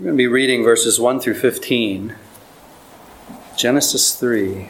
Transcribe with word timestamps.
We're 0.00 0.06
going 0.06 0.16
to 0.16 0.22
be 0.22 0.26
reading 0.26 0.64
verses 0.64 0.98
1 0.98 1.20
through 1.20 1.34
15. 1.34 2.16
Genesis 3.56 4.16
3. 4.16 4.68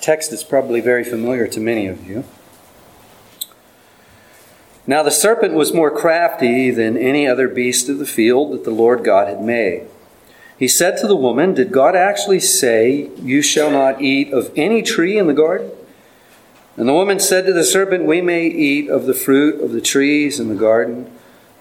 Text 0.00 0.32
is 0.32 0.42
probably 0.42 0.80
very 0.80 1.04
familiar 1.04 1.46
to 1.48 1.60
many 1.60 1.86
of 1.86 2.08
you. 2.08 2.24
Now 4.86 5.02
the 5.02 5.10
serpent 5.10 5.52
was 5.52 5.74
more 5.74 5.90
crafty 5.90 6.70
than 6.70 6.96
any 6.96 7.28
other 7.28 7.48
beast 7.48 7.90
of 7.90 7.98
the 7.98 8.06
field 8.06 8.52
that 8.52 8.64
the 8.64 8.70
Lord 8.70 9.04
God 9.04 9.28
had 9.28 9.42
made. 9.42 9.86
He 10.58 10.68
said 10.68 10.96
to 10.98 11.06
the 11.06 11.14
woman, 11.14 11.52
Did 11.52 11.70
God 11.70 11.94
actually 11.94 12.40
say, 12.40 13.10
You 13.18 13.42
shall 13.42 13.70
not 13.70 14.00
eat 14.00 14.32
of 14.32 14.50
any 14.56 14.80
tree 14.80 15.18
in 15.18 15.26
the 15.26 15.34
garden? 15.34 15.70
And 16.78 16.88
the 16.88 16.94
woman 16.94 17.20
said 17.20 17.44
to 17.44 17.52
the 17.52 17.62
serpent, 17.62 18.06
We 18.06 18.22
may 18.22 18.46
eat 18.46 18.88
of 18.88 19.04
the 19.04 19.12
fruit 19.12 19.60
of 19.60 19.72
the 19.72 19.82
trees 19.82 20.40
in 20.40 20.48
the 20.48 20.54
garden. 20.54 21.12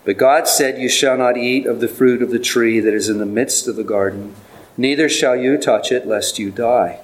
But 0.04 0.18
God 0.18 0.48
said, 0.48 0.80
You 0.80 0.90
shall 0.90 1.18
not 1.18 1.38
eat 1.38 1.66
of 1.66 1.80
the 1.80 1.88
fruit 1.88 2.22
of 2.22 2.32
the 2.32 2.40
tree 2.40 2.80
that 2.80 2.94
is 2.94 3.10
in 3.10 3.20
the 3.20 3.26
midst 3.26 3.68
of 3.68 3.76
the 3.76 3.84
garden, 3.84 4.36
neither 4.78 5.08
shall 5.08 5.36
you 5.36 5.58
touch 5.58 5.92
it, 5.92 6.08
lest 6.08 6.40
you 6.40 6.52
die. 6.52 7.00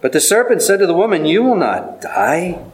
But 0.00 0.12
the 0.12 0.20
serpent 0.20 0.62
said 0.62 0.78
to 0.80 0.86
the 0.86 0.94
woman, 0.94 1.24
You 1.24 1.42
will 1.42 1.56
not 1.56 2.00
die. 2.00 2.64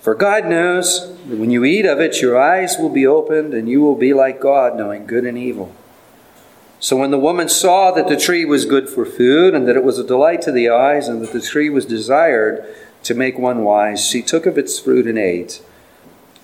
For 0.00 0.14
God 0.14 0.46
knows 0.46 1.16
that 1.26 1.38
when 1.38 1.50
you 1.50 1.64
eat 1.64 1.84
of 1.84 1.98
it, 1.98 2.22
your 2.22 2.40
eyes 2.40 2.76
will 2.78 2.90
be 2.90 3.06
opened, 3.06 3.54
and 3.54 3.68
you 3.68 3.80
will 3.80 3.96
be 3.96 4.14
like 4.14 4.40
God, 4.40 4.76
knowing 4.76 5.06
good 5.06 5.24
and 5.24 5.36
evil. 5.36 5.74
So 6.78 6.96
when 6.96 7.10
the 7.10 7.18
woman 7.18 7.48
saw 7.48 7.90
that 7.90 8.06
the 8.06 8.16
tree 8.16 8.44
was 8.44 8.66
good 8.66 8.88
for 8.88 9.04
food, 9.04 9.54
and 9.54 9.66
that 9.66 9.76
it 9.76 9.82
was 9.82 9.98
a 9.98 10.06
delight 10.06 10.42
to 10.42 10.52
the 10.52 10.68
eyes, 10.68 11.08
and 11.08 11.22
that 11.22 11.32
the 11.32 11.40
tree 11.40 11.70
was 11.70 11.86
desired 11.86 12.64
to 13.02 13.14
make 13.14 13.38
one 13.38 13.64
wise, 13.64 14.06
she 14.06 14.22
took 14.22 14.46
of 14.46 14.58
its 14.58 14.78
fruit 14.78 15.06
and 15.06 15.18
ate. 15.18 15.62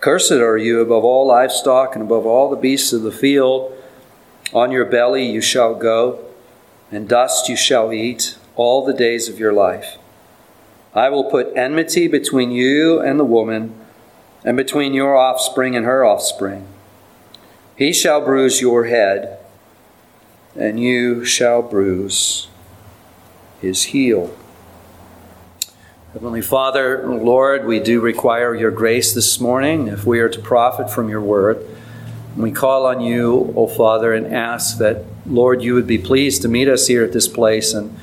Cursed 0.00 0.32
are 0.32 0.56
you 0.56 0.80
above 0.80 1.04
all 1.04 1.26
livestock 1.26 1.94
and 1.94 2.02
above 2.02 2.24
all 2.24 2.48
the 2.48 2.56
beasts 2.56 2.94
of 2.94 3.02
the 3.02 3.12
field. 3.12 3.76
On 4.54 4.72
your 4.72 4.86
belly 4.86 5.26
you 5.26 5.42
shall 5.42 5.74
go, 5.74 6.24
and 6.90 7.06
dust 7.06 7.50
you 7.50 7.56
shall 7.56 7.92
eat 7.92 8.38
all 8.56 8.84
the 8.84 8.94
days 8.94 9.28
of 9.28 9.38
your 9.38 9.52
life. 9.52 9.98
I 10.94 11.10
will 11.10 11.24
put 11.24 11.54
enmity 11.54 12.08
between 12.08 12.50
you 12.50 12.98
and 12.98 13.20
the 13.20 13.24
woman, 13.24 13.74
and 14.42 14.56
between 14.56 14.94
your 14.94 15.16
offspring 15.16 15.76
and 15.76 15.84
her 15.84 16.02
offspring. 16.02 16.66
He 17.76 17.92
shall 17.92 18.24
bruise 18.24 18.62
your 18.62 18.86
head, 18.86 19.38
and 20.56 20.80
you 20.80 21.26
shall 21.26 21.60
bruise 21.60 22.48
his 23.60 23.84
heel. 23.84 24.34
Heavenly 26.12 26.42
Father, 26.42 27.06
Lord, 27.06 27.66
we 27.66 27.78
do 27.78 28.00
require 28.00 28.52
your 28.52 28.72
grace 28.72 29.14
this 29.14 29.38
morning 29.38 29.86
if 29.86 30.04
we 30.04 30.18
are 30.18 30.28
to 30.28 30.40
profit 30.40 30.90
from 30.90 31.08
your 31.08 31.20
word. 31.20 31.64
We 32.36 32.50
call 32.50 32.84
on 32.86 33.00
you, 33.00 33.54
O 33.56 33.68
Father, 33.68 34.12
and 34.12 34.26
ask 34.26 34.78
that, 34.78 35.04
Lord, 35.24 35.62
you 35.62 35.74
would 35.74 35.86
be 35.86 35.98
pleased 35.98 36.42
to 36.42 36.48
meet 36.48 36.66
us 36.66 36.88
here 36.88 37.04
at 37.04 37.12
this 37.12 37.28
place 37.28 37.72
and 37.72 37.96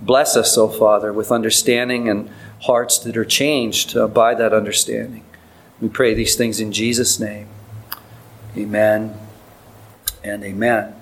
bless 0.00 0.36
us, 0.36 0.56
O 0.56 0.68
Father, 0.68 1.12
with 1.12 1.30
understanding 1.30 2.08
and 2.08 2.30
hearts 2.62 2.98
that 3.00 3.14
are 3.18 3.26
changed 3.26 3.94
uh, 3.94 4.08
by 4.08 4.34
that 4.34 4.54
understanding. 4.54 5.22
We 5.82 5.90
pray 5.90 6.14
these 6.14 6.36
things 6.36 6.60
in 6.60 6.72
Jesus' 6.72 7.20
name. 7.20 7.48
Amen 8.56 9.18
and 10.24 10.42
amen. 10.44 10.94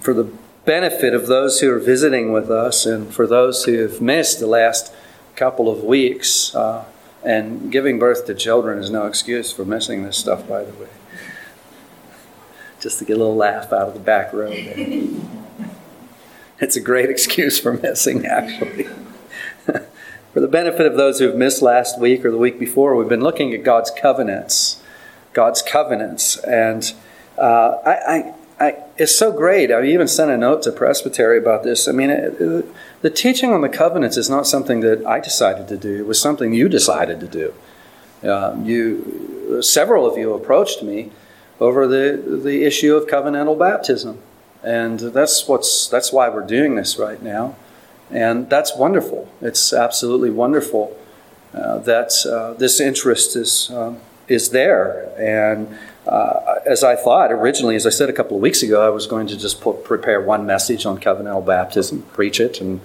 For 0.00 0.14
the 0.14 0.32
benefit 0.64 1.14
of 1.14 1.26
those 1.26 1.60
who 1.60 1.72
are 1.72 1.78
visiting 1.78 2.32
with 2.32 2.50
us 2.50 2.86
and 2.86 3.12
for 3.12 3.26
those 3.26 3.64
who 3.64 3.78
have 3.78 4.00
missed 4.00 4.40
the 4.40 4.46
last 4.46 4.92
couple 5.36 5.70
of 5.70 5.82
weeks. 5.82 6.54
Uh, 6.54 6.84
and 7.22 7.70
giving 7.70 7.98
birth 7.98 8.26
to 8.26 8.34
children 8.34 8.78
is 8.78 8.90
no 8.90 9.06
excuse 9.06 9.52
for 9.52 9.64
missing 9.64 10.04
this 10.04 10.16
stuff, 10.16 10.48
by 10.48 10.64
the 10.64 10.72
way. 10.72 10.88
Just 12.80 12.98
to 12.98 13.04
get 13.04 13.16
a 13.16 13.18
little 13.18 13.36
laugh 13.36 13.72
out 13.72 13.88
of 13.88 13.94
the 13.94 14.00
back 14.00 14.32
row 14.32 14.48
there. 14.48 14.76
it's 16.60 16.76
a 16.76 16.80
great 16.80 17.10
excuse 17.10 17.60
for 17.60 17.74
missing, 17.74 18.24
actually. 18.24 18.84
for 19.64 20.40
the 20.40 20.48
benefit 20.48 20.86
of 20.86 20.96
those 20.96 21.18
who 21.18 21.26
have 21.26 21.36
missed 21.36 21.60
last 21.60 22.00
week 22.00 22.24
or 22.24 22.30
the 22.30 22.38
week 22.38 22.58
before, 22.58 22.96
we've 22.96 23.08
been 23.08 23.20
looking 23.20 23.52
at 23.52 23.62
God's 23.62 23.90
covenants. 23.90 24.82
God's 25.34 25.60
covenants. 25.60 26.38
And 26.38 26.92
uh, 27.38 27.78
I, 27.84 27.92
I 27.92 28.34
I, 28.60 28.76
it's 28.98 29.16
so 29.16 29.32
great. 29.32 29.72
I 29.72 29.82
even 29.84 30.06
sent 30.06 30.30
a 30.30 30.36
note 30.36 30.62
to 30.64 30.72
Presbytery 30.72 31.38
about 31.38 31.62
this. 31.62 31.88
I 31.88 31.92
mean, 31.92 32.10
it, 32.10 32.38
it, 32.38 32.66
the 33.00 33.08
teaching 33.08 33.54
on 33.54 33.62
the 33.62 33.70
covenants 33.70 34.18
is 34.18 34.28
not 34.28 34.46
something 34.46 34.80
that 34.80 35.04
I 35.06 35.18
decided 35.18 35.66
to 35.68 35.78
do. 35.78 36.00
It 36.00 36.06
was 36.06 36.20
something 36.20 36.52
you 36.52 36.68
decided 36.68 37.20
to 37.20 37.26
do. 37.26 37.54
Um, 38.30 38.66
you, 38.66 39.62
several 39.62 40.06
of 40.06 40.18
you 40.18 40.34
approached 40.34 40.82
me 40.82 41.10
over 41.58 41.86
the 41.86 42.40
the 42.42 42.64
issue 42.64 42.94
of 42.94 43.06
covenantal 43.06 43.58
baptism, 43.58 44.18
and 44.62 45.00
that's 45.00 45.48
what's 45.48 45.88
that's 45.88 46.12
why 46.12 46.28
we're 46.28 46.46
doing 46.46 46.74
this 46.74 46.98
right 46.98 47.22
now, 47.22 47.56
and 48.10 48.50
that's 48.50 48.76
wonderful. 48.76 49.32
It's 49.40 49.72
absolutely 49.72 50.28
wonderful 50.28 50.94
uh, 51.54 51.78
that 51.78 52.12
uh, 52.26 52.52
this 52.58 52.78
interest 52.78 53.36
is 53.36 53.70
um, 53.70 54.00
is 54.28 54.50
there 54.50 55.12
and 55.18 55.78
uh, 56.10 56.58
as 56.66 56.82
I 56.82 56.96
thought 56.96 57.30
originally, 57.30 57.76
as 57.76 57.86
I 57.86 57.90
said 57.90 58.10
a 58.10 58.12
couple 58.12 58.36
of 58.36 58.42
weeks 58.42 58.64
ago, 58.64 58.84
I 58.84 58.90
was 58.90 59.06
going 59.06 59.28
to 59.28 59.36
just 59.36 59.60
put, 59.60 59.84
prepare 59.84 60.20
one 60.20 60.44
message 60.44 60.84
on 60.84 60.98
covenantal 60.98 61.46
baptism, 61.46 62.02
preach 62.12 62.40
it, 62.40 62.60
and 62.60 62.80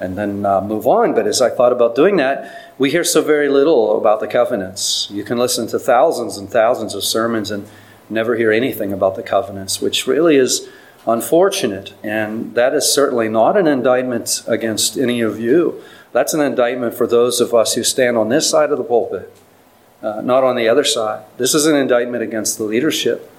and 0.00 0.16
then 0.16 0.46
uh, 0.46 0.62
move 0.62 0.86
on. 0.86 1.14
But 1.14 1.26
as 1.26 1.42
I 1.42 1.50
thought 1.50 1.72
about 1.72 1.94
doing 1.94 2.16
that, 2.16 2.72
we 2.78 2.90
hear 2.90 3.04
so 3.04 3.20
very 3.20 3.50
little 3.50 3.98
about 3.98 4.20
the 4.20 4.26
covenants. 4.26 5.08
You 5.10 5.24
can 5.24 5.36
listen 5.36 5.66
to 5.68 5.78
thousands 5.78 6.38
and 6.38 6.48
thousands 6.48 6.94
of 6.94 7.04
sermons 7.04 7.50
and 7.50 7.68
never 8.08 8.34
hear 8.34 8.50
anything 8.50 8.94
about 8.94 9.14
the 9.14 9.22
covenants, 9.22 9.82
which 9.82 10.06
really 10.06 10.36
is 10.36 10.66
unfortunate. 11.06 11.92
And 12.02 12.54
that 12.54 12.72
is 12.72 12.90
certainly 12.90 13.28
not 13.28 13.58
an 13.58 13.66
indictment 13.66 14.42
against 14.46 14.96
any 14.96 15.20
of 15.20 15.38
you. 15.38 15.82
That's 16.12 16.32
an 16.32 16.40
indictment 16.40 16.94
for 16.94 17.06
those 17.06 17.38
of 17.38 17.52
us 17.52 17.74
who 17.74 17.84
stand 17.84 18.16
on 18.16 18.30
this 18.30 18.48
side 18.48 18.70
of 18.70 18.78
the 18.78 18.84
pulpit 18.84 19.30
uh, 20.02 20.20
not 20.22 20.44
on 20.44 20.56
the 20.56 20.68
other 20.68 20.84
side. 20.84 21.24
This 21.36 21.54
is 21.54 21.66
an 21.66 21.76
indictment 21.76 22.22
against 22.22 22.58
the 22.58 22.64
leadership 22.64 23.30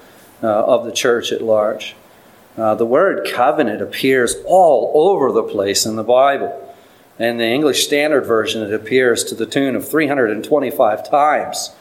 uh, 0.43 0.47
of 0.47 0.85
the 0.85 0.91
church 0.91 1.31
at 1.31 1.41
large. 1.41 1.95
Uh, 2.57 2.75
the 2.75 2.85
word 2.85 3.27
covenant 3.33 3.81
appears 3.81 4.35
all 4.45 4.91
over 4.93 5.31
the 5.31 5.43
place 5.43 5.85
in 5.85 5.95
the 5.95 6.03
Bible. 6.03 6.75
In 7.17 7.37
the 7.37 7.45
English 7.45 7.85
Standard 7.85 8.25
Version, 8.25 8.61
it 8.61 8.73
appears 8.73 9.23
to 9.25 9.35
the 9.35 9.45
tune 9.45 9.75
of 9.75 9.87
325 9.87 11.09
times. 11.09 11.73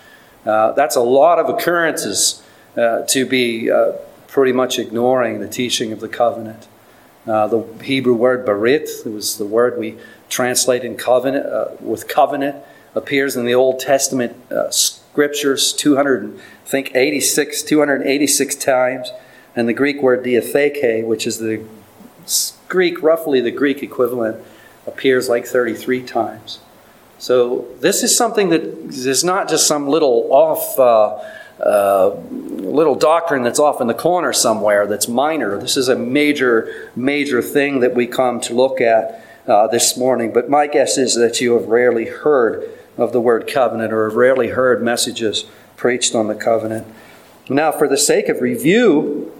Uh, 0.46 0.72
that's 0.72 0.96
a 0.96 1.00
lot 1.00 1.38
of 1.38 1.48
occurrences 1.48 2.42
uh, 2.76 3.02
to 3.08 3.26
be 3.26 3.70
uh, 3.70 3.92
pretty 4.28 4.52
much 4.52 4.78
ignoring 4.78 5.40
the 5.40 5.48
teaching 5.48 5.92
of 5.92 6.00
the 6.00 6.08
covenant. 6.08 6.68
the 7.24 7.66
Hebrew 7.82 8.14
word 8.14 8.46
barit, 8.46 9.04
it 9.04 9.10
was 9.10 9.38
the 9.38 9.44
word 9.44 9.78
we 9.78 9.96
translate 10.28 10.84
in 10.84 10.96
covenant 10.96 11.80
with 11.80 12.06
covenant 12.06 12.56
appears 12.94 13.36
in 13.36 13.44
the 13.44 13.54
Old 13.54 13.80
Testament 13.80 14.36
uh, 14.50 14.70
scriptures 14.70 15.72
200, 15.72 16.36
I 16.36 16.68
think 16.68 16.94
86, 16.94 17.62
286 17.62 18.54
times, 18.56 19.12
and 19.54 19.68
the 19.68 19.72
Greek 19.72 20.02
word 20.02 20.24
diatheke, 20.24 21.04
which 21.04 21.26
is 21.26 21.38
the 21.38 21.64
Greek, 22.68 23.02
roughly 23.02 23.40
the 23.40 23.50
Greek 23.50 23.82
equivalent, 23.82 24.42
appears 24.86 25.28
like 25.28 25.46
33 25.46 26.02
times. 26.02 26.60
So 27.18 27.66
this 27.80 28.02
is 28.02 28.16
something 28.16 28.48
that 28.48 28.62
is 28.62 29.22
not 29.22 29.48
just 29.48 29.66
some 29.66 29.88
little 29.88 30.28
off 30.30 30.78
uh, 30.78 31.22
uh, 31.60 32.16
little 32.30 32.94
doctrine 32.94 33.42
that's 33.42 33.58
off 33.58 33.82
in 33.82 33.86
the 33.86 33.94
corner 33.94 34.32
somewhere 34.32 34.86
that's 34.86 35.06
minor. 35.06 35.58
This 35.58 35.76
is 35.76 35.88
a 35.88 35.96
major, 35.96 36.90
major 36.96 37.42
thing 37.42 37.80
that 37.80 37.94
we 37.94 38.06
come 38.06 38.40
to 38.42 38.54
look 38.54 38.80
at 38.80 39.22
uh, 39.46 39.66
this 39.66 39.98
morning. 39.98 40.32
But 40.32 40.48
my 40.48 40.66
guess 40.66 40.96
is 40.96 41.14
that 41.16 41.42
you 41.42 41.52
have 41.52 41.66
rarely 41.66 42.06
heard 42.06 42.70
of 43.00 43.12
the 43.12 43.20
word 43.20 43.46
covenant 43.46 43.92
or 43.92 44.08
have 44.08 44.16
rarely 44.16 44.48
heard 44.48 44.82
messages 44.82 45.44
preached 45.76 46.14
on 46.14 46.28
the 46.28 46.34
covenant. 46.34 46.86
Now, 47.48 47.72
for 47.72 47.88
the 47.88 47.96
sake 47.96 48.28
of 48.28 48.40
review, 48.40 49.32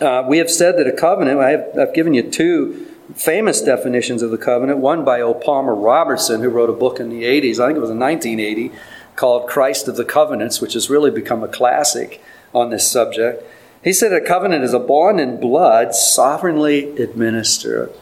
uh, 0.00 0.24
we 0.28 0.38
have 0.38 0.50
said 0.50 0.76
that 0.78 0.86
a 0.86 0.92
covenant, 0.92 1.40
I 1.40 1.50
have, 1.50 1.78
I've 1.78 1.94
given 1.94 2.14
you 2.14 2.22
two 2.30 2.86
famous 3.14 3.60
definitions 3.60 4.22
of 4.22 4.30
the 4.30 4.38
covenant, 4.38 4.78
one 4.78 5.04
by 5.04 5.20
O. 5.20 5.34
Palmer 5.34 5.74
Robertson, 5.74 6.42
who 6.42 6.50
wrote 6.50 6.70
a 6.70 6.74
book 6.74 7.00
in 7.00 7.08
the 7.08 7.24
80s, 7.24 7.58
I 7.58 7.66
think 7.66 7.78
it 7.78 7.80
was 7.80 7.90
in 7.90 7.98
1980, 7.98 8.70
called 9.16 9.48
Christ 9.48 9.88
of 9.88 9.96
the 9.96 10.04
Covenants, 10.04 10.60
which 10.60 10.74
has 10.74 10.88
really 10.88 11.10
become 11.10 11.42
a 11.42 11.48
classic 11.48 12.22
on 12.54 12.70
this 12.70 12.88
subject. 12.88 13.42
He 13.82 13.92
said 13.92 14.12
a 14.12 14.20
covenant 14.20 14.64
is 14.64 14.74
a 14.74 14.78
bond 14.78 15.20
in 15.20 15.40
blood 15.40 15.94
sovereignly 15.94 16.96
administered. 16.96 17.92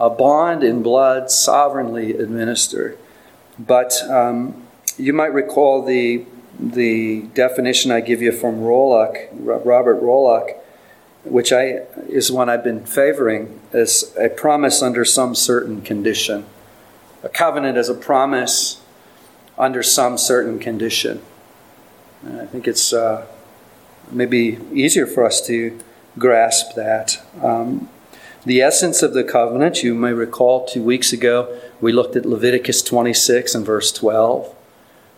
A 0.00 0.10
bond 0.10 0.62
in 0.62 0.82
blood 0.82 1.30
sovereignly 1.30 2.12
administered. 2.12 2.98
But 3.58 4.02
um, 4.10 4.66
you 4.96 5.12
might 5.12 5.32
recall 5.32 5.84
the, 5.84 6.24
the 6.58 7.22
definition 7.34 7.90
I 7.90 8.00
give 8.00 8.22
you 8.22 8.32
from 8.32 8.60
Rollock, 8.60 9.28
Robert 9.32 10.02
Rollock 10.02 10.60
which 11.26 11.52
I 11.52 11.80
is 12.08 12.30
one 12.30 12.48
I've 12.48 12.64
been 12.64 12.86
favoring 12.86 13.60
as 13.72 14.14
a 14.18 14.28
promise 14.28 14.80
under 14.82 15.04
some 15.04 15.34
certain 15.34 15.82
condition. 15.82 16.46
A 17.22 17.28
covenant 17.28 17.76
is 17.76 17.88
a 17.88 17.94
promise 17.94 18.80
under 19.58 19.82
some 19.82 20.18
certain 20.18 20.58
condition. 20.58 21.20
And 22.22 22.40
I 22.40 22.46
think 22.46 22.68
it's 22.68 22.92
uh, 22.92 23.26
maybe 24.10 24.58
easier 24.72 25.06
for 25.06 25.24
us 25.24 25.44
to 25.48 25.78
grasp 26.18 26.74
that. 26.76 27.20
Um, 27.42 27.88
the 28.44 28.62
essence 28.62 29.02
of 29.02 29.12
the 29.12 29.24
covenant, 29.24 29.82
you 29.82 29.94
may 29.94 30.12
recall 30.12 30.66
two 30.66 30.82
weeks 30.82 31.12
ago, 31.12 31.58
we 31.80 31.92
looked 31.92 32.16
at 32.16 32.26
Leviticus 32.26 32.82
26 32.82 33.54
and 33.54 33.66
verse 33.66 33.92
12. 33.92 34.54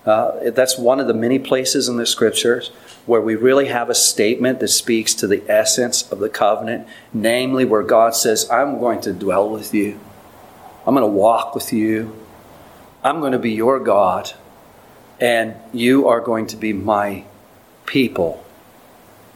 Uh, 0.05 0.51
that's 0.51 0.79
one 0.79 1.01
of 1.01 1.07
the 1.07 1.15
many 1.15 1.39
places 1.39 1.89
in 1.89 1.97
the 1.97 2.07
scriptures 2.07 2.69
where 3.05 3.21
we 3.21 3.35
really 3.35 3.67
have 3.67 3.89
a 3.89 3.95
statement 3.95 4.61
that 4.61 4.69
speaks 4.69 5.15
to 5.15 5.27
the 5.27 5.43
essence 5.49 6.11
of 6.13 6.19
the 6.19 6.29
covenant, 6.29 6.87
namely 7.13 7.65
where 7.65 7.83
God 7.83 8.15
says, 8.15 8.49
I'm 8.51 8.79
going 8.79 9.01
to 9.03 9.13
dwell 9.13 9.49
with 9.49 9.73
you, 9.73 9.99
I'm 10.87 10.95
going 10.95 11.07
to 11.07 11.07
walk 11.07 11.55
with 11.55 11.73
you, 11.73 12.15
I'm 13.03 13.21
going 13.21 13.33
to 13.33 13.39
be 13.39 13.53
your 13.53 13.81
God, 13.81 14.33
and 15.21 15.55
you 15.73 16.07
are 16.07 16.21
going 16.21 16.47
to 16.49 16.57
be 16.57 16.73
my 16.73 17.25
people. 17.87 18.45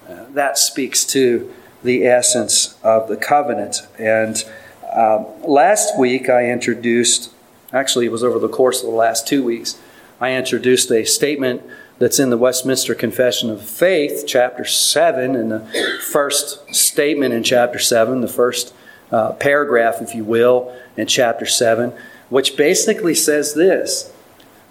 Uh, 0.09 0.25
that 0.31 0.59
speaks 0.59 1.05
to 1.07 1.53
the 1.83 2.07
essence 2.07 2.79
of 2.83 3.09
the 3.09 3.17
covenant. 3.17 3.87
And 3.99 4.45
uh, 4.95 5.25
last 5.47 5.99
week 5.99 6.29
I 6.29 6.51
introduced, 6.51 7.33
actually, 7.73 8.07
it 8.07 8.13
was 8.13 8.25
over 8.25 8.39
the 8.39 8.49
course 8.49 8.83
of 8.83 8.91
the 8.91 8.97
last 8.97 9.27
two 9.27 9.43
weeks, 9.43 9.79
I 10.21 10.35
introduced 10.35 10.91
a 10.91 11.05
statement 11.05 11.63
that's 11.99 12.19
in 12.19 12.31
the 12.31 12.39
Westminster 12.39 12.95
Confession 12.95 13.51
of 13.51 13.63
Faith, 13.63 14.25
chapter 14.27 14.65
7, 14.65 15.37
and 15.37 15.51
the 15.51 16.01
first 16.11 16.75
statement 16.75 17.35
in 17.35 17.43
chapter 17.43 17.79
7, 17.79 18.21
the 18.21 18.29
first 18.29 18.75
uh, 19.11 19.33
paragraph, 19.33 20.01
if 20.01 20.15
you 20.15 20.25
will, 20.25 20.77
in 20.97 21.07
chapter 21.07 21.47
7, 21.47 21.93
which 22.29 22.57
basically 22.57 23.15
says 23.15 23.55
this 23.55 24.13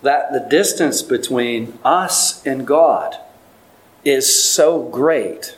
that 0.01 0.33
the 0.33 0.47
distance 0.50 1.03
between 1.03 1.77
us 1.83 2.44
and 2.45 2.65
God 2.65 3.17
is 4.03 4.44
so 4.44 4.81
great 4.89 5.57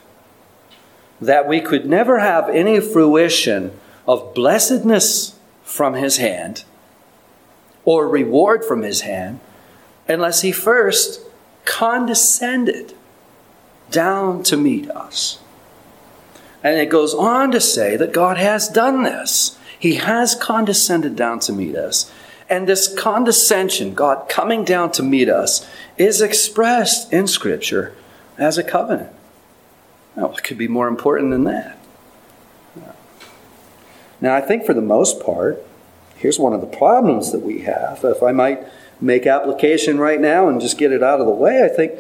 that 1.22 1.48
we 1.48 1.62
could 1.62 1.86
never 1.86 2.20
have 2.20 2.50
any 2.50 2.82
fruition 2.82 3.72
of 4.08 4.34
blessedness 4.34 5.38
from 5.64 5.94
His 5.94 6.18
hand 6.18 6.64
or 7.86 8.08
reward 8.08 8.64
from 8.64 8.82
His 8.82 9.02
hand 9.02 9.40
unless 10.08 10.42
He 10.42 10.52
first 10.52 11.22
condescended 11.66 12.94
down 13.90 14.44
to 14.44 14.58
meet 14.58 14.90
us. 14.92 15.40
And 16.64 16.78
it 16.80 16.90
goes 16.90 17.14
on 17.14 17.52
to 17.52 17.60
say 17.60 17.98
that 17.98 18.14
God 18.14 18.38
has 18.38 18.70
done 18.70 19.04
this. 19.04 19.58
He 19.78 19.96
has 19.96 20.34
condescended 20.36 21.16
down 21.16 21.40
to 21.42 21.54
meet 21.54 21.76
us. 21.76 22.12
And 22.50 22.68
this 22.68 22.94
condescension, 22.94 23.94
God 23.94 24.30
coming 24.30 24.64
down 24.64 24.92
to 24.94 25.04
meet 25.04 25.30
us, 25.30 25.68
is 25.98 26.22
expressed 26.22 27.12
in 27.12 27.28
Scripture 27.28 27.94
as 28.38 28.58
a 28.58 28.64
covenant. 28.64 29.12
Now, 30.16 30.28
what 30.28 30.44
could 30.44 30.58
be 30.58 30.68
more 30.68 30.88
important 30.88 31.32
than 31.32 31.44
that? 31.46 31.78
Now, 34.24 34.34
I 34.36 34.42
think 34.42 34.66
for 34.66 34.74
the 34.74 34.82
most 34.82 35.20
part, 35.20 35.62
here's 36.16 36.40
one 36.40 36.54
of 36.54 36.62
the 36.62 36.68
problems 36.68 37.34
that 37.34 37.42
we 37.42 37.60
have. 37.64 38.06
If 38.06 38.24
I 38.24 38.32
might 38.32 38.66
make 39.02 39.28
application 39.28 40.00
right 40.00 40.20
now 40.20 40.48
and 40.48 40.62
just 40.62 40.78
get 40.78 40.94
it 40.94 41.04
out 41.04 41.20
of 41.20 41.28
the 41.28 41.34
way. 41.34 41.62
I 41.62 41.68
think 41.68 41.92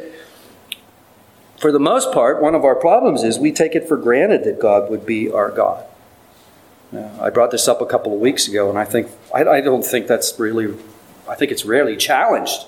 for 1.57 1.69
the 1.69 1.79
most 1.79 2.13
part, 2.13 2.41
one 2.41 2.55
of 2.55 2.63
our 2.63 2.75
problems 2.75 3.23
is 3.23 3.37
we 3.37 3.51
take 3.51 3.75
it 3.75 3.89
for 3.89 3.97
granted 3.97 4.45
that 4.45 4.57
God 4.57 4.89
would 4.89 5.05
be 5.05 5.29
our 5.29 5.51
God. 5.51 5.85
Now, 6.93 7.11
I 7.21 7.29
brought 7.29 7.51
this 7.51 7.67
up 7.67 7.81
a 7.81 7.85
couple 7.85 8.13
of 8.13 8.21
weeks 8.21 8.47
ago, 8.47 8.69
and 8.69 8.79
I 8.79 8.85
think 8.85 9.09
I, 9.35 9.43
I 9.43 9.59
don't 9.59 9.83
think 9.83 10.07
that's 10.07 10.39
really. 10.39 10.73
I 11.27 11.35
think 11.35 11.51
it's 11.51 11.65
rarely 11.65 11.97
challenged. 11.97 12.65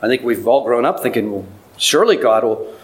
I 0.00 0.08
think 0.08 0.22
we've 0.22 0.46
all 0.48 0.64
grown 0.64 0.84
up 0.84 1.00
thinking, 1.00 1.30
well, 1.30 1.46
surely 1.76 2.16
God 2.16 2.42
will 2.42 2.74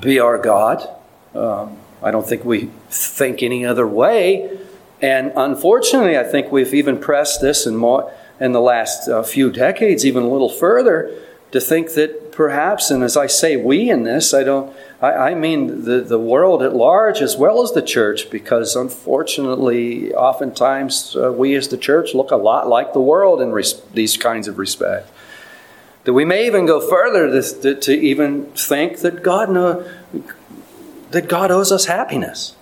be 0.00 0.18
our 0.18 0.38
God. 0.38 0.88
Um, 1.34 1.76
I 2.02 2.10
don't 2.10 2.26
think 2.26 2.44
we 2.44 2.70
think 2.88 3.44
any 3.44 3.64
other 3.64 3.86
way. 3.86 4.65
And 5.00 5.32
unfortunately, 5.36 6.18
I 6.18 6.24
think 6.24 6.50
we've 6.50 6.72
even 6.74 6.98
pressed 6.98 7.40
this 7.40 7.66
and 7.66 7.78
more 7.78 8.12
in 8.40 8.52
the 8.52 8.60
last 8.60 9.08
uh, 9.08 9.22
few 9.22 9.50
decades, 9.50 10.04
even 10.04 10.22
a 10.22 10.28
little 10.28 10.48
further, 10.48 11.12
to 11.52 11.60
think 11.60 11.94
that 11.94 12.32
perhaps, 12.32 12.90
and 12.90 13.02
as 13.02 13.16
I 13.16 13.26
say 13.26 13.56
we 13.56 13.88
in 13.88 14.02
this, 14.02 14.34
I 14.34 14.42
don't, 14.42 14.74
I, 15.00 15.12
I 15.12 15.34
mean 15.34 15.84
the, 15.84 16.00
the 16.00 16.18
world 16.18 16.62
at 16.62 16.74
large 16.74 17.20
as 17.20 17.36
well 17.36 17.62
as 17.62 17.72
the 17.72 17.82
church, 17.82 18.30
because 18.30 18.76
unfortunately, 18.76 20.14
oftentimes 20.14 21.16
uh, 21.16 21.32
we 21.32 21.54
as 21.54 21.68
the 21.68 21.78
church 21.78 22.14
look 22.14 22.30
a 22.30 22.36
lot 22.36 22.68
like 22.68 22.92
the 22.92 23.00
world 23.00 23.40
in 23.40 23.52
res- 23.52 23.80
these 23.92 24.16
kinds 24.16 24.48
of 24.48 24.58
respects. 24.58 25.10
That 26.04 26.12
we 26.12 26.24
may 26.24 26.46
even 26.46 26.66
go 26.66 26.80
further 26.80 27.30
to, 27.30 27.60
to, 27.62 27.74
to 27.74 27.92
even 27.92 28.46
think 28.52 28.98
that 28.98 29.22
God, 29.22 29.50
know, 29.50 29.88
that 31.10 31.28
God 31.28 31.50
owes 31.50 31.72
us 31.72 31.86
happiness. 31.86 32.54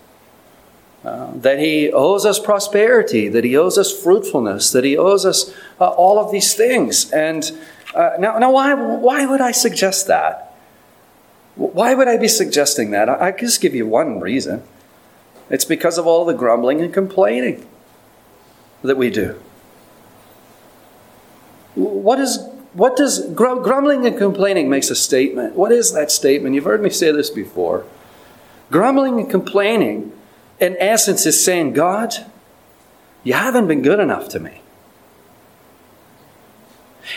Uh, 1.05 1.31
that 1.35 1.59
he 1.59 1.93
owes 1.93 2.25
us 2.25 2.39
prosperity, 2.39 3.29
that 3.29 3.45
he 3.45 3.55
owes 3.55 3.77
us 3.77 3.93
fruitfulness, 3.93 4.71
that 4.71 4.85
he 4.85 4.97
owes 4.97 5.27
us 5.27 5.55
uh, 5.79 5.91
all 5.91 6.19
of 6.19 6.33
these 6.33 6.55
things. 6.55 7.11
And 7.11 7.51
uh, 7.95 8.13
now, 8.19 8.39
now 8.39 8.51
why, 8.51 8.73
why 8.73 9.27
would 9.27 9.43
I 9.43 9.51
suggest 9.51 10.07
that? 10.07 10.57
Why 11.57 11.95
would 11.95 12.09
I 12.09 12.17
be 12.17 12.27
suggesting 12.27 12.91
that? 12.93 13.11
I, 13.11 13.29
I 13.29 13.33
just 13.33 13.61
give 13.61 13.75
you 13.75 13.87
one 13.87 14.19
reason. 14.19 14.63
It's 15.51 15.67
because 15.67 15.99
of 15.99 16.07
all 16.07 16.25
the 16.25 16.33
grumbling 16.33 16.81
and 16.81 16.93
complaining 16.93 17.67
that 18.83 18.97
we 18.97 19.11
do. 19.11 19.39
What 21.75 22.19
is 22.19 22.39
what 22.73 22.97
does 22.97 23.25
grumbling 23.35 24.05
and 24.05 24.19
complaining 24.19 24.69
makes 24.69 24.91
a 24.91 24.97
statement? 24.97 25.55
What 25.55 25.71
is 25.71 25.93
that 25.93 26.11
statement? 26.11 26.55
You've 26.57 26.65
heard 26.65 26.83
me 26.83 26.91
say 26.91 27.13
this 27.13 27.31
before. 27.31 27.85
Grumbling 28.71 29.21
and 29.21 29.31
complaining 29.31 30.13
in 30.61 30.77
essence, 30.79 31.27
is 31.27 31.45
saying, 31.45 31.73
God, 31.73 32.15
you 33.23 33.33
haven't 33.33 33.67
been 33.67 33.83
good 33.83 34.01
enough 34.01 34.29
to 34.31 34.41
me. 34.41 34.61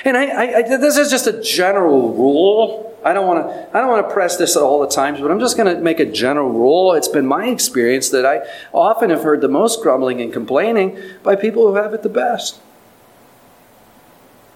And 0.03 0.17
I, 0.17 0.55
I, 0.57 0.61
this 0.63 0.97
is 0.97 1.09
just 1.09 1.27
a 1.27 1.41
general 1.41 2.13
rule. 2.13 2.97
I 3.05 3.13
don't 3.13 3.25
want 3.25 3.47
to. 3.47 3.77
I 3.77 3.79
don't 3.79 3.89
want 3.89 4.07
to 4.07 4.13
press 4.13 4.35
this 4.35 4.57
all 4.57 4.81
the 4.81 4.87
times, 4.87 5.21
but 5.21 5.31
I'm 5.31 5.39
just 5.39 5.55
going 5.55 5.73
to 5.73 5.81
make 5.81 5.99
a 5.99 6.05
general 6.05 6.49
rule. 6.49 6.93
It's 6.93 7.07
been 7.07 7.25
my 7.25 7.47
experience 7.47 8.09
that 8.09 8.25
I 8.25 8.41
often 8.73 9.11
have 9.11 9.23
heard 9.23 9.39
the 9.39 9.47
most 9.47 9.81
grumbling 9.81 10.19
and 10.19 10.33
complaining 10.33 10.99
by 11.23 11.35
people 11.35 11.67
who 11.67 11.75
have 11.75 11.93
it 11.93 12.03
the 12.03 12.09
best, 12.09 12.59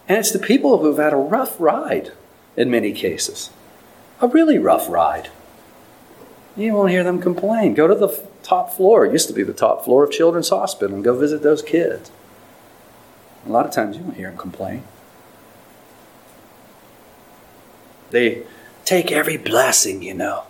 and 0.10 0.18
it's 0.18 0.32
the 0.32 0.40
people 0.40 0.80
who've 0.80 0.98
had 0.98 1.14
a 1.14 1.18
rough 1.18 1.56
ride 1.60 2.12
in 2.58 2.70
many 2.70 2.92
cases, 2.92 3.52
a 4.20 4.28
really 4.28 4.58
rough 4.58 4.90
ride. 4.90 5.30
You 6.56 6.74
won't 6.74 6.92
hear 6.92 7.04
them 7.04 7.22
complain. 7.22 7.74
Go 7.74 7.88
to 7.88 7.96
the 7.96 8.22
top 8.44 8.74
floor. 8.74 9.06
It 9.06 9.14
used 9.14 9.28
to 9.28 9.34
be 9.34 9.44
the 9.44 9.54
top 9.54 9.86
floor 9.86 10.04
of 10.04 10.12
Children's 10.12 10.50
Hospital 10.50 10.96
and 10.96 11.04
go 11.04 11.18
visit 11.18 11.42
those 11.42 11.62
kids. 11.62 12.12
A 13.46 13.50
lot 13.50 13.66
of 13.66 13.72
times 13.72 13.98
you 13.98 14.04
won't 14.04 14.18
hear 14.18 14.30
them 14.30 14.38
complain. 14.38 14.84
They 18.12 18.44
take 18.84 19.12
every 19.12 19.38
blessing, 19.38 20.04
you 20.04 20.14
know, 20.14 20.44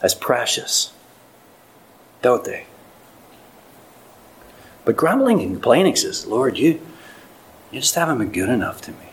as 0.00 0.14
precious, 0.14 0.92
don't 2.22 2.44
they? 2.44 2.66
But 4.84 4.96
grumbling 4.96 5.40
and 5.40 5.52
complaining 5.54 5.96
says, 5.96 6.26
Lord, 6.26 6.56
you, 6.56 6.80
you 7.70 7.80
just 7.80 7.94
haven't 7.96 8.18
been 8.18 8.32
good 8.32 8.48
enough 8.48 8.80
to 8.82 8.92
me. 8.92 9.09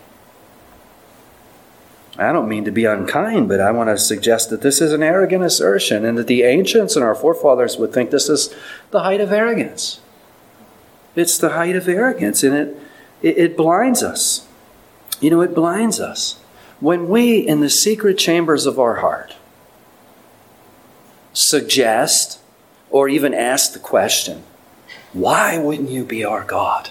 I 2.18 2.32
don't 2.32 2.50
mean 2.50 2.66
to 2.66 2.72
be 2.72 2.86
unkind, 2.86 3.48
but 3.48 3.60
I 3.60 3.72
want 3.72 3.90
to 3.90 3.98
suggest 3.98 4.50
that 4.50 4.62
this 4.62 4.82
is 4.82 4.92
an 4.92 5.04
arrogant 5.04 5.44
assertion 5.44 6.04
and 6.04 6.18
that 6.18 6.28
the 6.28 6.44
ancients 6.44 6.96
and 6.96 7.06
our 7.06 7.14
forefathers 7.14 7.78
would 7.78 7.94
think 7.94 8.10
this 8.10 8.28
is 8.28 8.54
the 8.90 9.02
height 9.02 9.22
of 9.22 9.32
arrogance. 9.32 10.00
It's 11.16 11.38
the 11.38 11.50
height 11.50 11.76
of 11.76 11.88
arrogance, 11.88 12.44
and 12.44 12.56
it, 12.56 12.78
it, 13.22 13.38
it 13.38 13.58
blinds 13.58 14.02
us. 14.02 14.48
You 15.20 15.30
know, 15.30 15.42
it 15.42 15.54
blinds 15.54 16.00
us. 16.00 16.40
When 16.80 17.08
we, 17.08 17.38
in 17.38 17.60
the 17.60 17.70
secret 17.70 18.18
chambers 18.18 18.66
of 18.66 18.80
our 18.80 18.96
heart, 18.96 19.36
suggest 21.34 22.40
or 22.90 23.10
even 23.10 23.34
ask 23.34 23.74
the 23.74 23.80
question, 23.80 24.44
why 25.14 25.58
wouldn't 25.58 25.90
you 25.90 26.04
be 26.04 26.24
our 26.24 26.44
God? 26.44 26.90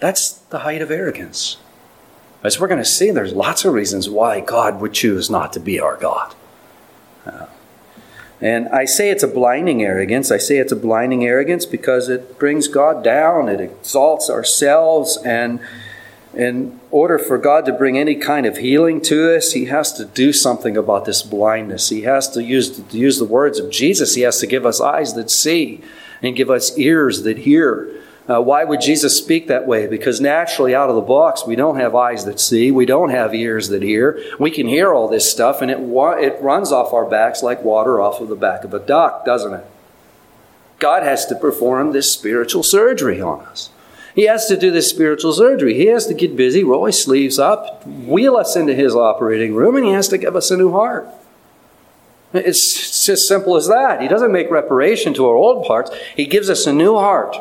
That's 0.00 0.32
the 0.32 0.60
height 0.60 0.82
of 0.82 0.90
arrogance. 0.90 1.56
As 2.44 2.60
we're 2.60 2.68
going 2.68 2.78
to 2.78 2.84
see, 2.84 3.10
there's 3.10 3.32
lots 3.32 3.64
of 3.64 3.72
reasons 3.72 4.10
why 4.10 4.40
God 4.40 4.78
would 4.82 4.92
choose 4.92 5.30
not 5.30 5.54
to 5.54 5.60
be 5.60 5.80
our 5.80 5.96
God. 5.96 6.34
Uh, 7.24 7.46
and 8.38 8.68
I 8.68 8.84
say 8.84 9.08
it's 9.08 9.22
a 9.22 9.28
blinding 9.28 9.82
arrogance. 9.82 10.30
I 10.30 10.36
say 10.36 10.58
it's 10.58 10.70
a 10.70 10.76
blinding 10.76 11.24
arrogance 11.24 11.64
because 11.64 12.10
it 12.10 12.38
brings 12.38 12.68
God 12.68 13.02
down, 13.02 13.48
it 13.48 13.60
exalts 13.60 14.28
ourselves, 14.28 15.16
and 15.24 15.58
in 16.34 16.78
order 16.90 17.18
for 17.18 17.38
God 17.38 17.64
to 17.64 17.72
bring 17.72 17.96
any 17.96 18.16
kind 18.16 18.44
of 18.44 18.58
healing 18.58 19.00
to 19.02 19.34
us, 19.34 19.52
He 19.52 19.66
has 19.66 19.92
to 19.94 20.04
do 20.04 20.30
something 20.32 20.76
about 20.76 21.06
this 21.06 21.22
blindness. 21.22 21.88
He 21.88 22.02
has 22.02 22.28
to 22.30 22.42
use, 22.42 22.78
to 22.78 22.98
use 22.98 23.18
the 23.18 23.24
words 23.24 23.58
of 23.58 23.70
Jesus. 23.70 24.16
He 24.16 24.22
has 24.22 24.40
to 24.40 24.46
give 24.46 24.66
us 24.66 24.80
eyes 24.80 25.14
that 25.14 25.30
see 25.30 25.80
and 26.22 26.36
give 26.36 26.50
us 26.50 26.76
ears 26.76 27.22
that 27.22 27.38
hear. 27.38 27.88
Uh, 28.28 28.40
why 28.40 28.64
would 28.64 28.80
Jesus 28.80 29.18
speak 29.18 29.48
that 29.48 29.66
way? 29.66 29.86
Because 29.86 30.18
naturally, 30.18 30.74
out 30.74 30.88
of 30.88 30.94
the 30.94 31.02
box, 31.02 31.46
we 31.46 31.56
don't 31.56 31.76
have 31.76 31.94
eyes 31.94 32.24
that 32.24 32.40
see, 32.40 32.70
we 32.70 32.86
don't 32.86 33.10
have 33.10 33.34
ears 33.34 33.68
that 33.68 33.82
hear. 33.82 34.18
We 34.38 34.50
can 34.50 34.66
hear 34.66 34.94
all 34.94 35.08
this 35.08 35.30
stuff, 35.30 35.60
and 35.60 35.70
it, 35.70 35.80
wa- 35.80 36.12
it 36.12 36.40
runs 36.40 36.72
off 36.72 36.94
our 36.94 37.04
backs 37.04 37.42
like 37.42 37.62
water 37.62 38.00
off 38.00 38.22
of 38.22 38.28
the 38.28 38.36
back 38.36 38.64
of 38.64 38.72
a 38.72 38.78
duck, 38.78 39.26
doesn't 39.26 39.52
it? 39.52 39.66
God 40.78 41.02
has 41.02 41.26
to 41.26 41.34
perform 41.34 41.92
this 41.92 42.10
spiritual 42.10 42.62
surgery 42.62 43.20
on 43.20 43.40
us. 43.40 43.68
He 44.14 44.24
has 44.24 44.46
to 44.46 44.56
do 44.56 44.70
this 44.70 44.88
spiritual 44.88 45.32
surgery. 45.32 45.74
He 45.74 45.86
has 45.86 46.06
to 46.06 46.14
get 46.14 46.36
busy, 46.36 46.64
roll 46.64 46.86
his 46.86 47.02
sleeves 47.02 47.38
up, 47.38 47.86
wheel 47.86 48.36
us 48.36 48.56
into 48.56 48.74
his 48.74 48.94
operating 48.94 49.54
room, 49.54 49.76
and 49.76 49.84
he 49.84 49.92
has 49.92 50.08
to 50.08 50.18
give 50.18 50.34
us 50.34 50.50
a 50.50 50.56
new 50.56 50.72
heart. 50.72 51.06
It's 52.32 53.08
as 53.08 53.28
simple 53.28 53.54
as 53.56 53.68
that. 53.68 54.00
He 54.00 54.08
doesn't 54.08 54.32
make 54.32 54.50
reparation 54.50 55.12
to 55.14 55.26
our 55.26 55.34
old 55.34 55.66
parts, 55.66 55.90
he 56.16 56.24
gives 56.24 56.48
us 56.48 56.66
a 56.66 56.72
new 56.72 56.94
heart 56.94 57.36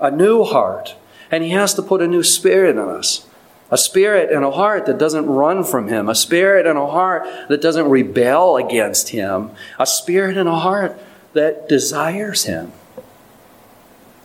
a 0.00 0.10
new 0.10 0.44
heart. 0.44 0.96
And 1.30 1.44
He 1.44 1.50
has 1.50 1.74
to 1.74 1.82
put 1.82 2.02
a 2.02 2.08
new 2.08 2.22
spirit 2.22 2.70
in 2.70 2.78
us. 2.78 3.26
A 3.70 3.78
spirit 3.78 4.32
and 4.32 4.44
a 4.44 4.50
heart 4.50 4.86
that 4.86 4.98
doesn't 4.98 5.26
run 5.26 5.62
from 5.62 5.88
Him. 5.88 6.08
A 6.08 6.14
spirit 6.14 6.66
and 6.66 6.76
a 6.78 6.88
heart 6.88 7.24
that 7.48 7.62
doesn't 7.62 7.88
rebel 7.88 8.56
against 8.56 9.10
Him. 9.10 9.50
A 9.78 9.86
spirit 9.86 10.36
and 10.36 10.48
a 10.48 10.58
heart 10.58 11.00
that 11.34 11.68
desires 11.68 12.44
Him. 12.44 12.72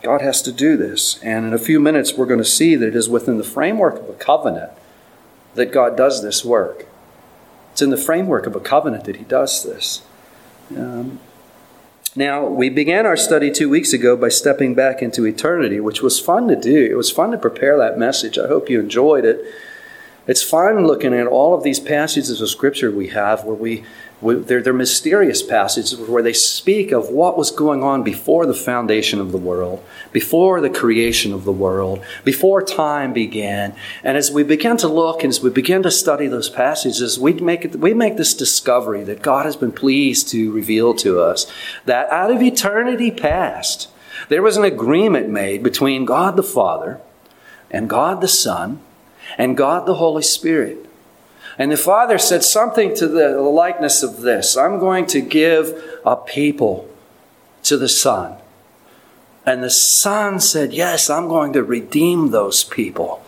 God 0.02 0.22
has 0.22 0.42
to 0.44 0.52
do 0.52 0.78
this. 0.78 1.20
And 1.24 1.46
in 1.46 1.54
a 1.54 1.60
few 1.60 1.80
minutes, 1.80 2.14
we're 2.14 2.26
going 2.26 2.40
to 2.40 2.46
see 2.46 2.76
that 2.76 2.88
it 2.88 2.96
is 2.96 3.10
within 3.10 3.38
the 3.38 3.44
framework 3.44 4.00
of 4.00 4.10
a 4.10 4.14
covenant 4.14 4.72
that 5.56 5.72
God 5.72 5.98
does 5.98 6.22
this 6.22 6.46
work. 6.46 6.86
It's 7.72 7.82
in 7.82 7.90
the 7.90 7.98
framework 7.98 8.46
of 8.46 8.56
a 8.56 8.60
covenant 8.60 9.06
that 9.06 9.16
He 9.16 9.24
does 9.24 9.64
this. 9.64 10.04
Um, 10.76 11.20
now, 12.18 12.46
we 12.48 12.70
began 12.70 13.06
our 13.06 13.18
study 13.18 13.52
two 13.52 13.70
weeks 13.70 13.92
ago 13.92 14.16
by 14.16 14.30
stepping 14.30 14.74
back 14.74 15.02
into 15.02 15.26
eternity, 15.26 15.82
which 15.82 16.02
was 16.02 16.18
fun 16.18 16.48
to 16.48 16.56
do. 16.56 16.86
It 16.90 16.96
was 16.96 17.12
fun 17.12 17.32
to 17.32 17.38
prepare 17.38 17.78
that 17.78 18.00
message. 18.00 18.38
I 18.38 18.48
hope 18.48 18.70
you 18.70 18.80
enjoyed 18.80 19.26
it. 19.26 19.44
It's 20.26 20.42
fun 20.42 20.88
looking 20.88 21.14
at 21.14 21.28
all 21.28 21.54
of 21.54 21.64
these 21.64 21.80
passages 21.82 22.40
of 22.40 22.50
Scripture 22.50 22.90
we 22.90 23.10
have 23.10 23.44
where 23.44 23.56
we 23.56 23.84
they're, 24.22 24.62
they're 24.62 24.74
mysterious 24.74 25.44
passages 25.44 25.96
where 25.98 26.24
they 26.24 26.34
speak 26.34 26.92
of 26.92 27.10
what 27.10 27.38
was 27.38 27.52
going 27.52 27.84
on 27.84 28.04
before 28.04 28.46
the 28.46 28.54
foundation 28.54 29.20
of 29.20 29.32
the 29.32 29.38
world, 29.38 29.84
before 30.12 30.62
the 30.62 30.70
creation 30.70 31.34
of 31.34 31.44
the 31.44 31.52
world, 31.52 32.04
before 32.24 32.64
time 32.64 33.14
began. 33.14 33.76
And 34.04 34.18
as 34.18 34.32
we 34.32 34.44
begin 34.44 34.78
to 34.78 34.88
look 34.88 35.24
and 35.24 35.32
as 35.32 35.42
we 35.42 35.50
begin 35.50 35.84
to 35.84 35.92
study 35.92 36.28
those 36.28 36.50
passages, 36.50 37.20
we 37.20 37.34
make, 37.34 37.66
it, 37.66 37.76
we 37.76 37.94
make 37.94 38.18
this 38.18 38.34
discovery 38.34 39.04
that 39.04 39.22
God 39.22 39.46
has 39.46 39.58
been 39.58 39.74
pleased 39.74 40.30
to 40.30 40.52
reveal 40.52 40.94
to 40.96 41.20
us 41.20 41.52
that 41.86 42.10
out 42.10 42.32
of 42.32 42.42
eternity 42.42 43.12
past, 43.12 43.90
there 44.30 44.42
was 44.42 44.58
an 44.58 44.64
agreement 44.64 45.30
made 45.30 45.62
between 45.62 46.06
God 46.06 46.36
the 46.36 46.44
Father 46.44 47.02
and 47.70 47.90
God 47.90 48.22
the 48.22 48.28
Son 48.28 48.80
and 49.38 49.58
God 49.58 49.86
the 49.86 49.96
Holy 49.96 50.24
Spirit 50.24 50.85
and 51.58 51.72
the 51.72 51.78
father 51.78 52.18
said 52.18 52.44
something 52.44 52.96
to 52.96 53.08
the 53.08 53.40
likeness 53.42 54.04
of 54.04 54.22
this 54.22 54.58
I'm 54.58 54.80
going 54.80 55.06
to 55.08 55.22
give 55.22 56.00
a 56.06 56.16
people 56.16 56.90
to 57.64 57.78
the 57.78 57.90
son. 57.90 58.38
And 59.46 59.64
the 59.64 59.70
son 59.70 60.40
said, 60.40 60.74
Yes, 60.74 61.10
I'm 61.10 61.28
going 61.28 61.54
to 61.54 61.64
redeem 61.64 62.32
those 62.32 62.64
people. 62.64 63.22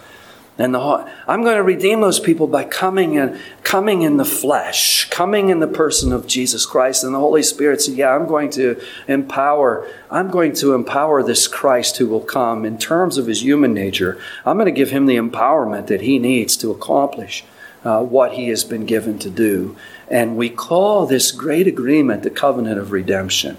And 0.60 0.74
the, 0.74 0.80
I'm 1.28 1.44
going 1.44 1.58
to 1.58 1.64
redeem 1.64 2.02
those 2.02 2.20
people 2.20 2.48
by 2.48 2.64
coming 2.64 3.14
in, 3.14 3.40
coming 3.62 4.02
in 4.02 4.18
the 4.18 4.26
flesh, 4.26 5.08
coming 5.12 5.50
in 5.50 5.60
the 5.60 5.68
person 5.68 6.12
of 6.12 6.26
Jesus 6.26 6.66
Christ. 6.66 7.04
And 7.04 7.14
the 7.14 7.20
Holy 7.20 7.44
Spirit 7.44 7.82
said, 7.82 7.96
Yeah, 7.96 8.16
I'm 8.16 8.26
going 8.26 8.50
to 8.52 8.82
empower, 9.08 9.88
I'm 10.10 10.32
going 10.32 10.54
to 10.56 10.74
empower 10.74 11.22
this 11.22 11.48
Christ 11.48 11.98
who 11.98 12.08
will 12.08 12.22
come 12.22 12.66
in 12.66 12.80
terms 12.80 13.20
of 13.20 13.28
his 13.28 13.44
human 13.44 13.74
nature. 13.74 14.20
I'm 14.46 14.58
going 14.58 14.66
to 14.66 14.72
give 14.72 14.90
him 14.90 15.06
the 15.06 15.18
empowerment 15.18 15.88
that 15.88 16.02
he 16.02 16.18
needs 16.18 16.58
to 16.58 16.72
accomplish 16.72 17.46
uh, 17.88 18.04
what 18.04 18.34
he 18.34 18.50
has 18.50 18.66
been 18.66 18.86
given 18.86 19.18
to 19.18 19.30
do. 19.30 19.78
And 20.10 20.36
we 20.36 20.50
call 20.50 21.06
this 21.06 21.32
great 21.32 21.68
agreement 21.68 22.24
the 22.24 22.30
covenant 22.30 22.78
of 22.78 22.92
redemption. 22.92 23.56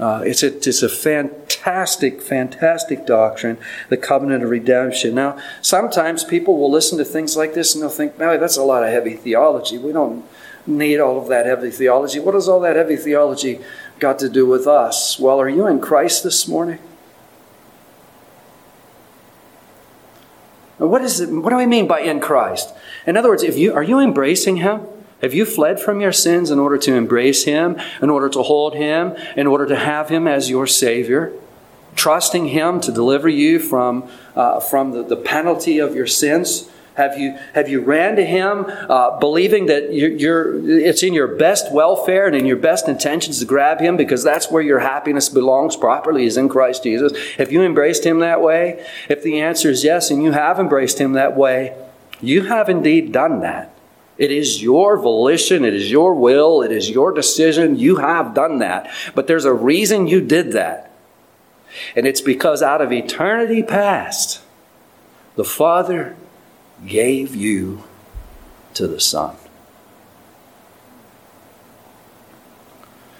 Uh, 0.00 0.22
it's, 0.26 0.42
a, 0.42 0.54
it's 0.56 0.82
a 0.82 0.88
fantastic, 0.88 2.20
fantastic 2.20 3.06
doctrine, 3.06 3.56
the 3.88 3.96
covenant 3.96 4.42
of 4.42 4.50
redemption. 4.50 5.14
Now, 5.14 5.38
sometimes 5.62 6.24
people 6.24 6.58
will 6.58 6.70
listen 6.70 6.98
to 6.98 7.04
things 7.04 7.36
like 7.36 7.54
this 7.54 7.72
and 7.72 7.82
they'll 7.82 7.88
think, 7.88 8.18
"Man, 8.18 8.40
that's 8.40 8.56
a 8.56 8.64
lot 8.64 8.82
of 8.82 8.90
heavy 8.90 9.14
theology. 9.14 9.78
We 9.78 9.92
don't 9.92 10.24
need 10.66 10.98
all 10.98 11.16
of 11.16 11.28
that 11.28 11.46
heavy 11.46 11.70
theology. 11.70 12.18
What 12.18 12.34
has 12.34 12.48
all 12.48 12.60
that 12.60 12.74
heavy 12.74 12.96
theology 12.96 13.60
got 14.00 14.18
to 14.18 14.28
do 14.28 14.44
with 14.44 14.66
us? 14.66 15.20
Well, 15.20 15.40
are 15.40 15.48
you 15.48 15.68
in 15.68 15.80
Christ 15.80 16.24
this 16.24 16.48
morning? 16.48 16.80
What 20.78 21.02
is 21.02 21.20
it? 21.20 21.30
What 21.30 21.50
do 21.50 21.56
I 21.56 21.66
mean 21.66 21.86
by 21.86 22.00
in 22.00 22.20
Christ? 22.20 22.74
In 23.06 23.16
other 23.16 23.30
words, 23.30 23.42
if 23.42 23.56
you 23.56 23.72
are 23.72 23.82
you 23.82 23.98
embracing 23.98 24.56
Him? 24.56 24.82
Have 25.22 25.32
you 25.32 25.46
fled 25.46 25.80
from 25.80 26.00
your 26.00 26.12
sins 26.12 26.50
in 26.50 26.58
order 26.58 26.76
to 26.76 26.94
embrace 26.94 27.44
Him, 27.44 27.80
in 28.02 28.10
order 28.10 28.28
to 28.28 28.42
hold 28.42 28.74
Him, 28.74 29.16
in 29.34 29.46
order 29.46 29.66
to 29.66 29.76
have 29.76 30.10
Him 30.10 30.28
as 30.28 30.50
your 30.50 30.66
Savior? 30.66 31.32
Trusting 31.94 32.48
Him 32.48 32.80
to 32.82 32.92
deliver 32.92 33.28
you 33.28 33.58
from, 33.58 34.08
uh, 34.34 34.60
from 34.60 34.92
the, 34.92 35.02
the 35.02 35.16
penalty 35.16 35.78
of 35.78 35.94
your 35.94 36.06
sins? 36.06 36.68
Have 36.96 37.18
you, 37.18 37.38
have 37.54 37.68
you 37.68 37.82
ran 37.82 38.16
to 38.16 38.24
Him 38.24 38.64
uh, 38.66 39.18
believing 39.18 39.66
that 39.66 39.92
you're, 39.92 40.10
you're, 40.10 40.70
it's 40.80 41.02
in 41.02 41.12
your 41.12 41.28
best 41.28 41.70
welfare 41.70 42.26
and 42.26 42.34
in 42.34 42.46
your 42.46 42.56
best 42.56 42.88
intentions 42.88 43.38
to 43.40 43.44
grab 43.44 43.80
Him 43.80 43.98
because 43.98 44.24
that's 44.24 44.50
where 44.50 44.62
your 44.62 44.78
happiness 44.78 45.28
belongs 45.28 45.76
properly, 45.76 46.24
is 46.24 46.38
in 46.38 46.48
Christ 46.48 46.84
Jesus? 46.84 47.12
Have 47.34 47.52
you 47.52 47.62
embraced 47.62 48.04
Him 48.04 48.20
that 48.20 48.40
way? 48.40 48.84
If 49.10 49.22
the 49.22 49.40
answer 49.40 49.70
is 49.70 49.84
yes, 49.84 50.10
and 50.10 50.22
you 50.22 50.32
have 50.32 50.58
embraced 50.58 50.98
Him 50.98 51.12
that 51.12 51.36
way, 51.36 51.76
you 52.22 52.44
have 52.44 52.70
indeed 52.70 53.12
done 53.12 53.40
that. 53.40 53.72
It 54.16 54.30
is 54.30 54.62
your 54.62 54.96
volition, 54.96 55.66
it 55.66 55.74
is 55.74 55.90
your 55.90 56.14
will, 56.14 56.62
it 56.62 56.72
is 56.72 56.88
your 56.88 57.12
decision. 57.12 57.78
You 57.78 57.96
have 57.96 58.32
done 58.32 58.60
that. 58.60 58.90
But 59.14 59.26
there's 59.26 59.44
a 59.44 59.52
reason 59.52 60.06
you 60.06 60.22
did 60.22 60.52
that. 60.52 60.94
And 61.94 62.06
it's 62.06 62.22
because 62.22 62.62
out 62.62 62.80
of 62.80 62.90
eternity 62.90 63.62
past, 63.62 64.40
the 65.34 65.44
Father 65.44 66.16
gave 66.84 67.34
you 67.34 67.84
to 68.74 68.86
the 68.86 69.00
Son. 69.00 69.36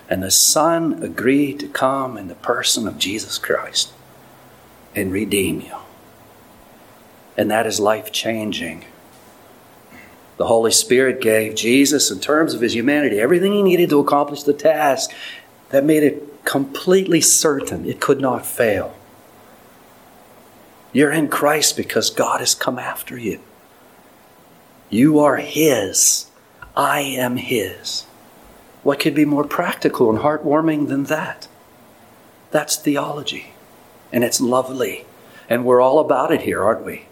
And 0.09 0.23
the 0.23 0.31
Son 0.31 1.03
agreed 1.03 1.59
to 1.61 1.69
come 1.69 2.17
in 2.17 2.29
the 2.29 2.35
person 2.35 2.87
of 2.87 2.99
Jesus 2.99 3.39
Christ 3.39 3.93
and 4.95 5.13
redeem 5.13 5.61
you. 5.61 5.77
And 7.37 7.51
that 7.51 7.67
is 7.67 7.81
life 7.81 8.13
changing. 8.13 8.85
The 10.37 10.47
Holy 10.47 10.71
Spirit 10.71 11.21
gave 11.21 11.55
Jesus, 11.55 12.11
in 12.11 12.21
terms 12.21 12.55
of 12.55 12.61
his 12.61 12.75
humanity, 12.75 13.19
everything 13.19 13.53
he 13.53 13.63
needed 13.63 13.91
to 13.91 14.01
accomplish 14.01 14.43
the 14.43 14.53
task 14.53 15.11
that 15.71 15.85
made 15.85 16.03
it 16.03 16.45
completely 16.45 17.21
certain 17.21 17.85
it 17.87 18.01
could 18.01 18.21
not 18.21 18.47
fail. 18.47 18.95
You're 20.93 21.13
in 21.13 21.29
Christ 21.29 21.77
because 21.77 22.11
God 22.11 22.41
has 22.41 22.55
come 22.55 22.79
after 22.79 23.19
you. 23.19 23.41
You 24.90 25.19
are 25.19 25.37
His. 25.37 26.26
I 26.76 27.00
am 27.00 27.37
His. 27.37 28.05
What 28.83 29.00
could 29.00 29.14
be 29.14 29.25
more 29.25 29.45
practical 29.45 30.11
and 30.11 30.21
heartwarming 30.21 30.88
than 30.88 31.05
that? 31.05 31.49
That's 32.50 32.76
theology. 32.76 33.52
And 34.12 34.23
it's 34.23 34.40
lovely. 34.40 35.07
And 35.49 35.64
we're 35.64 35.81
all 35.81 35.99
about 35.99 36.33
it 36.33 36.43
here, 36.43 36.62
aren't 36.62 36.85
we? 36.85 37.07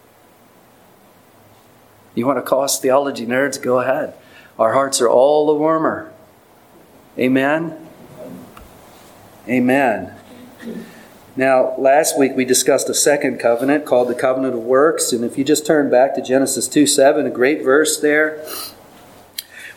You 2.15 2.27
want 2.27 2.39
to 2.39 2.43
call 2.43 2.63
us 2.63 2.79
theology 2.79 3.27
nerds? 3.27 3.61
Go 3.61 3.81
ahead. 3.81 4.15
Our 4.59 4.73
hearts 4.73 5.01
are 5.01 5.09
all 5.09 5.47
the 5.47 5.55
warmer. 5.55 6.13
Amen? 7.19 7.89
Amen. 9.49 10.15
Now, 11.37 11.75
last 11.79 12.17
week 12.17 12.33
we 12.37 12.45
discussed 12.45 12.89
a 12.89 12.95
second 12.95 13.39
covenant 13.39 13.85
called 13.85 14.09
the 14.09 14.15
covenant 14.15 14.55
of 14.55 14.61
works. 14.61 15.13
And 15.13 15.25
if 15.25 15.37
you 15.37 15.43
just 15.43 15.67
turn 15.67 15.91
back 15.91 16.15
to 16.15 16.23
Genesis 16.23 16.69
2 16.69 16.87
7, 16.87 17.27
a 17.27 17.31
great 17.31 17.65
verse 17.65 17.99
there 17.99 18.45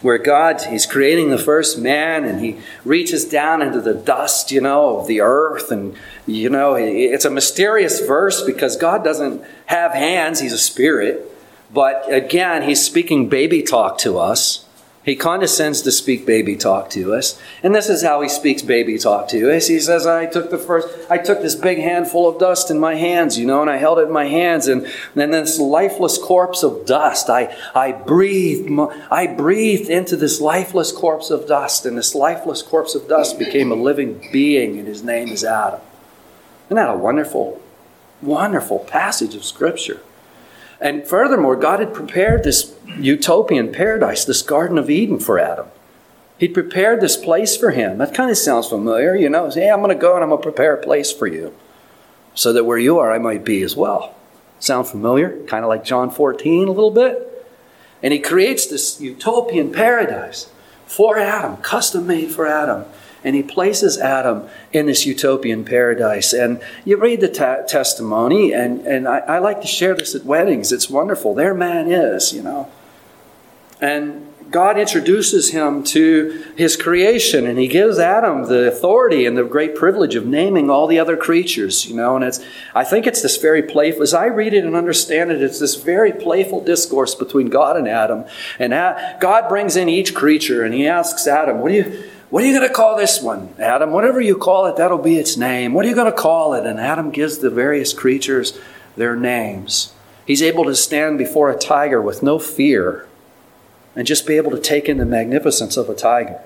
where 0.01 0.17
God, 0.17 0.61
He's 0.69 0.85
creating 0.85 1.29
the 1.29 1.37
first 1.37 1.79
man 1.79 2.23
and 2.23 2.39
He 2.39 2.59
reaches 2.85 3.25
down 3.25 3.61
into 3.61 3.81
the 3.81 3.93
dust, 3.93 4.51
you 4.51 4.61
know, 4.61 4.99
of 4.99 5.07
the 5.07 5.21
earth. 5.21 5.71
And, 5.71 5.95
you 6.25 6.49
know, 6.49 6.75
it's 6.75 7.25
a 7.25 7.31
mysterious 7.31 7.99
verse 8.01 8.43
because 8.43 8.75
God 8.75 9.03
doesn't 9.03 9.43
have 9.67 9.93
hands, 9.93 10.39
He's 10.39 10.53
a 10.53 10.57
spirit. 10.57 11.31
But 11.73 12.11
again, 12.11 12.63
He's 12.63 12.85
speaking 12.85 13.29
baby 13.29 13.63
talk 13.63 13.97
to 13.99 14.19
us. 14.19 14.66
He 15.07 15.15
condescends 15.15 15.81
to 15.83 15.91
speak 15.93 16.25
baby 16.25 16.57
talk 16.57 16.89
to 16.89 17.13
us. 17.13 17.41
And 17.63 17.73
this 17.73 17.87
is 17.87 18.03
how 18.03 18.19
he 18.19 18.27
speaks 18.27 18.61
baby 18.61 18.97
talk 18.97 19.29
to 19.29 19.55
us. 19.55 19.67
He 19.67 19.79
says, 19.79 20.05
I 20.05 20.25
took 20.25 20.49
the 20.49 20.57
first, 20.57 20.89
I 21.09 21.17
took 21.17 21.41
this 21.41 21.55
big 21.55 21.77
handful 21.77 22.27
of 22.27 22.39
dust 22.39 22.69
in 22.69 22.77
my 22.77 22.95
hands, 22.95 23.39
you 23.39 23.45
know, 23.45 23.61
and 23.61 23.69
I 23.69 23.77
held 23.77 23.99
it 23.99 24.07
in 24.07 24.11
my 24.11 24.25
hands, 24.25 24.67
and 24.67 24.85
then 25.15 25.31
this 25.31 25.59
lifeless 25.59 26.17
corpse 26.17 26.61
of 26.61 26.85
dust, 26.85 27.29
I, 27.29 27.55
I 27.73 27.93
breathed, 27.93 28.69
I 29.09 29.27
breathed 29.27 29.89
into 29.89 30.17
this 30.17 30.41
lifeless 30.41 30.91
corpse 30.91 31.29
of 31.29 31.47
dust, 31.47 31.85
and 31.85 31.97
this 31.97 32.13
lifeless 32.13 32.61
corpse 32.61 32.93
of 32.93 33.07
dust 33.07 33.39
became 33.39 33.71
a 33.71 33.75
living 33.75 34.27
being, 34.33 34.77
and 34.77 34.89
his 34.89 35.03
name 35.03 35.29
is 35.29 35.45
Adam. 35.45 35.79
Isn't 36.65 36.75
that 36.75 36.93
a 36.93 36.97
wonderful, 36.97 37.61
wonderful 38.21 38.79
passage 38.79 39.35
of 39.35 39.45
Scripture? 39.45 40.01
And 40.79 41.07
furthermore, 41.07 41.55
God 41.55 41.79
had 41.79 41.93
prepared 41.93 42.43
this 42.43 42.75
utopian 42.97 43.71
paradise, 43.71 44.25
this 44.25 44.41
Garden 44.41 44.77
of 44.77 44.89
Eden 44.89 45.19
for 45.19 45.39
Adam. 45.39 45.67
He'd 46.37 46.53
prepared 46.53 47.01
this 47.01 47.17
place 47.17 47.57
for 47.57 47.71
him. 47.71 47.97
That 47.97 48.13
kind 48.13 48.29
of 48.29 48.37
sounds 48.37 48.67
familiar, 48.67 49.15
you 49.15 49.29
know. 49.29 49.49
Say, 49.49 49.61
hey, 49.61 49.71
I'm 49.71 49.81
going 49.81 49.89
to 49.89 49.99
go 49.99 50.13
and 50.13 50.23
I'm 50.23 50.29
going 50.29 50.41
to 50.41 50.43
prepare 50.43 50.75
a 50.75 50.83
place 50.83 51.11
for 51.11 51.25
you 51.25 51.53
so 52.35 52.53
that 52.53 52.65
where 52.65 52.77
you 52.77 52.99
are, 52.99 53.11
I 53.11 53.17
might 53.17 53.43
be 53.43 53.63
as 53.63 53.75
well. 53.75 54.15
Sound 54.59 54.87
familiar? 54.87 55.43
Kind 55.45 55.65
of 55.65 55.69
like 55.69 55.83
John 55.83 56.11
14 56.11 56.67
a 56.67 56.71
little 56.71 56.91
bit? 56.91 57.23
And 58.03 58.13
he 58.13 58.19
creates 58.19 58.67
this 58.67 59.01
utopian 59.01 59.71
paradise 59.71 60.49
for 60.85 61.17
Adam, 61.17 61.57
custom 61.57 62.05
made 62.05 62.31
for 62.31 62.45
Adam 62.45 62.85
and 63.27 63.35
he 63.35 63.43
places 63.43 63.97
Adam 63.97 64.47
in 64.71 64.85
this 64.85 65.05
utopian 65.05 65.65
paradise. 65.65 66.31
And 66.31 66.61
you 66.85 66.95
read 66.95 67.19
the 67.19 67.27
ta- 67.27 67.63
testimony, 67.63 68.53
and, 68.53 68.87
and 68.87 69.05
I, 69.05 69.17
I 69.17 69.39
like 69.39 69.59
to 69.59 69.67
share 69.67 69.93
this 69.95 70.15
at 70.15 70.23
weddings. 70.23 70.71
It's 70.71 70.89
wonderful. 70.89 71.35
There 71.35 71.53
man 71.53 71.91
is, 71.91 72.31
you 72.31 72.41
know. 72.41 72.71
And 73.81 74.33
God 74.49 74.79
introduces 74.79 75.49
him 75.51 75.83
to 75.83 76.45
his 76.55 76.77
creation 76.77 77.45
and 77.45 77.59
he 77.59 77.67
gives 77.67 77.99
Adam 77.99 78.45
the 78.45 78.69
authority 78.69 79.25
and 79.25 79.37
the 79.37 79.43
great 79.43 79.75
privilege 79.75 80.15
of 80.15 80.25
naming 80.25 80.69
all 80.69 80.87
the 80.87 80.99
other 80.99 81.17
creatures, 81.17 81.85
you 81.85 81.93
know, 81.93 82.15
and 82.15 82.23
it's 82.23 82.39
I 82.73 82.85
think 82.85 83.05
it's 83.05 83.21
this 83.21 83.35
very 83.35 83.61
playful 83.61 84.03
as 84.03 84.13
I 84.13 84.27
read 84.27 84.53
it 84.53 84.63
and 84.63 84.73
understand 84.73 85.31
it, 85.31 85.41
it's 85.41 85.59
this 85.59 85.75
very 85.75 86.13
playful 86.13 86.63
discourse 86.63 87.13
between 87.13 87.49
God 87.49 87.75
and 87.75 87.89
Adam. 87.89 88.23
And 88.57 88.73
uh, 88.73 89.17
God 89.19 89.49
brings 89.49 89.75
in 89.75 89.89
each 89.89 90.15
creature 90.15 90.63
and 90.63 90.73
he 90.73 90.87
asks 90.87 91.27
Adam, 91.27 91.59
"What 91.59 91.69
do 91.69 91.75
you 91.75 92.09
what 92.29 92.43
are 92.43 92.47
you 92.47 92.57
going 92.57 92.67
to 92.67 92.73
call 92.73 92.97
this 92.97 93.21
one, 93.21 93.53
Adam? 93.57 93.91
Whatever 93.91 94.19
you 94.19 94.35
call 94.35 94.65
it, 94.65 94.75
that'll 94.75 94.97
be 94.97 95.15
its 95.15 95.37
name. 95.37 95.73
What 95.73 95.85
are 95.85 95.89
you 95.89 95.95
going 95.95 96.11
to 96.11 96.17
call 96.17 96.53
it? 96.53 96.65
And 96.65 96.79
Adam 96.79 97.09
gives 97.09 97.37
the 97.37 97.49
various 97.49 97.93
creatures 97.93 98.59
their 98.97 99.15
names. 99.15 99.93
He's 100.25 100.41
able 100.41 100.65
to 100.65 100.75
stand 100.75 101.17
before 101.17 101.49
a 101.49 101.57
tiger 101.57 102.01
with 102.01 102.21
no 102.21 102.37
fear 102.37 103.07
and 103.95 104.05
just 104.05 104.27
be 104.27 104.35
able 104.35 104.51
to 104.51 104.59
take 104.59 104.89
in 104.89 104.97
the 104.97 105.05
magnificence 105.05 105.77
of 105.77 105.89
a 105.89 105.95
tiger. 105.95 106.41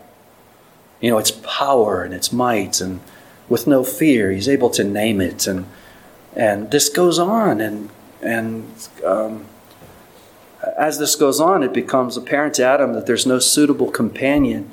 You 1.00 1.10
know, 1.10 1.18
its 1.18 1.32
power 1.32 2.04
and 2.04 2.14
its 2.14 2.32
might, 2.32 2.80
and 2.80 3.00
with 3.50 3.66
no 3.66 3.84
fear, 3.84 4.32
he's 4.32 4.48
able 4.48 4.70
to 4.72 4.84
name 4.84 5.20
it. 5.20 5.48
And, 5.48 5.66
and 6.36 6.70
this 6.70 6.90
goes 6.90 7.18
on, 7.18 7.60
and, 7.60 7.90
and 8.22 8.88
um, 9.04 9.46
as 10.78 11.00
this 11.00 11.16
goes 11.16 11.40
on, 11.40 11.64
it 11.64 11.74
becomes 11.74 12.16
apparent 12.16 12.54
to 12.56 12.66
Adam 12.66 12.94
that 12.94 13.08
there's 13.08 13.26
no 13.26 13.40
suitable 13.40 13.90
companion 13.90 14.70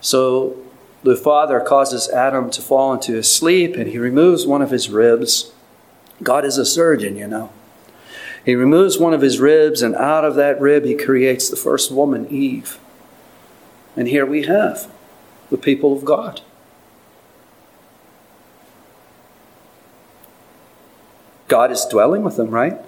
so 0.00 0.56
the 1.02 1.16
father 1.16 1.60
causes 1.60 2.08
Adam 2.10 2.50
to 2.50 2.62
fall 2.62 2.92
into 2.92 3.14
his 3.14 3.34
sleep 3.34 3.76
and 3.76 3.88
he 3.88 3.98
removes 3.98 4.46
one 4.46 4.62
of 4.62 4.70
his 4.70 4.88
ribs. 4.88 5.52
God 6.22 6.44
is 6.44 6.58
a 6.58 6.66
surgeon, 6.66 7.16
you 7.16 7.28
know. 7.28 7.52
He 8.44 8.54
removes 8.54 8.98
one 8.98 9.12
of 9.12 9.20
his 9.20 9.38
ribs, 9.38 9.82
and 9.82 9.94
out 9.94 10.24
of 10.24 10.34
that 10.36 10.58
rib, 10.58 10.84
he 10.84 10.94
creates 10.94 11.50
the 11.50 11.56
first 11.56 11.90
woman, 11.90 12.26
Eve. 12.30 12.78
And 13.94 14.08
here 14.08 14.24
we 14.24 14.44
have 14.44 14.90
the 15.50 15.58
people 15.58 15.92
of 15.92 16.04
God. 16.04 16.40
God 21.46 21.70
is 21.70 21.84
dwelling 21.84 22.22
with 22.22 22.36
them, 22.36 22.48
right? 22.48 22.78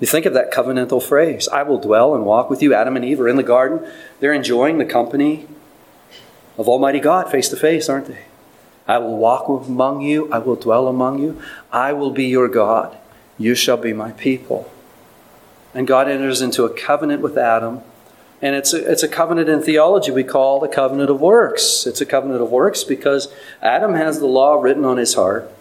You 0.00 0.06
think 0.06 0.24
of 0.26 0.32
that 0.32 0.52
covenantal 0.52 1.02
phrase 1.02 1.46
I 1.48 1.62
will 1.62 1.78
dwell 1.78 2.14
and 2.14 2.24
walk 2.24 2.50
with 2.50 2.62
you. 2.62 2.74
Adam 2.74 2.96
and 2.96 3.04
Eve 3.04 3.20
are 3.20 3.28
in 3.28 3.36
the 3.36 3.42
garden. 3.42 3.86
They're 4.18 4.32
enjoying 4.32 4.78
the 4.78 4.84
company 4.84 5.46
of 6.58 6.68
Almighty 6.68 7.00
God 7.00 7.30
face 7.30 7.48
to 7.50 7.56
face, 7.56 7.88
aren't 7.88 8.06
they? 8.06 8.24
I 8.88 8.98
will 8.98 9.18
walk 9.18 9.46
among 9.48 10.00
you. 10.00 10.30
I 10.32 10.38
will 10.38 10.56
dwell 10.56 10.88
among 10.88 11.20
you. 11.20 11.40
I 11.70 11.92
will 11.92 12.10
be 12.10 12.24
your 12.24 12.48
God. 12.48 12.96
You 13.38 13.54
shall 13.54 13.76
be 13.76 13.92
my 13.92 14.12
people. 14.12 14.70
And 15.74 15.86
God 15.86 16.08
enters 16.08 16.42
into 16.42 16.64
a 16.64 16.74
covenant 16.74 17.22
with 17.22 17.38
Adam. 17.38 17.82
And 18.42 18.56
it's 18.56 18.72
a, 18.72 18.90
it's 18.90 19.02
a 19.02 19.08
covenant 19.08 19.48
in 19.48 19.62
theology 19.62 20.10
we 20.10 20.24
call 20.24 20.58
the 20.58 20.68
covenant 20.68 21.10
of 21.10 21.20
works. 21.20 21.86
It's 21.86 22.00
a 22.00 22.06
covenant 22.06 22.42
of 22.42 22.50
works 22.50 22.82
because 22.82 23.32
Adam 23.62 23.94
has 23.94 24.18
the 24.18 24.26
law 24.26 24.60
written 24.60 24.84
on 24.84 24.96
his 24.96 25.14
heart. 25.14 25.52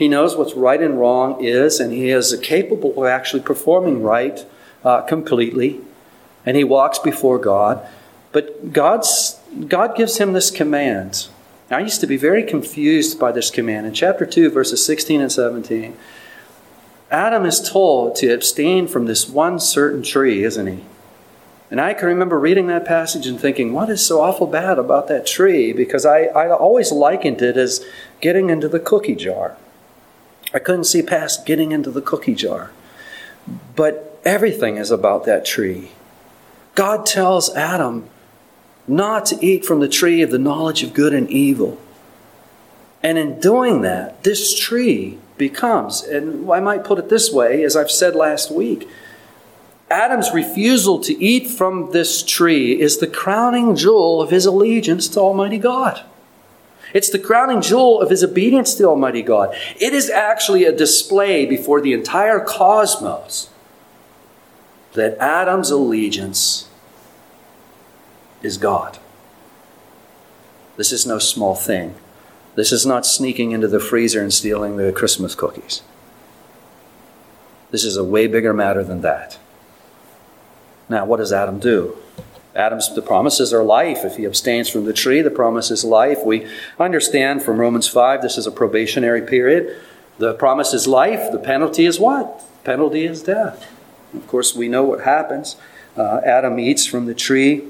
He 0.00 0.08
knows 0.08 0.34
what's 0.34 0.54
right 0.54 0.80
and 0.80 0.98
wrong 0.98 1.44
is, 1.44 1.78
and 1.78 1.92
he 1.92 2.08
is 2.08 2.34
capable 2.42 3.02
of 3.02 3.06
actually 3.06 3.42
performing 3.42 4.02
right 4.02 4.42
uh, 4.82 5.02
completely. 5.02 5.82
And 6.46 6.56
he 6.56 6.64
walks 6.64 6.98
before 6.98 7.38
God. 7.38 7.86
But 8.32 8.72
God's, 8.72 9.38
God 9.68 9.94
gives 9.94 10.16
him 10.16 10.32
this 10.32 10.50
command. 10.50 11.28
I 11.70 11.80
used 11.80 12.00
to 12.00 12.06
be 12.06 12.16
very 12.16 12.42
confused 12.42 13.20
by 13.20 13.30
this 13.30 13.50
command. 13.50 13.86
In 13.86 13.92
chapter 13.92 14.24
2, 14.24 14.48
verses 14.48 14.82
16 14.86 15.20
and 15.20 15.30
17, 15.30 15.94
Adam 17.10 17.44
is 17.44 17.60
told 17.60 18.16
to 18.16 18.32
abstain 18.32 18.88
from 18.88 19.04
this 19.04 19.28
one 19.28 19.60
certain 19.60 20.02
tree, 20.02 20.44
isn't 20.44 20.66
he? 20.66 20.82
And 21.70 21.78
I 21.78 21.92
can 21.92 22.08
remember 22.08 22.40
reading 22.40 22.68
that 22.68 22.86
passage 22.86 23.26
and 23.26 23.38
thinking, 23.38 23.74
what 23.74 23.90
is 23.90 24.06
so 24.06 24.22
awful 24.22 24.46
bad 24.46 24.78
about 24.78 25.08
that 25.08 25.26
tree? 25.26 25.74
Because 25.74 26.06
I, 26.06 26.22
I 26.22 26.50
always 26.50 26.90
likened 26.90 27.42
it 27.42 27.58
as 27.58 27.84
getting 28.22 28.48
into 28.48 28.66
the 28.66 28.80
cookie 28.80 29.14
jar. 29.14 29.58
I 30.52 30.58
couldn't 30.58 30.84
see 30.84 31.02
past 31.02 31.46
getting 31.46 31.72
into 31.72 31.90
the 31.90 32.02
cookie 32.02 32.34
jar. 32.34 32.72
But 33.76 34.20
everything 34.24 34.76
is 34.76 34.90
about 34.90 35.24
that 35.24 35.44
tree. 35.44 35.92
God 36.74 37.06
tells 37.06 37.54
Adam 37.54 38.08
not 38.86 39.26
to 39.26 39.44
eat 39.44 39.64
from 39.64 39.80
the 39.80 39.88
tree 39.88 40.22
of 40.22 40.30
the 40.30 40.38
knowledge 40.38 40.82
of 40.82 40.94
good 40.94 41.14
and 41.14 41.30
evil. 41.30 41.78
And 43.02 43.16
in 43.16 43.40
doing 43.40 43.82
that, 43.82 44.24
this 44.24 44.58
tree 44.58 45.18
becomes, 45.38 46.02
and 46.02 46.50
I 46.50 46.60
might 46.60 46.84
put 46.84 46.98
it 46.98 47.08
this 47.08 47.32
way, 47.32 47.64
as 47.64 47.76
I've 47.76 47.90
said 47.90 48.14
last 48.14 48.50
week, 48.50 48.88
Adam's 49.90 50.32
refusal 50.32 51.00
to 51.00 51.22
eat 51.22 51.48
from 51.48 51.90
this 51.92 52.22
tree 52.22 52.80
is 52.80 52.98
the 52.98 53.06
crowning 53.06 53.74
jewel 53.74 54.20
of 54.22 54.30
his 54.30 54.46
allegiance 54.46 55.08
to 55.08 55.20
Almighty 55.20 55.58
God. 55.58 56.04
It's 56.92 57.10
the 57.10 57.18
crowning 57.18 57.60
jewel 57.60 58.00
of 58.00 58.10
his 58.10 58.24
obedience 58.24 58.74
to 58.74 58.84
Almighty 58.84 59.22
God. 59.22 59.54
It 59.80 59.92
is 59.92 60.10
actually 60.10 60.64
a 60.64 60.76
display 60.76 61.46
before 61.46 61.80
the 61.80 61.92
entire 61.92 62.40
cosmos 62.40 63.50
that 64.92 65.16
Adam's 65.18 65.70
allegiance 65.70 66.68
is 68.42 68.56
God. 68.56 68.98
This 70.76 70.92
is 70.92 71.06
no 71.06 71.18
small 71.18 71.54
thing. 71.54 71.94
This 72.56 72.72
is 72.72 72.84
not 72.84 73.06
sneaking 73.06 73.52
into 73.52 73.68
the 73.68 73.80
freezer 73.80 74.20
and 74.20 74.32
stealing 74.32 74.76
the 74.76 74.92
Christmas 74.92 75.34
cookies. 75.34 75.82
This 77.70 77.84
is 77.84 77.96
a 77.96 78.04
way 78.04 78.26
bigger 78.26 78.52
matter 78.52 78.82
than 78.82 79.02
that. 79.02 79.38
Now, 80.88 81.04
what 81.04 81.18
does 81.18 81.32
Adam 81.32 81.60
do? 81.60 81.96
Adam's 82.54 82.92
the 82.94 83.02
promises 83.02 83.52
are 83.52 83.62
life. 83.62 84.04
If 84.04 84.16
he 84.16 84.24
abstains 84.24 84.68
from 84.68 84.84
the 84.84 84.92
tree, 84.92 85.22
the 85.22 85.30
promise 85.30 85.70
is 85.70 85.84
life. 85.84 86.18
We 86.24 86.46
understand 86.78 87.42
from 87.42 87.58
Romans 87.58 87.86
5 87.86 88.22
this 88.22 88.36
is 88.36 88.46
a 88.46 88.50
probationary 88.50 89.22
period. 89.22 89.76
The 90.18 90.34
promise 90.34 90.74
is 90.74 90.86
life. 90.86 91.30
The 91.30 91.38
penalty 91.38 91.86
is 91.86 92.00
what? 92.00 92.40
The 92.40 92.64
penalty 92.64 93.04
is 93.04 93.22
death. 93.22 93.70
Of 94.14 94.26
course, 94.26 94.54
we 94.54 94.68
know 94.68 94.82
what 94.82 95.02
happens. 95.02 95.56
Uh, 95.96 96.20
Adam 96.24 96.58
eats 96.58 96.86
from 96.86 97.06
the 97.06 97.14
tree, 97.14 97.62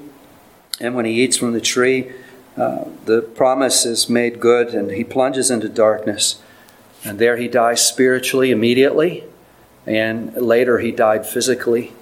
and 0.81 0.95
when 0.95 1.05
he 1.05 1.13
eats 1.23 1.37
from 1.37 1.53
the 1.53 1.61
tree, 1.61 2.13
uh, 2.57 2.85
the 3.05 3.23
promise 3.23 3.85
is 3.85 4.09
made 4.09 4.41
good, 4.41 4.75
and 4.75 4.91
he 4.91 5.05
plunges 5.05 5.51
into 5.51 5.69
darkness. 5.69 6.43
And 7.05 7.19
there 7.19 7.37
he 7.37 7.49
dies 7.49 7.87
spiritually 7.87 8.51
immediately. 8.51 9.25
and 9.87 10.35
later 10.37 10.79
he 10.79 10.93
died 10.93 11.27
physically. 11.27 11.93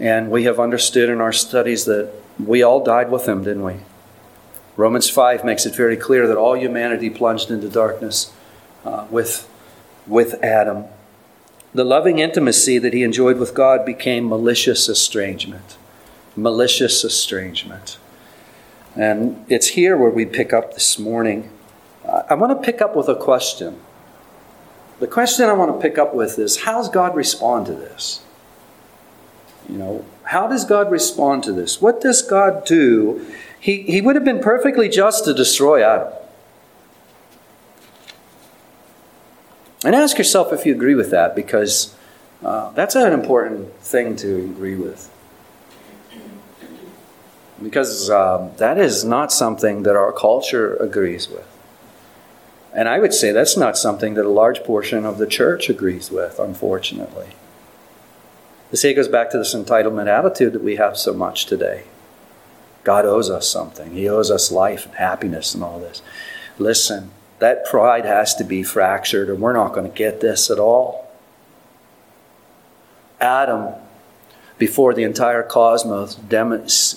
And 0.00 0.30
we 0.30 0.44
have 0.44 0.58
understood 0.58 1.10
in 1.10 1.20
our 1.20 1.32
studies 1.32 1.84
that 1.84 2.10
we 2.38 2.62
all 2.62 2.82
died 2.82 3.10
with 3.10 3.28
him, 3.28 3.44
didn't 3.44 3.64
we? 3.64 3.76
Romans 4.76 5.10
5 5.10 5.44
makes 5.44 5.66
it 5.66 5.76
very 5.76 5.96
clear 5.96 6.26
that 6.26 6.38
all 6.38 6.56
humanity 6.56 7.10
plunged 7.10 7.50
into 7.50 7.68
darkness 7.68 8.32
uh, 8.84 9.06
with, 9.10 9.46
with 10.06 10.42
Adam. 10.42 10.86
The 11.74 11.84
loving 11.84 12.18
intimacy 12.18 12.78
that 12.78 12.94
he 12.94 13.02
enjoyed 13.02 13.38
with 13.38 13.54
God 13.54 13.84
became 13.84 14.26
malicious 14.26 14.88
estrangement. 14.88 15.76
Malicious 16.34 17.04
estrangement. 17.04 17.98
And 18.96 19.44
it's 19.48 19.68
here 19.68 19.98
where 19.98 20.10
we 20.10 20.24
pick 20.24 20.54
up 20.54 20.72
this 20.72 20.98
morning. 20.98 21.50
I 22.28 22.34
want 22.34 22.58
to 22.58 22.64
pick 22.64 22.80
up 22.80 22.96
with 22.96 23.08
a 23.08 23.14
question. 23.14 23.78
The 24.98 25.06
question 25.06 25.46
I 25.46 25.52
want 25.52 25.74
to 25.74 25.80
pick 25.80 25.98
up 25.98 26.14
with 26.14 26.38
is 26.38 26.62
how 26.62 26.78
does 26.78 26.88
God 26.88 27.14
respond 27.14 27.66
to 27.66 27.74
this? 27.74 28.22
You 29.70 29.78
know, 29.78 30.04
how 30.24 30.48
does 30.48 30.64
God 30.64 30.90
respond 30.90 31.44
to 31.44 31.52
this? 31.52 31.80
What 31.80 32.00
does 32.00 32.22
God 32.22 32.64
do? 32.64 33.24
He, 33.60 33.82
he 33.82 34.00
would 34.00 34.16
have 34.16 34.24
been 34.24 34.40
perfectly 34.40 34.88
just 34.88 35.24
to 35.26 35.34
destroy 35.34 35.84
Adam. 35.84 36.12
And 39.84 39.94
ask 39.94 40.18
yourself 40.18 40.52
if 40.52 40.66
you 40.66 40.74
agree 40.74 40.94
with 40.94 41.10
that, 41.10 41.36
because 41.36 41.94
uh, 42.44 42.70
that's 42.72 42.96
an 42.96 43.12
important 43.12 43.72
thing 43.76 44.16
to 44.16 44.38
agree 44.38 44.74
with. 44.74 45.08
Because 47.62 48.10
um, 48.10 48.50
that 48.56 48.76
is 48.76 49.04
not 49.04 49.30
something 49.30 49.84
that 49.84 49.94
our 49.94 50.12
culture 50.12 50.74
agrees 50.76 51.28
with. 51.28 51.46
And 52.74 52.88
I 52.88 52.98
would 52.98 53.14
say 53.14 53.30
that's 53.30 53.56
not 53.56 53.78
something 53.78 54.14
that 54.14 54.24
a 54.24 54.30
large 54.30 54.64
portion 54.64 55.06
of 55.06 55.18
the 55.18 55.26
church 55.26 55.68
agrees 55.68 56.10
with, 56.10 56.40
unfortunately. 56.40 57.28
This 58.70 58.82
goes 58.82 59.08
back 59.08 59.30
to 59.30 59.38
this 59.38 59.54
entitlement 59.54 60.06
attitude 60.06 60.52
that 60.52 60.62
we 60.62 60.76
have 60.76 60.96
so 60.96 61.12
much 61.12 61.46
today. 61.46 61.84
God 62.84 63.04
owes 63.04 63.28
us 63.28 63.48
something. 63.48 63.92
He 63.92 64.08
owes 64.08 64.30
us 64.30 64.50
life 64.50 64.86
and 64.86 64.94
happiness 64.94 65.54
and 65.54 65.62
all 65.62 65.80
this. 65.80 66.02
Listen, 66.58 67.10
that 67.40 67.66
pride 67.66 68.04
has 68.04 68.34
to 68.36 68.44
be 68.44 68.62
fractured, 68.62 69.28
or 69.28 69.34
we're 69.34 69.52
not 69.52 69.72
going 69.72 69.90
to 69.90 69.96
get 69.96 70.20
this 70.20 70.50
at 70.50 70.58
all. 70.58 71.10
Adam, 73.20 73.74
before 74.56 74.94
the 74.94 75.02
entire 75.02 75.42
cosmos, 75.42 76.16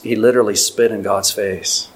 he 0.04 0.16
literally 0.16 0.56
spit 0.56 0.92
in 0.92 1.02
God's 1.02 1.32
face. 1.32 1.90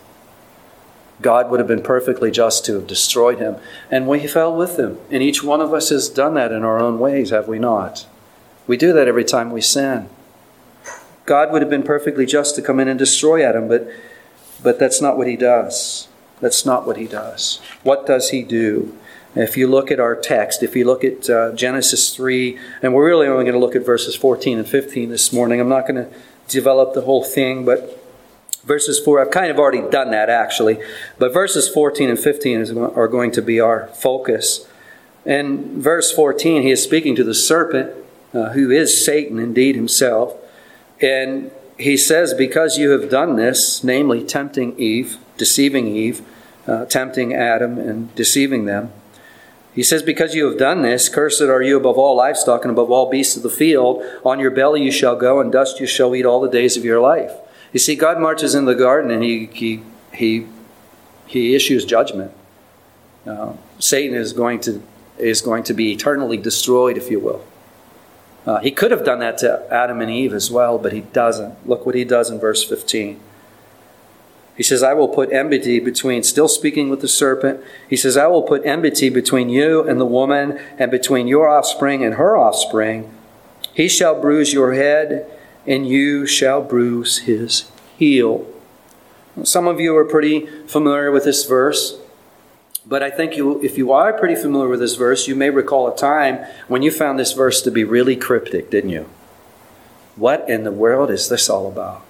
God 1.22 1.50
would 1.50 1.60
have 1.60 1.68
been 1.68 1.84
perfectly 1.84 2.32
just 2.32 2.66
to 2.66 2.76
have 2.76 2.88
destroyed 2.88 3.40
him, 3.40 3.58
and 3.92 4.08
we 4.08 4.28
fell 4.28 4.56
with 4.56 4.78
him. 4.78 4.98
And 5.12 5.22
each 5.24 5.44
one 5.44 5.62
of 5.62 5.74
us 5.74 5.90
has 5.90 6.10
done 6.10 6.34
that 6.34 6.52
in 6.52 6.64
our 6.64 6.80
own 6.80 7.00
ways, 7.00 7.30
have 7.30 7.48
we 7.48 7.60
not? 7.60 8.06
We 8.68 8.78
do 8.78 8.94
that 8.94 9.08
every 9.08 9.24
time 9.24 9.52
we 9.52 9.62
sin. 9.62 10.10
God 11.26 11.52
would 11.52 11.62
have 11.62 11.70
been 11.70 11.84
perfectly 11.84 12.26
just 12.26 12.56
to 12.56 12.62
come 12.62 12.80
in 12.80 12.88
and 12.88 13.00
destroy 13.00 13.44
Adam, 13.44 13.68
but, 13.68 13.88
but 14.62 14.78
that's 14.80 15.02
not 15.02 15.18
what 15.18 15.28
he 15.28 15.36
does. 15.36 16.08
That's 16.40 16.66
not 16.66 16.86
what 16.86 16.98
he 16.98 17.08
does. 17.08 17.60
What 17.84 18.06
does 18.06 18.30
he 18.30 18.44
do? 18.44 18.98
If 19.36 19.58
you 19.58 19.68
look 19.68 19.92
at 19.92 20.00
our 20.00 20.16
text, 20.16 20.64
if 20.64 20.76
you 20.76 20.86
look 20.86 21.04
at 21.04 21.30
uh, 21.30 21.52
Genesis 21.54 22.16
3, 22.16 22.58
and 22.82 22.94
we're 22.94 23.06
really 23.06 23.28
only 23.28 23.44
going 23.44 23.54
to 23.54 23.60
look 23.60 23.76
at 23.76 23.86
verses 23.86 24.16
14 24.16 24.60
and 24.60 24.68
15 24.68 25.10
this 25.10 25.32
morning, 25.34 25.60
I'm 25.60 25.70
not 25.70 25.88
going 25.88 26.04
to 26.04 26.12
develop 26.48 26.94
the 26.94 27.02
whole 27.02 27.24
thing, 27.24 27.66
but 27.66 28.02
verses 28.64 29.00
4, 29.00 29.22
I've 29.22 29.32
kind 29.32 29.52
of 29.52 29.60
already 29.60 29.82
done 29.90 30.12
that 30.12 30.30
actually, 30.30 30.80
but 31.18 31.34
verses 31.34 31.70
14 31.70 32.10
and 32.10 32.20
15 32.20 32.60
is, 32.60 32.72
are 32.72 33.08
going 33.08 33.32
to 33.32 33.42
be 33.42 33.60
our 33.60 33.88
focus. 33.88 34.68
In 35.26 35.82
verse 35.82 36.12
14, 36.12 36.62
he 36.62 36.72
is 36.72 36.82
speaking 36.82 37.16
to 37.16 37.24
the 37.24 37.36
serpent, 37.36 37.94
uh, 38.34 38.50
who 38.50 38.72
is 38.72 39.06
Satan 39.06 39.40
indeed 39.40 39.76
himself. 39.76 40.36
And 41.02 41.52
he 41.78 41.98
says, 41.98 42.34
Because 42.34 42.78
you 42.78 42.92
have 42.92 43.10
done 43.10 43.36
this, 43.36 43.84
namely 43.84 44.24
tempting 44.24 44.78
Eve, 44.80 45.18
deceiving 45.38 45.88
Eve, 45.88 46.22
uh, 46.68 46.86
tempting 46.86 47.34
Adam, 47.34 47.78
and 47.78 48.14
deceiving 48.16 48.66
them. 48.66 48.92
He 49.74 49.84
says, 49.84 50.02
Because 50.02 50.34
you 50.34 50.46
have 50.48 50.58
done 50.58 50.82
this, 50.82 51.08
cursed 51.08 51.42
are 51.42 51.62
you 51.62 51.78
above 51.78 51.98
all 51.98 52.16
livestock 52.16 52.64
and 52.64 52.72
above 52.72 52.90
all 52.90 53.10
beasts 53.10 53.38
of 53.38 53.44
the 53.44 53.50
field. 53.50 54.04
On 54.26 54.40
your 54.40 54.52
belly 54.52 54.84
you 54.84 54.92
shall 54.92 55.16
go, 55.16 55.40
and 55.40 55.52
dust 55.52 55.80
you 55.80 55.86
shall 55.86 56.16
eat 56.16 56.26
all 56.26 56.42
the 56.42 56.50
days 56.50 56.78
of 56.78 56.84
your 56.84 57.00
life. 57.00 57.32
You 57.74 57.80
see, 57.80 57.96
God 57.96 58.20
marches 58.20 58.56
in 58.56 58.66
the 58.66 58.76
garden 58.76 59.12
and 59.12 59.22
he, 59.22 59.48
he, 59.54 59.84
he, 60.14 60.48
he 61.28 61.54
issues 61.54 61.86
judgment. 61.86 62.32
Uh, 63.26 63.54
Satan 63.78 64.16
is 64.16 64.34
going, 64.34 64.62
to, 64.62 64.82
is 65.18 65.42
going 65.42 65.64
to 65.66 65.74
be 65.74 65.92
eternally 65.92 66.38
destroyed, 66.38 66.98
if 66.98 67.12
you 67.12 67.20
will. 67.20 67.46
Uh, 68.48 68.60
he 68.60 68.72
could 68.72 68.92
have 68.92 69.04
done 69.04 69.20
that 69.20 69.38
to 69.40 69.68
Adam 69.70 70.00
and 70.00 70.10
Eve 70.10 70.34
as 70.34 70.50
well, 70.50 70.78
but 70.78 70.94
he 70.94 71.02
doesn't. 71.02 71.68
Look 71.68 71.86
what 71.86 71.96
he 71.96 72.06
does 72.06 72.30
in 72.30 72.40
verse 72.40 72.64
15. 72.64 73.20
He 74.56 74.64
says, 74.64 74.82
I 74.82 74.94
will 74.94 75.10
put 75.10 75.34
enmity 75.34 75.82
between, 75.82 76.24
still 76.24 76.48
speaking 76.48 76.90
with 76.90 77.02
the 77.02 77.10
serpent, 77.10 77.60
he 77.90 77.98
says, 77.98 78.16
I 78.16 78.28
will 78.28 78.42
put 78.42 78.66
enmity 78.66 79.10
between 79.10 79.50
you 79.50 79.88
and 79.88 80.00
the 80.00 80.06
woman, 80.06 80.60
and 80.80 80.90
between 80.90 81.28
your 81.28 81.50
offspring 81.50 82.06
and 82.06 82.16
her 82.16 82.38
offspring. 82.38 83.12
He 83.74 83.90
shall 83.90 84.20
bruise 84.20 84.54
your 84.54 84.74
head, 84.74 85.30
and 85.68 85.86
you 85.86 86.26
shall 86.26 86.62
bruise 86.62 87.20
his 87.20 87.70
heel. 87.98 88.48
Some 89.44 89.68
of 89.68 89.82
you 89.82 89.96
are 89.98 90.06
pretty 90.06 90.46
familiar 90.66 91.12
with 91.12 91.26
this 91.26 91.46
verse. 91.46 92.00
But 92.88 93.04
I 93.04 93.10
think 93.10 93.36
you, 93.36 93.62
if 93.62 93.78
you 93.78 93.92
are 93.92 94.14
pretty 94.14 94.36
familiar 94.36 94.70
with 94.70 94.80
this 94.80 94.96
verse, 94.96 95.28
you 95.28 95.36
may 95.36 95.50
recall 95.50 95.92
a 95.92 95.96
time 95.96 96.46
when 96.70 96.82
you 96.82 96.92
found 96.92 97.20
this 97.20 97.34
verse 97.34 97.62
to 97.64 97.72
be 97.72 97.84
really 97.84 98.16
cryptic, 98.16 98.70
didn't 98.70 98.92
you? 98.92 99.10
What 100.16 100.50
in 100.50 100.64
the 100.64 100.72
world 100.72 101.12
is 101.12 101.28
this 101.28 101.50
all 101.50 101.68
about? 101.68 102.04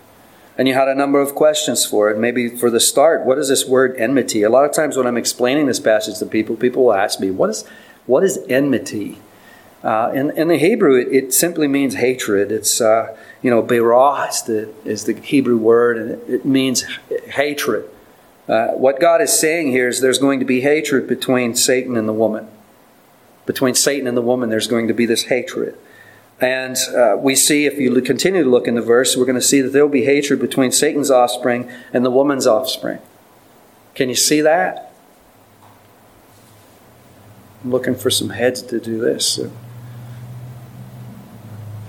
And 0.56 0.68
you 0.68 0.76
had 0.76 0.88
a 0.88 0.94
number 0.94 1.20
of 1.20 1.34
questions 1.34 1.84
for 1.84 2.12
it. 2.12 2.18
Maybe 2.18 2.50
for 2.50 2.70
the 2.70 2.80
start, 2.80 3.26
what 3.26 3.40
is 3.40 3.50
this 3.50 3.66
word 3.66 3.96
enmity? 3.98 4.44
A 4.44 4.50
lot 4.50 4.66
of 4.66 4.72
times 4.72 4.96
when 4.96 5.08
I'm 5.08 5.18
explaining 5.18 5.66
this 5.66 5.80
passage 5.80 6.20
to 6.20 6.28
people, 6.28 6.56
people 6.56 6.86
will 6.86 6.94
ask 6.94 7.20
me, 7.20 7.32
what 7.32 7.50
is, 7.50 7.66
what 8.06 8.24
is 8.24 8.40
enmity? 8.48 9.20
Uh, 9.84 10.12
in, 10.14 10.30
in 10.38 10.48
the 10.48 10.58
Hebrew, 10.58 11.00
it, 11.00 11.08
it, 11.12 11.34
simply 11.34 11.68
means 11.68 11.96
hatred. 11.96 12.52
It's, 12.52 12.82
uh, 12.82 13.16
you 13.42 13.50
know, 13.50 13.64
berah 13.64 14.30
is 14.30 14.42
the, 14.44 14.74
is 14.86 15.04
the 15.06 15.14
Hebrew 15.14 15.58
word, 15.58 15.98
and 15.98 16.12
it, 16.12 16.30
it 16.30 16.46
means 16.46 16.84
hatred. 17.30 17.90
Uh, 18.48 18.70
what 18.70 19.00
God 19.00 19.22
is 19.22 19.38
saying 19.38 19.72
here 19.72 19.88
is 19.88 20.00
there's 20.00 20.20
going 20.20 20.40
to 20.40 20.46
be 20.46 20.62
hatred 20.62 21.08
between 21.08 21.56
Satan 21.56 21.98
and 21.98 22.08
the 22.08 22.14
woman. 22.14 22.48
Between 23.46 23.76
Satan 23.76 24.08
and 24.08 24.16
the 24.16 24.22
woman, 24.22 24.50
there's 24.50 24.68
going 24.68 24.88
to 24.88 24.94
be 24.94 25.06
this 25.06 25.24
hatred. 25.24 25.78
And 26.40 26.78
uh, 26.96 27.18
we 27.18 27.36
see, 27.36 27.66
if 27.66 27.80
you 27.80 28.00
continue 28.02 28.44
to 28.44 28.50
look 28.50 28.68
in 28.68 28.76
the 28.76 28.82
verse, 28.82 29.18
we're 29.18 29.26
going 29.26 29.36
to 29.36 29.42
see 29.42 29.62
that 29.62 29.70
there 29.70 29.84
will 29.84 29.92
be 29.92 30.06
hatred 30.06 30.40
between 30.40 30.72
Satan's 30.72 31.10
offspring 31.10 31.70
and 31.92 32.06
the 32.06 32.12
woman's 32.12 32.46
offspring. 32.46 33.00
Can 33.96 34.10
you 34.10 34.16
see 34.16 34.42
that? 34.42 34.94
I'm 37.64 37.72
looking 37.72 37.96
for 37.96 38.12
some 38.12 38.30
heads 38.30 38.62
to 38.62 38.80
do 38.80 39.00
this. 39.00 39.40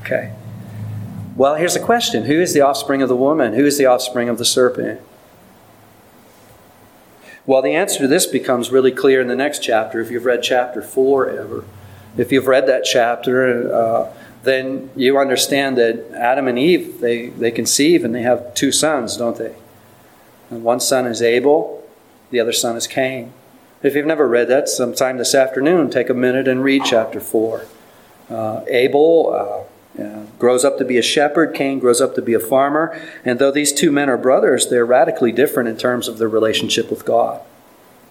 Okay. 0.00 0.32
Well, 1.36 1.56
here's 1.56 1.76
a 1.76 1.80
question 1.80 2.24
Who 2.24 2.40
is 2.40 2.54
the 2.54 2.62
offspring 2.62 3.02
of 3.02 3.08
the 3.08 3.16
woman? 3.16 3.52
Who 3.52 3.66
is 3.66 3.76
the 3.76 3.86
offspring 3.86 4.28
of 4.28 4.38
the 4.38 4.44
serpent? 4.44 5.00
Well, 7.48 7.62
the 7.62 7.74
answer 7.74 8.00
to 8.00 8.06
this 8.06 8.26
becomes 8.26 8.70
really 8.70 8.92
clear 8.92 9.22
in 9.22 9.28
the 9.28 9.34
next 9.34 9.60
chapter 9.60 10.02
if 10.02 10.10
you've 10.10 10.26
read 10.26 10.42
chapter 10.42 10.82
4 10.82 11.30
ever. 11.30 11.64
If 12.18 12.30
you've 12.30 12.46
read 12.46 12.66
that 12.66 12.84
chapter, 12.84 13.74
uh, 13.74 14.12
then 14.42 14.90
you 14.94 15.16
understand 15.16 15.78
that 15.78 16.10
Adam 16.12 16.46
and 16.46 16.58
Eve, 16.58 17.00
they, 17.00 17.28
they 17.28 17.50
conceive 17.50 18.04
and 18.04 18.14
they 18.14 18.20
have 18.20 18.52
two 18.52 18.70
sons, 18.70 19.16
don't 19.16 19.38
they? 19.38 19.54
And 20.50 20.62
one 20.62 20.78
son 20.78 21.06
is 21.06 21.22
Abel, 21.22 21.82
the 22.30 22.38
other 22.38 22.52
son 22.52 22.76
is 22.76 22.86
Cain. 22.86 23.32
If 23.82 23.94
you've 23.94 24.04
never 24.04 24.28
read 24.28 24.48
that, 24.48 24.68
sometime 24.68 25.16
this 25.16 25.34
afternoon, 25.34 25.88
take 25.88 26.10
a 26.10 26.14
minute 26.14 26.48
and 26.48 26.62
read 26.62 26.82
chapter 26.84 27.18
4. 27.18 27.64
Uh, 28.28 28.60
Abel 28.68 29.66
grows 30.38 30.64
up 30.64 30.78
to 30.78 30.84
be 30.84 30.98
a 30.98 31.02
shepherd, 31.02 31.54
Cain 31.54 31.78
grows 31.78 32.00
up 32.00 32.14
to 32.14 32.22
be 32.22 32.34
a 32.34 32.40
farmer, 32.40 33.00
and 33.24 33.38
though 33.38 33.50
these 33.50 33.72
two 33.72 33.90
men 33.90 34.08
are 34.08 34.16
brothers, 34.16 34.68
they're 34.68 34.86
radically 34.86 35.32
different 35.32 35.68
in 35.68 35.76
terms 35.76 36.08
of 36.08 36.18
their 36.18 36.28
relationship 36.28 36.90
with 36.90 37.04
God. 37.04 37.40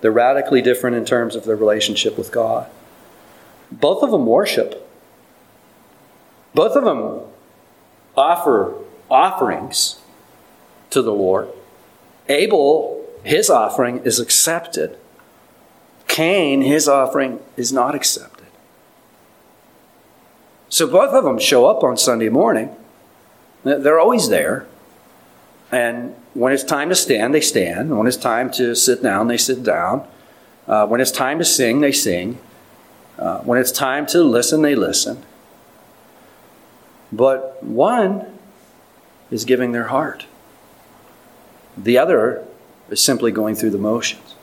They're 0.02 0.12
radically 0.12 0.62
different 0.62 0.96
in 0.96 1.06
terms 1.06 1.36
of 1.36 1.46
their 1.46 1.56
relationship 1.56 2.18
with 2.18 2.32
God. 2.32 2.70
Both 3.72 4.04
of 4.04 4.12
them 4.12 4.26
worship. 4.26 4.88
Both 6.54 6.76
of 6.76 6.84
them 6.84 7.22
offer 8.16 8.76
offerings 9.10 10.00
to 10.90 11.02
the 11.02 11.14
Lord. 11.14 11.50
Abel, 12.30 13.06
his 13.24 13.50
offering 13.50 14.00
is 14.00 14.20
accepted. 14.20 14.98
Cain, 16.08 16.62
his 16.62 16.88
offering 16.88 17.40
is 17.56 17.72
not 17.72 17.96
accepted. 17.96 18.37
So 20.70 20.88
both 20.88 21.14
of 21.14 21.24
them 21.24 21.40
show 21.40 21.66
up 21.66 21.84
on 21.84 21.98
Sunday 21.98 22.30
morning. 22.30 22.76
They're 23.64 24.00
always 24.00 24.30
there. 24.30 24.68
And 25.72 26.16
when 26.34 26.54
it's 26.54 26.64
time 26.64 26.90
to 26.90 26.96
stand, 26.96 27.34
they 27.34 27.42
stand. 27.42 27.98
When 27.98 28.08
it's 28.08 28.18
time 28.18 28.52
to 28.52 28.76
sit 28.76 29.04
down, 29.04 29.28
they 29.28 29.38
sit 29.38 29.64
down. 29.64 30.08
Uh, 30.68 30.86
when 30.88 31.02
it's 31.02 31.12
time 31.12 31.40
to 31.40 31.46
sing, 31.46 31.82
they 31.82 31.92
sing. 31.92 32.40
Uh, 33.18 33.40
when 33.40 33.60
it's 33.60 33.72
time 33.72 34.06
to 34.08 34.24
listen, 34.24 34.62
they 34.62 34.76
listen. 34.76 35.24
But 37.12 37.64
one 37.64 38.38
is 39.32 39.46
giving 39.46 39.72
their 39.72 39.86
heart. 39.86 40.26
The 41.78 41.98
other 41.98 42.46
is 42.90 43.04
simply 43.04 43.32
going 43.32 43.56
through 43.56 43.72
the 43.72 43.78
motions. 43.78 44.36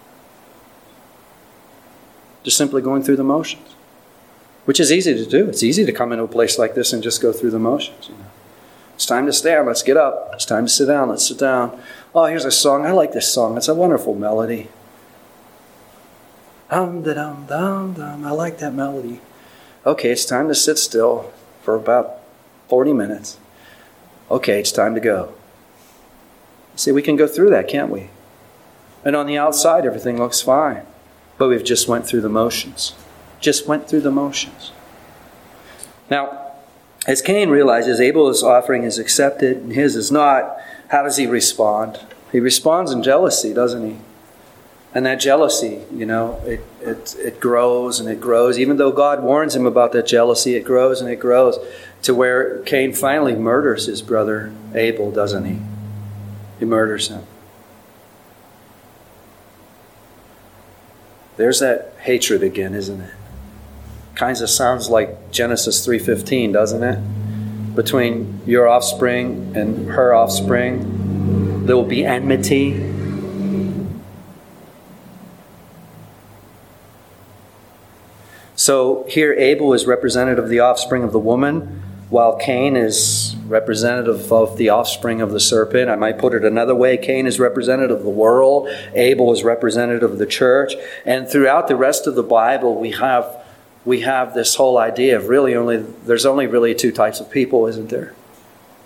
Just 2.43 2.57
simply 2.57 2.83
going 2.83 3.03
through 3.03 3.17
the 3.17 3.25
motions. 3.25 3.74
Which 4.65 4.81
is 4.81 4.91
easy 4.91 5.15
to 5.15 5.27
do. 5.27 5.49
It's 5.49 5.63
easy 5.63 5.85
to 5.85 5.93
come 5.93 6.13
into 6.13 6.25
a 6.25 6.29
place 6.29 6.59
like 6.59 6.75
this 6.75 6.93
and 6.93 7.03
just 7.03 7.21
go 7.21 7.33
through 7.33 7.51
the 7.51 7.59
motions. 7.59 8.09
You 8.09 8.15
know? 8.15 8.25
It's 8.95 9.07
time 9.07 9.27
to 9.27 9.33
stand. 9.33 9.67
Let's 9.67 9.83
get 9.83 9.97
up. 9.97 10.31
It's 10.33 10.47
time 10.47 10.67
to 10.67 10.73
sit 10.73 10.87
down. 10.87 11.09
Let's 11.09 11.27
sit 11.27 11.39
down. 11.39 11.81
Oh, 12.15 12.25
here's 12.27 12.45
a 12.45 12.51
song. 12.51 12.87
I 12.87 12.93
like 12.93 13.13
this 13.13 13.33
song. 13.33 13.57
It's 13.57 13.69
a 13.69 13.75
wonderful 13.75 14.15
melody. 14.15 14.69
Um, 16.71 17.03
dum 17.03 17.15
dum 17.15 17.47
dum 17.47 17.93
dum. 17.95 18.25
I 18.25 18.31
like 18.31 18.59
that 18.59 18.73
melody. 18.73 19.21
Okay, 19.85 20.11
it's 20.11 20.25
time 20.25 20.49
to 20.49 20.55
sit 20.55 20.79
still 20.79 21.33
for 21.63 21.75
about 21.75 22.21
40 22.69 22.93
minutes. 22.93 23.39
Okay, 24.31 24.61
it's 24.61 24.73
time 24.73 24.95
to 24.95 25.01
go. 25.01 25.35
See, 26.77 26.91
we 26.91 27.03
can 27.03 27.17
go 27.17 27.27
through 27.27 27.51
that, 27.51 27.69
can't 27.69 27.91
we? 27.91 28.09
And 29.05 29.15
on 29.15 29.27
the 29.27 29.37
outside, 29.37 29.85
everything 29.85 30.19
looks 30.19 30.41
fine. 30.41 30.87
But 31.37 31.49
we've 31.49 31.65
just 31.65 31.89
went 31.89 32.07
through 32.07 32.23
the 32.23 32.29
motions. 32.29 32.95
Just 33.41 33.67
went 33.67 33.89
through 33.89 34.01
the 34.01 34.11
motions. 34.11 34.73
Now, 36.11 36.53
as 37.07 37.21
Cain 37.21 37.51
realizes 37.51 38.01
Abel's 38.01 38.43
offering 38.43 38.85
is 38.85 38.99
accepted 38.99 39.59
and 39.59 39.73
his 39.73 39.97
is 39.97 40.11
not, 40.11 40.57
how 40.89 41.03
does 41.03 41.17
he 41.17 41.27
respond? 41.27 42.01
He 42.33 42.41
responds 42.41 42.91
in 42.91 43.03
jealousy, 43.03 43.53
doesn't 43.53 43.89
he? 43.89 43.99
And 44.95 45.05
that 45.07 45.21
jealousy, 45.21 45.83
you 45.93 46.07
know, 46.07 46.41
it, 46.47 46.65
it, 46.81 47.17
it 47.19 47.41
grows 47.41 47.99
and 47.99 48.09
it 48.09 48.21
grows. 48.21 48.59
Even 48.59 48.77
though 48.77 48.93
God 48.93 49.23
warns 49.23 49.55
him 49.55 49.67
about 49.67 49.93
that 49.93 50.07
jealousy, 50.07 50.55
it 50.55 50.65
grows 50.65 51.01
and 51.01 51.11
it 51.11 51.17
grows 51.17 51.59
to 52.03 52.15
where 52.15 52.61
Cain 52.61 52.93
finally 52.93 53.35
murders 53.35 53.87
his 53.87 54.03
brother 54.03 54.53
Abel, 54.73 55.11
doesn't 55.11 55.45
he? 55.45 55.59
He 56.61 56.65
murders 56.65 57.09
him. 57.09 57.25
There's 61.37 61.59
that 61.59 61.95
hatred 62.01 62.45
again, 62.45 62.75
isn't 62.75 63.01
it? 63.01 63.15
Kinds 64.15 64.41
of 64.41 64.49
sounds 64.49 64.89
like 64.89 65.33
Genesis 65.33 65.85
3:15, 65.85 66.53
doesn't 66.53 66.83
it? 66.83 66.99
Between 67.75 68.41
your 68.47 68.69
offspring 68.69 69.53
and 69.57 69.91
her 69.91 70.15
offspring, 70.15 71.67
there 71.67 71.75
will 71.75 71.83
be 71.83 72.05
enmity. 72.05 72.91
So 78.55 79.05
here 79.09 79.35
Abel 79.35 79.75
is 79.75 79.85
representative 79.87 80.45
of 80.45 80.51
the 80.51 80.61
offspring 80.61 81.03
of 81.03 81.11
the 81.11 81.19
woman, 81.19 81.83
while 82.09 82.37
Cain 82.37 82.77
is 82.77 83.35
representative 83.49 84.33
of 84.33 84.57
the 84.57 84.69
offspring 84.69 85.21
of 85.21 85.33
the 85.33 85.41
serpent. 85.41 85.91
I 85.91 85.97
might 85.97 86.19
put 86.19 86.35
it 86.35 86.45
another 86.45 86.75
way 86.75 86.97
Cain 86.97 87.27
is 87.27 87.41
representative 87.41 87.99
of 87.99 88.05
the 88.05 88.11
world, 88.11 88.69
Abel 88.95 89.33
is 89.33 89.43
representative 89.43 90.13
of 90.13 90.19
the 90.19 90.27
church. 90.27 90.77
And 91.05 91.29
throughout 91.29 91.67
the 91.67 91.75
rest 91.75 92.07
of 92.07 92.15
the 92.15 92.23
Bible, 92.23 92.77
we 92.77 92.93
have, 92.93 93.27
we 93.85 94.01
have 94.01 94.35
this 94.35 94.55
whole 94.55 94.79
idea 94.79 95.17
of 95.17 95.29
really 95.29 95.55
only, 95.55 95.79
there's 95.79 96.27
only 96.27 96.47
really 96.47 96.75
two 96.75 96.93
types 96.93 97.21
of 97.21 97.31
people, 97.31 97.67
isn't 97.67 97.91
there? 97.91 98.15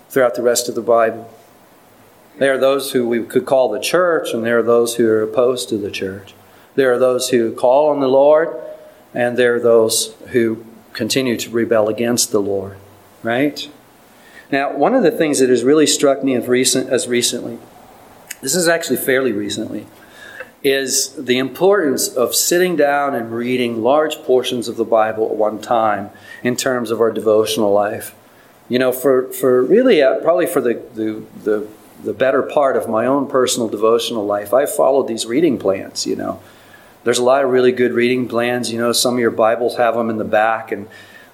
Throughout 0.09 0.35
the 0.35 0.41
rest 0.41 0.67
of 0.67 0.75
the 0.75 0.81
Bible. 0.81 1.31
There 2.37 2.53
are 2.53 2.57
those 2.57 2.91
who 2.91 3.07
we 3.07 3.23
could 3.23 3.45
call 3.45 3.69
the 3.69 3.79
church, 3.79 4.33
and 4.33 4.45
there 4.45 4.59
are 4.59 4.63
those 4.63 4.95
who 4.95 5.07
are 5.09 5.21
opposed 5.21 5.69
to 5.69 5.77
the 5.77 5.91
church. 5.91 6.33
There 6.75 6.91
are 6.93 6.97
those 6.97 7.29
who 7.29 7.53
call 7.53 7.89
on 7.89 7.99
the 7.99 8.07
Lord, 8.07 8.55
and 9.13 9.37
there 9.37 9.55
are 9.55 9.59
those 9.59 10.15
who 10.29 10.65
continue 10.93 11.37
to 11.37 11.49
rebel 11.49 11.89
against 11.89 12.31
the 12.31 12.41
Lord 12.41 12.77
right? 13.23 13.69
Now, 14.51 14.75
one 14.75 14.95
of 14.95 15.03
the 15.03 15.11
things 15.11 15.39
that 15.39 15.49
has 15.49 15.63
really 15.63 15.87
struck 15.87 16.23
me 16.23 16.35
as, 16.35 16.47
recent, 16.47 16.89
as 16.89 17.07
recently, 17.07 17.59
this 18.41 18.55
is 18.55 18.67
actually 18.67 18.97
fairly 18.97 19.31
recently, 19.31 19.85
is 20.63 21.13
the 21.15 21.37
importance 21.37 22.07
of 22.07 22.35
sitting 22.35 22.75
down 22.75 23.15
and 23.15 23.31
reading 23.31 23.81
large 23.81 24.17
portions 24.23 24.67
of 24.67 24.75
the 24.75 24.83
Bible 24.83 25.29
at 25.29 25.35
one 25.35 25.61
time 25.61 26.09
in 26.43 26.55
terms 26.55 26.91
of 26.91 26.99
our 26.99 27.11
devotional 27.11 27.71
life. 27.71 28.13
You 28.67 28.77
know, 28.77 28.91
for, 28.91 29.31
for 29.31 29.63
really, 29.63 30.01
uh, 30.01 30.19
probably 30.19 30.45
for 30.45 30.61
the, 30.61 30.81
the, 30.93 31.23
the, 31.43 31.67
the 32.03 32.13
better 32.13 32.43
part 32.43 32.75
of 32.75 32.89
my 32.89 33.05
own 33.05 33.27
personal 33.27 33.69
devotional 33.69 34.25
life, 34.25 34.53
I 34.53 34.65
followed 34.65 35.07
these 35.07 35.25
reading 35.25 35.57
plans, 35.57 36.05
you 36.05 36.15
know. 36.15 36.41
There's 37.05 37.17
a 37.17 37.23
lot 37.23 37.45
of 37.45 37.49
really 37.49 37.71
good 37.71 37.93
reading 37.93 38.27
plans. 38.27 38.71
You 38.71 38.77
know, 38.77 38.91
some 38.91 39.13
of 39.15 39.19
your 39.21 39.31
Bibles 39.31 39.77
have 39.77 39.95
them 39.95 40.09
in 40.09 40.17
the 40.17 40.25
back, 40.25 40.71
and 40.71 40.87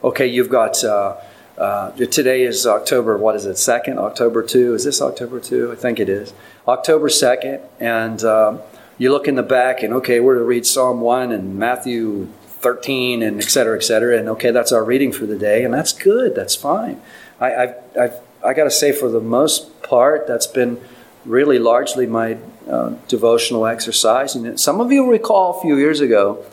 okay, 0.03 0.27
you've 0.27 0.49
got. 0.49 0.83
Uh, 0.83 1.17
uh, 1.57 1.91
today 1.91 2.43
is 2.43 2.67
October, 2.67 3.17
what 3.17 3.33
is 3.33 3.45
it, 3.45 3.53
2nd? 3.53 3.97
October 3.97 4.43
2. 4.43 4.73
Is 4.73 4.83
this 4.83 5.01
October 5.01 5.39
2? 5.39 5.71
I 5.71 5.75
think 5.75 6.01
it 6.01 6.09
is. 6.09 6.33
October 6.67 7.07
2nd. 7.07 7.61
And 7.79 8.21
um, 8.25 8.59
you 8.97 9.11
look 9.11 9.27
in 9.27 9.35
the 9.35 9.43
back 9.43 9.83
and, 9.83 9.93
okay, 9.95 10.19
we're 10.19 10.35
to 10.35 10.43
read 10.43 10.65
Psalm 10.65 11.01
1 11.01 11.31
and 11.31 11.55
Matthew 11.55 12.27
13 12.61 13.21
and 13.21 13.41
et 13.41 13.49
cetera, 13.49 13.77
et 13.77 13.83
cetera. 13.83 14.17
And, 14.17 14.29
okay, 14.29 14.51
that's 14.51 14.71
our 14.71 14.83
reading 14.83 15.11
for 15.11 15.25
the 15.25 15.37
day. 15.37 15.63
And 15.63 15.73
that's 15.73 15.93
good. 15.93 16.35
That's 16.35 16.55
fine. 16.55 17.01
I, 17.39 17.55
I've, 17.55 17.75
I've, 17.99 18.13
I 18.43 18.53
got 18.53 18.65
to 18.65 18.71
say, 18.71 18.91
for 18.91 19.09
the 19.09 19.19
most 19.19 19.81
part, 19.83 20.27
that's 20.27 20.47
been 20.47 20.79
really 21.25 21.59
largely 21.59 22.05
my 22.05 22.37
uh, 22.69 22.93
devotional 23.07 23.65
exercise. 23.65 24.35
And 24.35 24.59
some 24.59 24.79
of 24.79 24.91
you 24.91 25.09
recall 25.09 25.57
a 25.57 25.61
few 25.61 25.77
years 25.77 25.99
ago, 25.99 26.45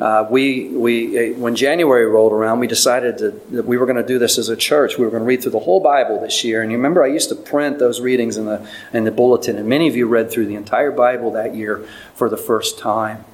uh, 0.00 0.26
we, 0.28 0.68
we, 0.68 1.34
uh, 1.34 1.38
when 1.38 1.54
January 1.54 2.04
rolled 2.06 2.32
around, 2.32 2.58
we 2.58 2.66
decided 2.66 3.18
to, 3.18 3.30
that 3.50 3.64
we 3.64 3.76
were 3.76 3.86
going 3.86 3.96
to 3.96 4.06
do 4.06 4.18
this 4.18 4.38
as 4.38 4.48
a 4.48 4.56
church. 4.56 4.98
We 4.98 5.04
were 5.04 5.10
going 5.10 5.22
to 5.22 5.26
read 5.26 5.42
through 5.42 5.52
the 5.52 5.60
whole 5.60 5.80
Bible 5.80 6.20
this 6.20 6.42
year. 6.42 6.62
And 6.62 6.72
you 6.72 6.76
remember, 6.76 7.04
I 7.04 7.06
used 7.06 7.28
to 7.28 7.36
print 7.36 7.78
those 7.78 8.00
readings 8.00 8.36
in 8.36 8.46
the, 8.46 8.68
in 8.92 9.04
the 9.04 9.12
bulletin, 9.12 9.56
and 9.56 9.68
many 9.68 9.86
of 9.86 9.94
you 9.94 10.08
read 10.08 10.30
through 10.32 10.46
the 10.46 10.56
entire 10.56 10.90
Bible 10.90 11.30
that 11.32 11.54
year 11.54 11.86
for 12.14 12.28
the 12.28 12.36
first 12.36 12.78
time. 12.78 13.24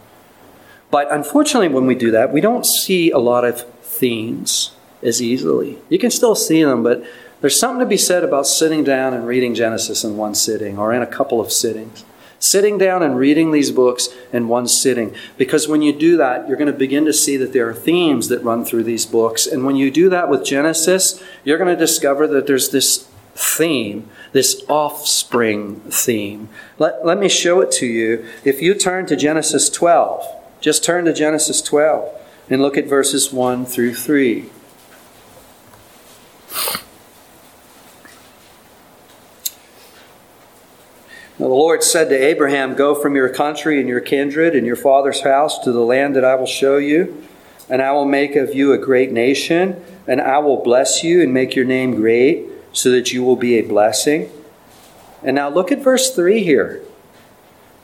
But 0.90 1.10
unfortunately, 1.10 1.68
when 1.68 1.86
we 1.86 1.94
do 1.94 2.10
that, 2.10 2.32
we 2.32 2.42
don't 2.42 2.66
see 2.66 3.10
a 3.10 3.18
lot 3.18 3.44
of 3.44 3.62
themes 3.82 4.72
as 5.02 5.22
easily. 5.22 5.78
You 5.88 5.98
can 5.98 6.10
still 6.10 6.34
see 6.34 6.62
them, 6.62 6.82
but 6.82 7.04
there's 7.40 7.58
something 7.58 7.80
to 7.80 7.86
be 7.86 7.96
said 7.96 8.22
about 8.22 8.46
sitting 8.46 8.84
down 8.84 9.14
and 9.14 9.26
reading 9.26 9.54
Genesis 9.54 10.04
in 10.04 10.18
one 10.18 10.34
sitting 10.34 10.78
or 10.78 10.92
in 10.92 11.00
a 11.00 11.06
couple 11.06 11.40
of 11.40 11.50
sittings 11.50 12.04
sitting 12.40 12.78
down 12.78 13.02
and 13.02 13.16
reading 13.16 13.52
these 13.52 13.70
books 13.70 14.08
in 14.32 14.48
one 14.48 14.66
sitting. 14.66 15.14
Because 15.36 15.68
when 15.68 15.82
you 15.82 15.92
do 15.92 16.16
that, 16.16 16.48
you're 16.48 16.56
going 16.56 16.72
to 16.72 16.76
begin 16.76 17.04
to 17.04 17.12
see 17.12 17.36
that 17.36 17.52
there 17.52 17.68
are 17.68 17.74
themes 17.74 18.28
that 18.28 18.42
run 18.42 18.64
through 18.64 18.82
these 18.82 19.06
books. 19.06 19.46
And 19.46 19.64
when 19.64 19.76
you 19.76 19.90
do 19.90 20.08
that 20.08 20.28
with 20.28 20.44
Genesis, 20.44 21.22
you're 21.44 21.58
going 21.58 21.72
to 21.72 21.76
discover 21.76 22.26
that 22.26 22.48
there's 22.48 22.70
this 22.70 23.06
theme, 23.34 24.08
this 24.32 24.62
offspring 24.68 25.80
theme. 25.80 26.48
Let, 26.78 27.04
let 27.04 27.18
me 27.18 27.28
show 27.28 27.60
it 27.60 27.70
to 27.72 27.86
you. 27.86 28.26
If 28.44 28.60
you 28.60 28.74
turn 28.74 29.06
to 29.06 29.16
Genesis 29.16 29.68
12, 29.68 30.24
just 30.60 30.82
turn 30.82 31.04
to 31.04 31.12
Genesis 31.12 31.62
12 31.62 32.12
and 32.48 32.60
look 32.60 32.76
at 32.76 32.86
verses 32.86 33.32
1 33.32 33.66
through 33.66 33.94
3. 33.94 34.50
Now 41.40 41.48
the 41.48 41.54
Lord 41.54 41.82
said 41.82 42.10
to 42.10 42.14
Abraham, 42.14 42.74
Go 42.74 42.94
from 42.94 43.16
your 43.16 43.30
country 43.30 43.80
and 43.80 43.88
your 43.88 44.02
kindred 44.02 44.54
and 44.54 44.66
your 44.66 44.76
father's 44.76 45.22
house 45.22 45.58
to 45.60 45.72
the 45.72 45.80
land 45.80 46.14
that 46.14 46.24
I 46.24 46.34
will 46.34 46.44
show 46.44 46.76
you, 46.76 47.26
and 47.66 47.80
I 47.80 47.92
will 47.92 48.04
make 48.04 48.36
of 48.36 48.54
you 48.54 48.74
a 48.74 48.78
great 48.78 49.10
nation, 49.10 49.82
and 50.06 50.20
I 50.20 50.36
will 50.36 50.62
bless 50.62 51.02
you 51.02 51.22
and 51.22 51.32
make 51.32 51.56
your 51.56 51.64
name 51.64 51.94
great, 51.94 52.46
so 52.74 52.90
that 52.90 53.14
you 53.14 53.24
will 53.24 53.36
be 53.36 53.56
a 53.56 53.62
blessing. 53.62 54.30
And 55.22 55.36
now 55.36 55.48
look 55.48 55.72
at 55.72 55.82
verse 55.82 56.14
3 56.14 56.44
here. 56.44 56.82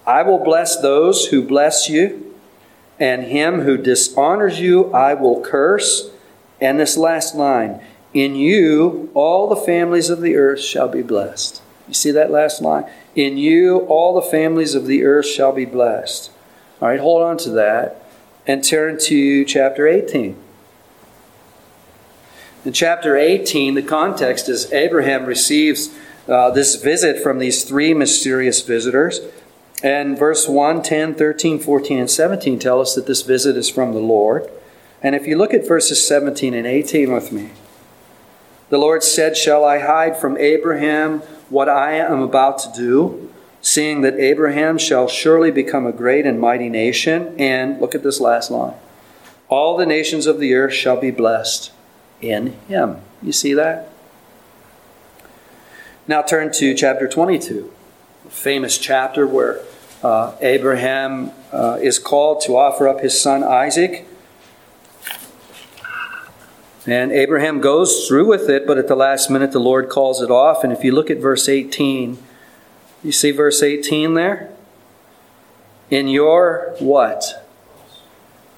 I 0.07 0.21
will 0.23 0.45
bless 0.45 0.79
those 0.79 1.29
who 1.29 1.41
bless 1.41 1.89
you, 1.89 2.35
and 3.01 3.25
him 3.25 3.63
who 3.63 3.79
dishonors 3.79 4.61
you 4.61 4.93
I 4.93 5.15
will 5.15 5.41
curse. 5.41 6.11
And 6.61 6.79
this 6.79 6.99
last 6.99 7.35
line 7.35 7.81
In 8.13 8.35
you 8.35 9.11
all 9.15 9.49
the 9.49 9.57
families 9.57 10.11
of 10.11 10.21
the 10.21 10.37
earth 10.37 10.61
shall 10.61 10.89
be 10.89 11.01
blessed. 11.01 11.63
You 11.89 11.95
see 11.95 12.11
that 12.11 12.31
last 12.31 12.61
line? 12.61 12.85
In 13.15 13.39
you, 13.39 13.81
all 13.89 14.15
the 14.15 14.29
families 14.29 14.75
of 14.75 14.87
the 14.87 15.05
earth 15.05 15.27
shall 15.27 15.53
be 15.53 15.65
blessed. 15.65 16.31
All 16.81 16.89
right, 16.89 17.01
hold 17.01 17.23
on 17.23 17.39
to 17.39 17.51
that 17.51 18.03
and 18.47 18.63
turn 18.63 18.99
to 18.99 19.45
chapter 19.45 19.87
18. 19.87 20.37
In 22.65 22.73
chapter 22.73 23.17
18, 23.17 23.75
the 23.75 23.83
context 23.83 24.49
is 24.49 24.73
Abraham 24.73 25.25
receives 25.27 25.97
uh, 26.29 26.51
this 26.51 26.75
visit 26.77 27.23
from 27.23 27.39
these 27.39 27.65
three 27.65 27.95
mysterious 27.95 28.63
visitors. 28.63 29.21
And 29.83 30.19
verse 30.19 30.49
1, 30.49 30.83
10, 30.83 31.15
13, 31.15 31.59
14, 31.59 31.99
and 31.99 32.11
17 32.11 32.59
tell 32.59 32.81
us 32.81 32.95
that 32.95 33.07
this 33.07 33.23
visit 33.23 33.57
is 33.57 33.69
from 33.69 33.93
the 33.93 34.01
Lord. 34.01 34.51
And 35.03 35.15
if 35.15 35.27
you 35.27 35.37
look 35.37 35.55
at 35.55 35.69
verses 35.69 36.07
17 36.07 36.55
and 36.55 36.67
18 36.67 37.13
with 37.13 37.31
me, 37.31 37.51
the 38.69 38.79
Lord 38.79 39.05
said, 39.05 39.37
Shall 39.37 39.65
I 39.65 39.79
hide 39.79 40.17
from 40.17 40.37
Abraham 40.37 41.23
what 41.49 41.69
I 41.69 41.93
am 41.93 42.21
about 42.21 42.59
to 42.61 42.73
do, 42.73 43.33
seeing 43.61 44.03
that 44.03 44.15
Abraham 44.15 44.79
shall 44.79 45.09
surely 45.09 45.51
become 45.51 45.87
a 45.87 45.93
great 45.93 46.27
and 46.27 46.41
mighty 46.41 46.69
nation. 46.69 47.35
And 47.39 47.81
look 47.81 47.95
at 47.95 48.03
this 48.03 48.21
last 48.21 48.51
line 48.51 48.75
all 49.49 49.77
the 49.77 49.87
nations 49.87 50.27
of 50.27 50.41
the 50.41 50.55
earth 50.55 50.75
shall 50.75 51.01
be 51.01 51.11
blessed 51.11 51.71
in 52.21 52.53
him. 52.69 53.01
You 53.23 53.33
see 53.33 53.55
that? 53.55 53.89
Now 56.09 56.23
turn 56.23 56.53
to 56.55 56.75
chapter 56.75 57.09
22, 57.09 57.73
a 58.27 58.31
famous 58.31 58.79
chapter 58.79 59.27
where 59.27 59.61
uh, 60.03 60.37
Abraham 60.41 61.33
uh, 61.53 61.79
is 61.81 61.99
called 61.99 62.43
to 62.43 62.57
offer 62.57 62.89
up 62.89 63.01
his 63.01 63.21
son 63.21 63.43
Isaac. 63.43 64.07
And 66.87 67.11
Abraham 67.11 67.61
goes 67.61 68.07
through 68.07 68.27
with 68.27 68.49
it, 68.49 68.67
but 68.67 68.79
at 68.79 68.87
the 68.87 68.95
last 68.95 69.29
minute 69.29 69.51
the 69.51 69.59
Lord 69.59 69.89
calls 69.89 70.23
it 70.23 70.31
off. 70.31 70.63
And 70.63 70.73
if 70.73 70.85
you 70.85 70.93
look 70.93 71.11
at 71.11 71.19
verse 71.19 71.49
18, 71.49 72.19
you 73.03 73.13
see 73.13 73.33
verse 73.33 73.63
18 73.63 74.15
there? 74.15 74.53
In 75.91 76.07
your 76.07 76.77
what? 76.79 77.49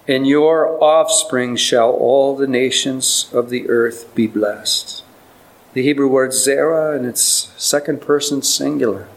In 0.06 0.24
your 0.24 0.82
offspring 0.82 1.56
shall 1.56 1.90
all 1.90 2.36
the 2.36 2.46
nations 2.46 3.30
of 3.32 3.50
the 3.50 3.68
earth 3.68 4.14
be 4.14 4.26
blessed. 4.26 5.04
The 5.74 5.82
Hebrew 5.82 6.08
word 6.08 6.30
zera, 6.30 6.96
and 6.96 7.06
it's 7.06 7.52
second 7.56 8.00
person 8.00 8.42
singular. 8.42 9.08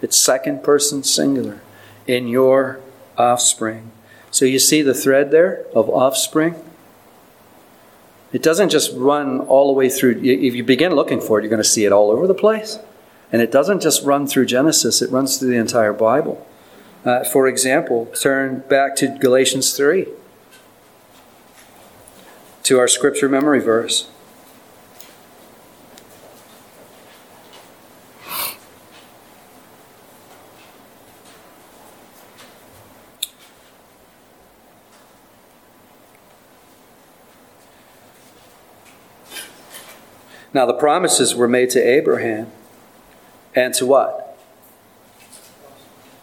It's 0.00 0.24
second 0.24 0.62
person 0.62 1.02
singular. 1.02 1.60
In 2.06 2.28
your 2.28 2.80
offspring. 3.16 3.92
So 4.30 4.46
you 4.46 4.58
see 4.58 4.82
the 4.82 4.94
thread 4.94 5.30
there 5.30 5.66
of 5.74 5.88
offspring? 5.90 6.54
It 8.32 8.42
doesn't 8.42 8.70
just 8.70 8.92
run 8.96 9.40
all 9.40 9.66
the 9.66 9.74
way 9.74 9.88
through. 9.88 10.20
If 10.22 10.54
you 10.54 10.64
begin 10.64 10.92
looking 10.94 11.20
for 11.20 11.38
it, 11.38 11.42
you're 11.42 11.50
going 11.50 11.62
to 11.62 11.68
see 11.68 11.84
it 11.84 11.92
all 11.92 12.10
over 12.10 12.26
the 12.26 12.34
place. 12.34 12.78
And 13.30 13.40
it 13.40 13.50
doesn't 13.50 13.80
just 13.80 14.02
run 14.04 14.26
through 14.26 14.46
Genesis, 14.46 15.00
it 15.02 15.10
runs 15.10 15.38
through 15.38 15.50
the 15.50 15.56
entire 15.56 15.92
Bible. 15.92 16.46
Uh, 17.04 17.24
for 17.24 17.48
example, 17.48 18.06
turn 18.20 18.60
back 18.68 18.94
to 18.96 19.08
Galatians 19.18 19.76
3, 19.76 20.06
to 22.62 22.78
our 22.78 22.86
scripture 22.86 23.28
memory 23.28 23.58
verse. 23.58 24.08
Now, 40.54 40.66
the 40.66 40.74
promises 40.74 41.34
were 41.34 41.48
made 41.48 41.70
to 41.70 41.80
Abraham 41.80 42.50
and 43.54 43.72
to 43.74 43.86
what? 43.86 44.38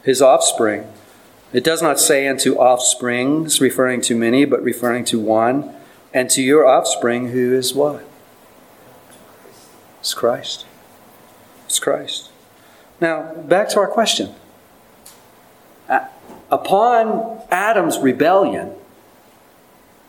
His 0.04 0.22
offspring. 0.22 0.92
It 1.52 1.64
does 1.64 1.82
not 1.82 2.00
say 2.00 2.28
unto 2.28 2.56
offsprings, 2.56 3.60
referring 3.60 4.02
to 4.02 4.16
many, 4.16 4.46
but 4.46 4.62
referring 4.62 5.04
to 5.06 5.20
one, 5.20 5.76
and 6.14 6.30
to 6.30 6.42
your 6.44 6.66
offspring, 6.66 7.30
who 7.30 7.54
is 7.54 7.74
what? 7.74 8.04
It's 10.00 10.14
Christ. 10.14 10.66
It's 11.66 11.80
Christ. 11.80 12.30
Now, 13.02 13.34
back 13.34 13.70
to 13.70 13.80
our 13.80 13.88
question. 13.88 14.34
Upon 16.52 17.42
Adam's 17.52 17.98
rebellion, 18.00 18.74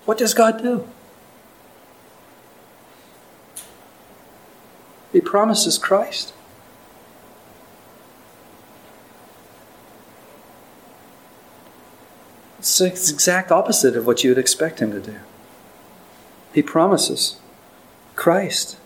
what 0.05 0.19
does 0.19 0.35
God 0.35 0.63
do? 0.63 0.87
He 5.13 5.21
promises 5.21 5.79
Christ. 5.79 6.33
It's 12.59 12.79
the 12.79 12.87
exact 12.87 13.51
opposite 13.51 13.97
of 13.97 14.07
what 14.07 14.23
you 14.23 14.31
would 14.31 14.39
expect 14.39 14.81
him 14.81 14.93
to 14.93 15.01
do. 15.01 15.17
He 16.53 16.63
promises 16.63 17.41
Christ. 18.17 18.77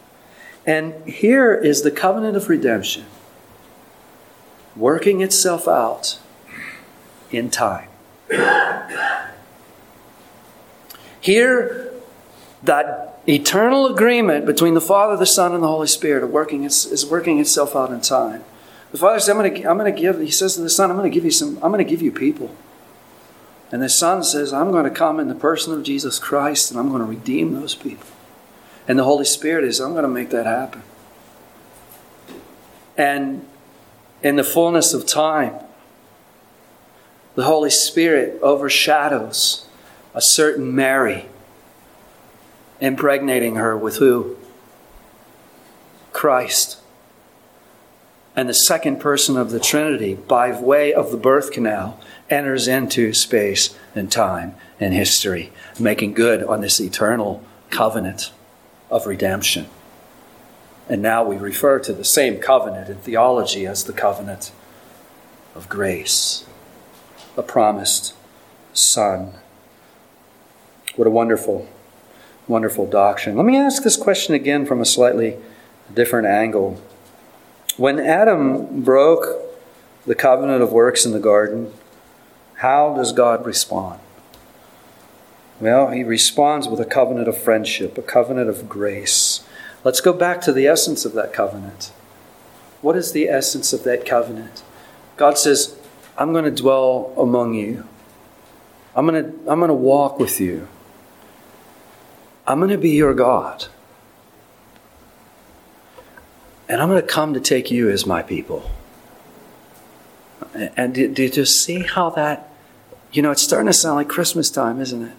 And 0.66 1.06
here 1.08 1.54
is 1.54 1.82
the 1.82 1.90
covenant 1.90 2.36
of 2.36 2.48
redemption 2.48 3.06
working 4.76 5.20
itself 5.20 5.68
out 5.68 6.18
in 7.30 7.50
time. 7.50 7.88
Here, 11.20 11.92
that 12.62 13.13
eternal 13.26 13.86
agreement 13.86 14.46
between 14.46 14.74
the 14.74 14.80
Father, 14.80 15.16
the 15.16 15.26
Son, 15.26 15.54
and 15.54 15.62
the 15.62 15.68
Holy 15.68 15.86
Spirit 15.86 16.26
working, 16.28 16.64
is 16.64 17.06
working 17.06 17.38
itself 17.38 17.74
out 17.74 17.90
in 17.90 18.00
time. 18.00 18.44
The 18.92 18.98
Father 18.98 19.18
says, 19.18 19.30
I'm 19.30 19.36
going, 19.38 19.66
I'm 19.66 19.78
going 19.78 19.92
to 19.92 20.00
give, 20.00 20.20
he 20.20 20.30
says 20.30 20.54
to 20.54 20.60
the 20.60 20.70
Son, 20.70 20.90
I'm 20.90 20.96
going 20.96 21.10
to 21.10 21.14
give 21.14 21.24
you 21.24 21.30
some, 21.30 21.56
I'm 21.56 21.72
going 21.72 21.84
to 21.84 21.90
give 21.90 22.02
you 22.02 22.12
people. 22.12 22.54
And 23.72 23.82
the 23.82 23.88
Son 23.88 24.22
says, 24.22 24.52
I'm 24.52 24.70
going 24.70 24.84
to 24.84 24.90
come 24.90 25.18
in 25.18 25.26
the 25.26 25.34
person 25.34 25.72
of 25.72 25.82
Jesus 25.82 26.20
Christ 26.20 26.70
and 26.70 26.78
I'm 26.78 26.90
going 26.90 27.00
to 27.00 27.08
redeem 27.08 27.54
those 27.54 27.74
people. 27.74 28.06
And 28.86 28.98
the 28.98 29.04
Holy 29.04 29.24
Spirit 29.24 29.64
is, 29.64 29.80
I'm 29.80 29.92
going 29.92 30.04
to 30.04 30.08
make 30.08 30.30
that 30.30 30.46
happen. 30.46 30.82
And 32.96 33.46
in 34.22 34.36
the 34.36 34.44
fullness 34.44 34.94
of 34.94 35.06
time, 35.06 35.54
the 37.34 37.44
Holy 37.44 37.70
Spirit 37.70 38.38
overshadows 38.42 39.66
a 40.14 40.22
certain 40.22 40.72
Mary 40.72 41.26
impregnating 42.84 43.56
her 43.56 43.76
with 43.76 43.96
who? 43.96 44.36
Christ. 46.12 46.78
And 48.36 48.48
the 48.48 48.54
second 48.54 49.00
person 49.00 49.36
of 49.36 49.50
the 49.50 49.60
Trinity, 49.60 50.14
by 50.14 50.58
way 50.60 50.92
of 50.92 51.10
the 51.10 51.16
birth 51.16 51.52
canal, 51.52 52.00
enters 52.28 52.66
into 52.66 53.12
space 53.12 53.76
and 53.94 54.10
time 54.10 54.56
and 54.80 54.92
history, 54.92 55.52
making 55.78 56.14
good 56.14 56.42
on 56.42 56.60
this 56.60 56.80
eternal 56.80 57.44
covenant 57.70 58.32
of 58.90 59.06
redemption. 59.06 59.66
And 60.88 61.00
now 61.00 61.24
we 61.24 61.36
refer 61.36 61.78
to 61.80 61.92
the 61.92 62.04
same 62.04 62.38
covenant 62.38 62.88
in 62.88 62.96
theology 62.96 63.66
as 63.66 63.84
the 63.84 63.92
covenant 63.92 64.50
of 65.54 65.68
grace, 65.68 66.44
a 67.36 67.42
promised 67.42 68.14
Son. 68.72 69.34
What 70.96 71.06
a 71.06 71.10
wonderful 71.10 71.68
wonderful 72.46 72.86
doctrine. 72.86 73.36
Let 73.36 73.46
me 73.46 73.56
ask 73.56 73.82
this 73.82 73.96
question 73.96 74.34
again 74.34 74.66
from 74.66 74.80
a 74.80 74.84
slightly 74.84 75.36
different 75.92 76.26
angle. 76.26 76.80
When 77.76 77.98
Adam 77.98 78.82
broke 78.82 79.26
the 80.06 80.14
covenant 80.14 80.62
of 80.62 80.72
works 80.72 81.04
in 81.04 81.12
the 81.12 81.20
garden, 81.20 81.72
how 82.56 82.94
does 82.94 83.12
God 83.12 83.44
respond? 83.44 84.00
Well, 85.60 85.90
he 85.90 86.04
responds 86.04 86.68
with 86.68 86.80
a 86.80 86.84
covenant 86.84 87.28
of 87.28 87.38
friendship, 87.38 87.96
a 87.96 88.02
covenant 88.02 88.50
of 88.50 88.68
grace. 88.68 89.46
Let's 89.82 90.00
go 90.00 90.12
back 90.12 90.40
to 90.42 90.52
the 90.52 90.66
essence 90.66 91.04
of 91.04 91.12
that 91.14 91.32
covenant. 91.32 91.92
What 92.80 92.96
is 92.96 93.12
the 93.12 93.28
essence 93.28 93.72
of 93.72 93.82
that 93.84 94.04
covenant? 94.04 94.62
God 95.16 95.38
says, 95.38 95.76
I'm 96.18 96.32
going 96.32 96.44
to 96.44 96.50
dwell 96.50 97.12
among 97.16 97.54
you. 97.54 97.86
I'm 98.94 99.06
going 99.06 99.24
to, 99.24 99.30
I'm 99.50 99.58
going 99.58 99.68
to 99.68 99.74
walk 99.74 100.18
with 100.18 100.40
you. 100.40 100.68
I'm 102.46 102.58
going 102.58 102.70
to 102.70 102.78
be 102.78 102.90
your 102.90 103.14
God. 103.14 103.66
And 106.68 106.80
I'm 106.80 106.88
going 106.88 107.00
to 107.00 107.06
come 107.06 107.34
to 107.34 107.40
take 107.40 107.70
you 107.70 107.90
as 107.90 108.06
my 108.06 108.22
people. 108.22 108.70
And 110.54 110.94
did, 110.94 111.14
did 111.14 111.36
you 111.36 111.44
see 111.44 111.80
how 111.80 112.10
that, 112.10 112.50
you 113.12 113.22
know, 113.22 113.30
it's 113.30 113.42
starting 113.42 113.66
to 113.66 113.72
sound 113.72 113.96
like 113.96 114.08
Christmas 114.08 114.50
time, 114.50 114.80
isn't 114.80 115.02
it? 115.02 115.12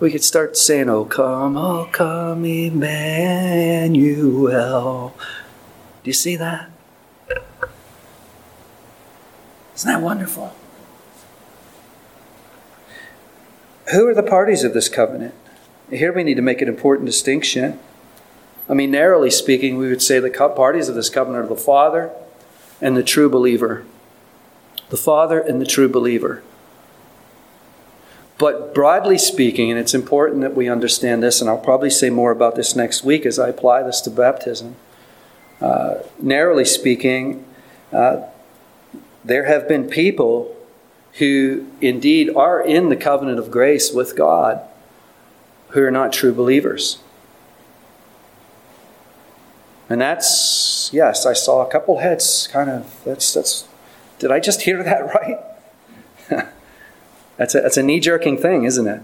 We 0.00 0.10
could 0.10 0.24
start 0.24 0.56
saying, 0.56 0.88
Oh, 0.88 1.04
come, 1.04 1.56
oh, 1.56 1.88
come, 1.92 2.44
Emmanuel. 2.44 2.84
Do 6.02 6.08
you 6.08 6.14
see 6.14 6.36
that? 6.36 6.70
Isn't 9.76 9.90
that 9.90 10.00
wonderful? 10.02 10.54
Who 13.92 14.06
are 14.06 14.14
the 14.14 14.22
parties 14.22 14.62
of 14.62 14.72
this 14.72 14.88
covenant? 14.88 15.34
Here 15.90 16.12
we 16.12 16.22
need 16.22 16.34
to 16.34 16.42
make 16.42 16.62
an 16.62 16.68
important 16.68 17.06
distinction. 17.06 17.78
I 18.68 18.74
mean, 18.74 18.92
narrowly 18.92 19.30
speaking, 19.30 19.76
we 19.76 19.88
would 19.88 20.02
say 20.02 20.20
the 20.20 20.30
parties 20.30 20.88
of 20.88 20.94
this 20.94 21.10
covenant 21.10 21.46
are 21.46 21.48
the 21.48 21.60
Father 21.60 22.12
and 22.80 22.96
the 22.96 23.02
true 23.02 23.28
believer. 23.28 23.84
The 24.90 24.96
Father 24.96 25.40
and 25.40 25.60
the 25.60 25.66
true 25.66 25.88
believer. 25.88 26.42
But 28.38 28.72
broadly 28.72 29.18
speaking, 29.18 29.70
and 29.70 29.78
it's 29.78 29.92
important 29.92 30.42
that 30.42 30.54
we 30.54 30.68
understand 30.68 31.22
this, 31.22 31.40
and 31.40 31.50
I'll 31.50 31.58
probably 31.58 31.90
say 31.90 32.08
more 32.08 32.30
about 32.30 32.54
this 32.54 32.76
next 32.76 33.02
week 33.02 33.26
as 33.26 33.38
I 33.38 33.48
apply 33.48 33.82
this 33.82 34.00
to 34.02 34.10
baptism. 34.10 34.76
Uh, 35.60 35.96
narrowly 36.20 36.64
speaking, 36.64 37.44
uh, 37.92 38.22
there 39.24 39.44
have 39.44 39.68
been 39.68 39.88
people 39.88 40.56
who 41.14 41.66
indeed 41.80 42.30
are 42.34 42.62
in 42.62 42.88
the 42.88 42.96
covenant 42.96 43.40
of 43.40 43.50
grace 43.50 43.92
with 43.92 44.16
God 44.16 44.62
who 45.70 45.82
are 45.82 45.90
not 45.90 46.12
true 46.12 46.32
believers. 46.32 46.98
And 49.88 50.00
that's, 50.00 50.90
yes, 50.92 51.26
I 51.26 51.32
saw 51.32 51.66
a 51.66 51.70
couple 51.70 51.98
heads 51.98 52.48
kind 52.52 52.70
of, 52.70 53.00
that's, 53.04 53.34
that's, 53.34 53.66
did 54.18 54.30
I 54.30 54.38
just 54.38 54.62
hear 54.62 54.82
that 54.82 55.14
right? 55.14 55.38
that's 57.36 57.54
a, 57.54 57.60
that's 57.60 57.76
a 57.76 57.82
knee 57.82 58.00
jerking 58.00 58.38
thing, 58.38 58.64
isn't 58.64 58.86
it? 58.86 59.02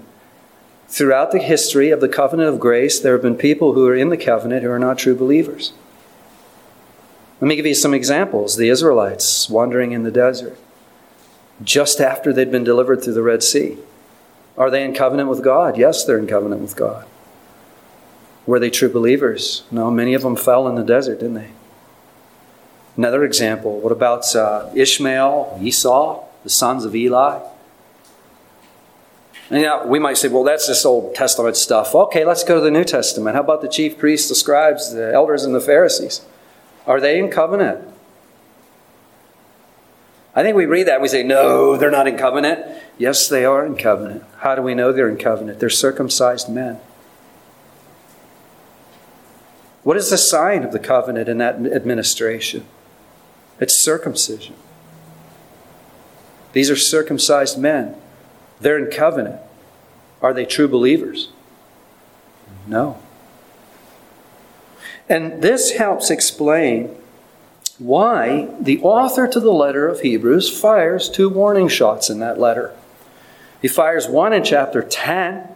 Throughout 0.88 1.32
the 1.32 1.40
history 1.40 1.90
of 1.90 2.00
the 2.00 2.08
covenant 2.08 2.48
of 2.48 2.60
grace, 2.60 3.00
there 3.00 3.14
have 3.14 3.22
been 3.22 3.36
people 3.36 3.72
who 3.72 3.88
are 3.88 3.96
in 3.96 4.10
the 4.10 4.16
covenant 4.16 4.62
who 4.62 4.70
are 4.70 4.78
not 4.78 4.98
true 4.98 5.16
believers. 5.16 5.72
Let 7.40 7.48
me 7.48 7.56
give 7.56 7.66
you 7.66 7.74
some 7.74 7.92
examples. 7.92 8.56
The 8.56 8.68
Israelites 8.68 9.50
wandering 9.50 9.92
in 9.92 10.04
the 10.04 10.12
desert 10.12 10.56
just 11.62 12.00
after 12.00 12.32
they'd 12.32 12.50
been 12.50 12.64
delivered 12.64 13.02
through 13.02 13.14
the 13.14 13.22
Red 13.22 13.42
Sea. 13.42 13.78
Are 14.56 14.70
they 14.70 14.84
in 14.84 14.94
covenant 14.94 15.28
with 15.28 15.42
God? 15.42 15.76
Yes, 15.76 16.04
they're 16.04 16.18
in 16.18 16.26
covenant 16.26 16.62
with 16.62 16.76
God. 16.76 17.06
Were 18.46 18.58
they 18.58 18.70
true 18.70 18.88
believers? 18.88 19.64
No, 19.70 19.90
many 19.90 20.14
of 20.14 20.22
them 20.22 20.36
fell 20.36 20.68
in 20.68 20.76
the 20.76 20.84
desert, 20.84 21.20
didn't 21.20 21.34
they? 21.34 21.50
Another 22.96 23.24
example, 23.24 23.80
what 23.80 23.92
about 23.92 24.34
uh, 24.34 24.70
Ishmael, 24.74 25.58
Esau, 25.60 26.24
the 26.44 26.48
sons 26.48 26.84
of 26.84 26.94
Eli? 26.94 27.40
And 29.50 29.60
yeah, 29.60 29.84
we 29.84 29.98
might 29.98 30.16
say, 30.16 30.28
well, 30.28 30.44
that's 30.44 30.66
this 30.66 30.84
Old 30.84 31.14
Testament 31.14 31.56
stuff. 31.56 31.94
Okay, 31.94 32.24
let's 32.24 32.42
go 32.42 32.56
to 32.56 32.60
the 32.60 32.70
New 32.70 32.84
Testament. 32.84 33.36
How 33.36 33.42
about 33.42 33.62
the 33.62 33.68
chief 33.68 33.98
priests, 33.98 34.28
the 34.28 34.34
scribes, 34.34 34.92
the 34.92 35.12
elders, 35.12 35.44
and 35.44 35.54
the 35.54 35.60
Pharisees? 35.60 36.22
Are 36.86 37.00
they 37.00 37.18
in 37.18 37.30
covenant? 37.30 37.86
I 40.34 40.42
think 40.42 40.56
we 40.56 40.66
read 40.66 40.86
that 40.86 41.00
we 41.00 41.08
say, 41.08 41.22
no, 41.22 41.76
they're 41.76 41.90
not 41.90 42.08
in 42.08 42.16
covenant. 42.16 42.64
Yes, 42.98 43.28
they 43.28 43.44
are 43.44 43.64
in 43.64 43.76
covenant. 43.76 44.24
How 44.38 44.54
do 44.54 44.62
we 44.62 44.74
know 44.74 44.92
they're 44.92 45.08
in 45.08 45.18
covenant? 45.18 45.60
They're 45.60 45.68
circumcised 45.68 46.48
men. 46.48 46.80
What 49.82 49.96
is 49.96 50.10
the 50.10 50.18
sign 50.18 50.64
of 50.64 50.72
the 50.72 50.78
covenant 50.78 51.28
in 51.28 51.38
that 51.38 51.54
administration? 51.56 52.64
It's 53.60 53.82
circumcision. 53.82 54.56
These 56.52 56.70
are 56.70 56.76
circumcised 56.76 57.58
men. 57.58 57.94
They're 58.60 58.78
in 58.78 58.90
covenant. 58.90 59.40
Are 60.22 60.32
they 60.32 60.46
true 60.46 60.68
believers? 60.68 61.28
No. 62.66 62.98
And 65.08 65.42
this 65.42 65.72
helps 65.72 66.10
explain 66.10 66.96
why 67.78 68.48
the 68.58 68.80
author 68.80 69.28
to 69.28 69.38
the 69.38 69.52
letter 69.52 69.86
of 69.86 70.00
Hebrews 70.00 70.58
fires 70.58 71.08
two 71.08 71.28
warning 71.28 71.68
shots 71.68 72.10
in 72.10 72.18
that 72.20 72.40
letter. 72.40 72.74
He 73.66 73.72
fires 73.72 74.06
one 74.06 74.32
in 74.32 74.44
chapter 74.44 74.80
10 74.80 75.48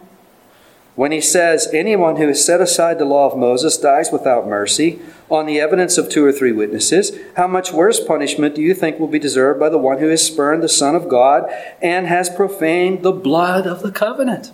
when 0.95 1.13
he 1.13 1.21
says, 1.21 1.69
Anyone 1.73 2.17
who 2.17 2.27
has 2.27 2.45
set 2.45 2.59
aside 2.59 2.99
the 2.99 3.05
law 3.05 3.31
of 3.31 3.37
Moses 3.37 3.77
dies 3.77 4.11
without 4.11 4.49
mercy 4.49 4.99
on 5.29 5.45
the 5.45 5.61
evidence 5.61 5.97
of 5.97 6.09
two 6.09 6.25
or 6.25 6.33
three 6.33 6.51
witnesses. 6.51 7.17
How 7.37 7.47
much 7.47 7.71
worse 7.71 8.01
punishment 8.01 8.53
do 8.53 8.61
you 8.61 8.73
think 8.73 8.99
will 8.99 9.07
be 9.07 9.17
deserved 9.17 9.61
by 9.61 9.69
the 9.69 9.77
one 9.77 9.99
who 9.99 10.09
has 10.09 10.25
spurned 10.25 10.61
the 10.61 10.67
Son 10.67 10.93
of 10.93 11.07
God 11.07 11.49
and 11.81 12.05
has 12.05 12.29
profaned 12.29 13.01
the 13.01 13.13
blood 13.13 13.65
of 13.65 13.81
the 13.81 13.93
covenant? 13.93 14.51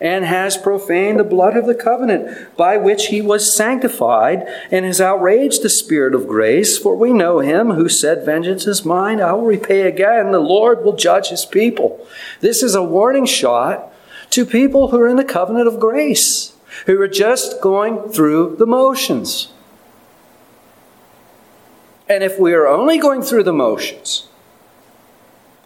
And 0.00 0.24
has 0.24 0.56
profaned 0.56 1.18
the 1.18 1.24
blood 1.24 1.56
of 1.56 1.66
the 1.66 1.74
covenant 1.74 2.56
by 2.56 2.76
which 2.76 3.06
he 3.06 3.20
was 3.20 3.56
sanctified 3.56 4.46
and 4.70 4.84
has 4.84 5.00
outraged 5.00 5.62
the 5.62 5.70
Spirit 5.70 6.14
of 6.14 6.26
grace. 6.26 6.76
For 6.76 6.96
we 6.96 7.12
know 7.12 7.38
him 7.38 7.70
who 7.70 7.88
said, 7.88 8.24
Vengeance 8.24 8.66
is 8.66 8.84
mine, 8.84 9.20
I 9.20 9.32
will 9.32 9.46
repay 9.46 9.82
again. 9.82 10.32
The 10.32 10.40
Lord 10.40 10.84
will 10.84 10.96
judge 10.96 11.28
his 11.28 11.44
people. 11.44 12.06
This 12.40 12.62
is 12.62 12.74
a 12.74 12.82
warning 12.82 13.26
shot 13.26 13.92
to 14.30 14.44
people 14.44 14.88
who 14.88 15.00
are 15.00 15.08
in 15.08 15.16
the 15.16 15.24
covenant 15.24 15.68
of 15.68 15.78
grace, 15.78 16.54
who 16.86 17.00
are 17.00 17.08
just 17.08 17.60
going 17.60 18.08
through 18.10 18.56
the 18.56 18.66
motions. 18.66 19.52
And 22.08 22.22
if 22.22 22.38
we 22.38 22.52
are 22.52 22.66
only 22.66 22.98
going 22.98 23.22
through 23.22 23.44
the 23.44 23.52
motions, 23.52 24.28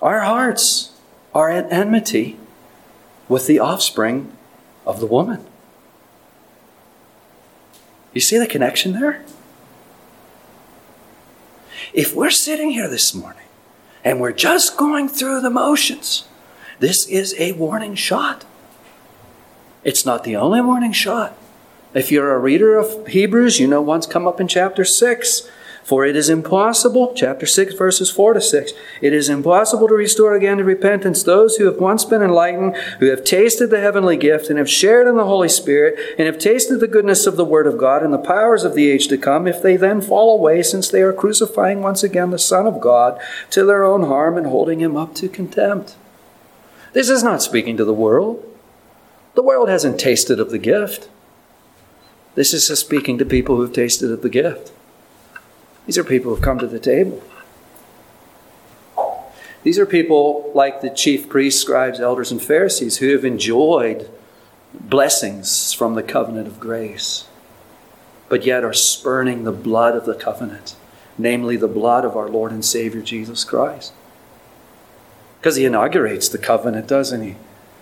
our 0.00 0.20
hearts 0.20 0.92
are 1.34 1.50
at 1.50 1.72
enmity 1.72 2.38
with 3.28 3.46
the 3.46 3.58
offspring 3.58 4.32
of 4.86 5.00
the 5.00 5.06
woman. 5.06 5.44
You 8.14 8.20
see 8.20 8.38
the 8.38 8.46
connection 8.46 8.92
there? 8.92 9.24
If 11.92 12.14
we're 12.14 12.30
sitting 12.30 12.70
here 12.70 12.88
this 12.88 13.14
morning 13.14 13.44
and 14.04 14.20
we're 14.20 14.32
just 14.32 14.76
going 14.76 15.08
through 15.08 15.40
the 15.40 15.50
motions, 15.50 16.26
this 16.78 17.06
is 17.06 17.34
a 17.38 17.52
warning 17.52 17.94
shot. 17.94 18.44
It's 19.84 20.04
not 20.04 20.24
the 20.24 20.36
only 20.36 20.60
warning 20.60 20.92
shot. 20.92 21.36
If 21.94 22.12
you're 22.12 22.34
a 22.34 22.38
reader 22.38 22.76
of 22.76 23.06
Hebrews, 23.06 23.58
you 23.58 23.66
know 23.66 23.80
one's 23.80 24.06
come 24.06 24.26
up 24.26 24.40
in 24.40 24.48
chapter 24.48 24.84
6 24.84 25.48
for 25.88 26.04
it 26.04 26.16
is 26.16 26.28
impossible, 26.28 27.14
chapter 27.16 27.46
6, 27.46 27.72
verses 27.72 28.10
4 28.10 28.34
to 28.34 28.42
6, 28.42 28.72
it 29.00 29.14
is 29.14 29.30
impossible 29.30 29.88
to 29.88 29.94
restore 29.94 30.34
again 30.34 30.58
to 30.58 30.64
repentance 30.64 31.22
those 31.22 31.56
who 31.56 31.64
have 31.64 31.78
once 31.78 32.04
been 32.04 32.20
enlightened, 32.20 32.76
who 32.98 33.06
have 33.06 33.24
tasted 33.24 33.68
the 33.68 33.80
heavenly 33.80 34.18
gift, 34.18 34.50
and 34.50 34.58
have 34.58 34.68
shared 34.68 35.06
in 35.06 35.16
the 35.16 35.24
Holy 35.24 35.48
Spirit, 35.48 35.98
and 36.18 36.26
have 36.26 36.38
tasted 36.38 36.80
the 36.80 36.86
goodness 36.86 37.26
of 37.26 37.36
the 37.36 37.44
Word 37.44 37.66
of 37.66 37.78
God 37.78 38.02
and 38.02 38.12
the 38.12 38.18
powers 38.18 38.64
of 38.64 38.74
the 38.74 38.90
age 38.90 39.08
to 39.08 39.16
come, 39.16 39.46
if 39.46 39.62
they 39.62 39.78
then 39.78 40.02
fall 40.02 40.38
away, 40.38 40.62
since 40.62 40.90
they 40.90 41.00
are 41.00 41.10
crucifying 41.10 41.80
once 41.80 42.02
again 42.02 42.32
the 42.32 42.38
Son 42.38 42.66
of 42.66 42.82
God 42.82 43.18
to 43.48 43.64
their 43.64 43.82
own 43.82 44.02
harm 44.02 44.36
and 44.36 44.46
holding 44.46 44.80
him 44.80 44.94
up 44.94 45.14
to 45.14 45.26
contempt. 45.26 45.96
This 46.92 47.08
is 47.08 47.22
not 47.22 47.40
speaking 47.40 47.78
to 47.78 47.86
the 47.86 47.94
world. 47.94 48.44
The 49.36 49.42
world 49.42 49.70
hasn't 49.70 49.98
tasted 49.98 50.38
of 50.38 50.50
the 50.50 50.58
gift. 50.58 51.08
This 52.34 52.52
is 52.52 52.66
speaking 52.78 53.16
to 53.16 53.24
people 53.24 53.56
who 53.56 53.62
have 53.62 53.72
tasted 53.72 54.10
of 54.10 54.20
the 54.20 54.28
gift. 54.28 54.70
These 55.88 55.96
are 55.96 56.04
people 56.04 56.34
who've 56.34 56.44
come 56.44 56.58
to 56.58 56.66
the 56.66 56.78
table. 56.78 57.22
These 59.62 59.78
are 59.78 59.86
people 59.86 60.52
like 60.54 60.82
the 60.82 60.90
chief 60.90 61.30
priests, 61.30 61.62
scribes, 61.62 61.98
elders, 61.98 62.30
and 62.30 62.42
Pharisees 62.42 62.98
who 62.98 63.08
have 63.12 63.24
enjoyed 63.24 64.10
blessings 64.74 65.72
from 65.72 65.94
the 65.94 66.02
covenant 66.02 66.46
of 66.46 66.60
grace, 66.60 67.26
but 68.28 68.44
yet 68.44 68.64
are 68.64 68.74
spurning 68.74 69.44
the 69.44 69.50
blood 69.50 69.96
of 69.96 70.04
the 70.04 70.14
covenant, 70.14 70.76
namely 71.16 71.56
the 71.56 71.66
blood 71.66 72.04
of 72.04 72.18
our 72.18 72.28
Lord 72.28 72.52
and 72.52 72.62
Savior 72.62 73.00
Jesus 73.00 73.42
Christ. 73.42 73.94
Because 75.40 75.56
he 75.56 75.64
inaugurates 75.64 76.28
the 76.28 76.36
covenant, 76.36 76.86
doesn't 76.86 77.22
he? 77.22 77.36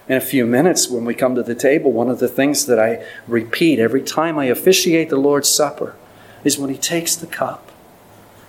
In 0.09 0.17
a 0.17 0.21
few 0.21 0.47
minutes, 0.47 0.89
when 0.89 1.05
we 1.05 1.15
come 1.15 1.35
to 1.35 1.43
the 1.43 1.57
table, 1.57 1.91
one 1.91 2.09
of 2.09 2.21
the 2.21 2.29
things 2.29 2.67
that 2.67 2.79
I 2.79 3.05
repeat 3.27 3.81
every 3.81 4.03
time 4.03 4.39
I 4.39 4.45
officiate 4.45 5.09
the 5.09 5.17
Lord's 5.17 5.53
Supper 5.53 5.97
is 6.45 6.57
when 6.57 6.71
he 6.71 6.79
takes 6.79 7.17
the 7.17 7.27
cup 7.27 7.73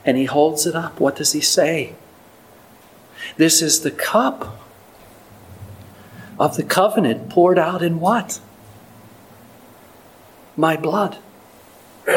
and 0.07 0.17
he 0.17 0.25
holds 0.25 0.65
it 0.65 0.73
up. 0.73 1.01
What 1.01 1.17
does 1.17 1.33
he 1.33 1.41
say? 1.41 1.93
This 3.35 3.61
is 3.61 3.81
the 3.81 3.91
cup 3.91 4.57
of 6.39 6.55
the 6.55 6.63
covenant 6.63 7.29
poured 7.29 7.59
out 7.59 7.83
in 7.83 7.99
what? 7.99 8.39
My 10.55 10.77
blood. 10.77 11.17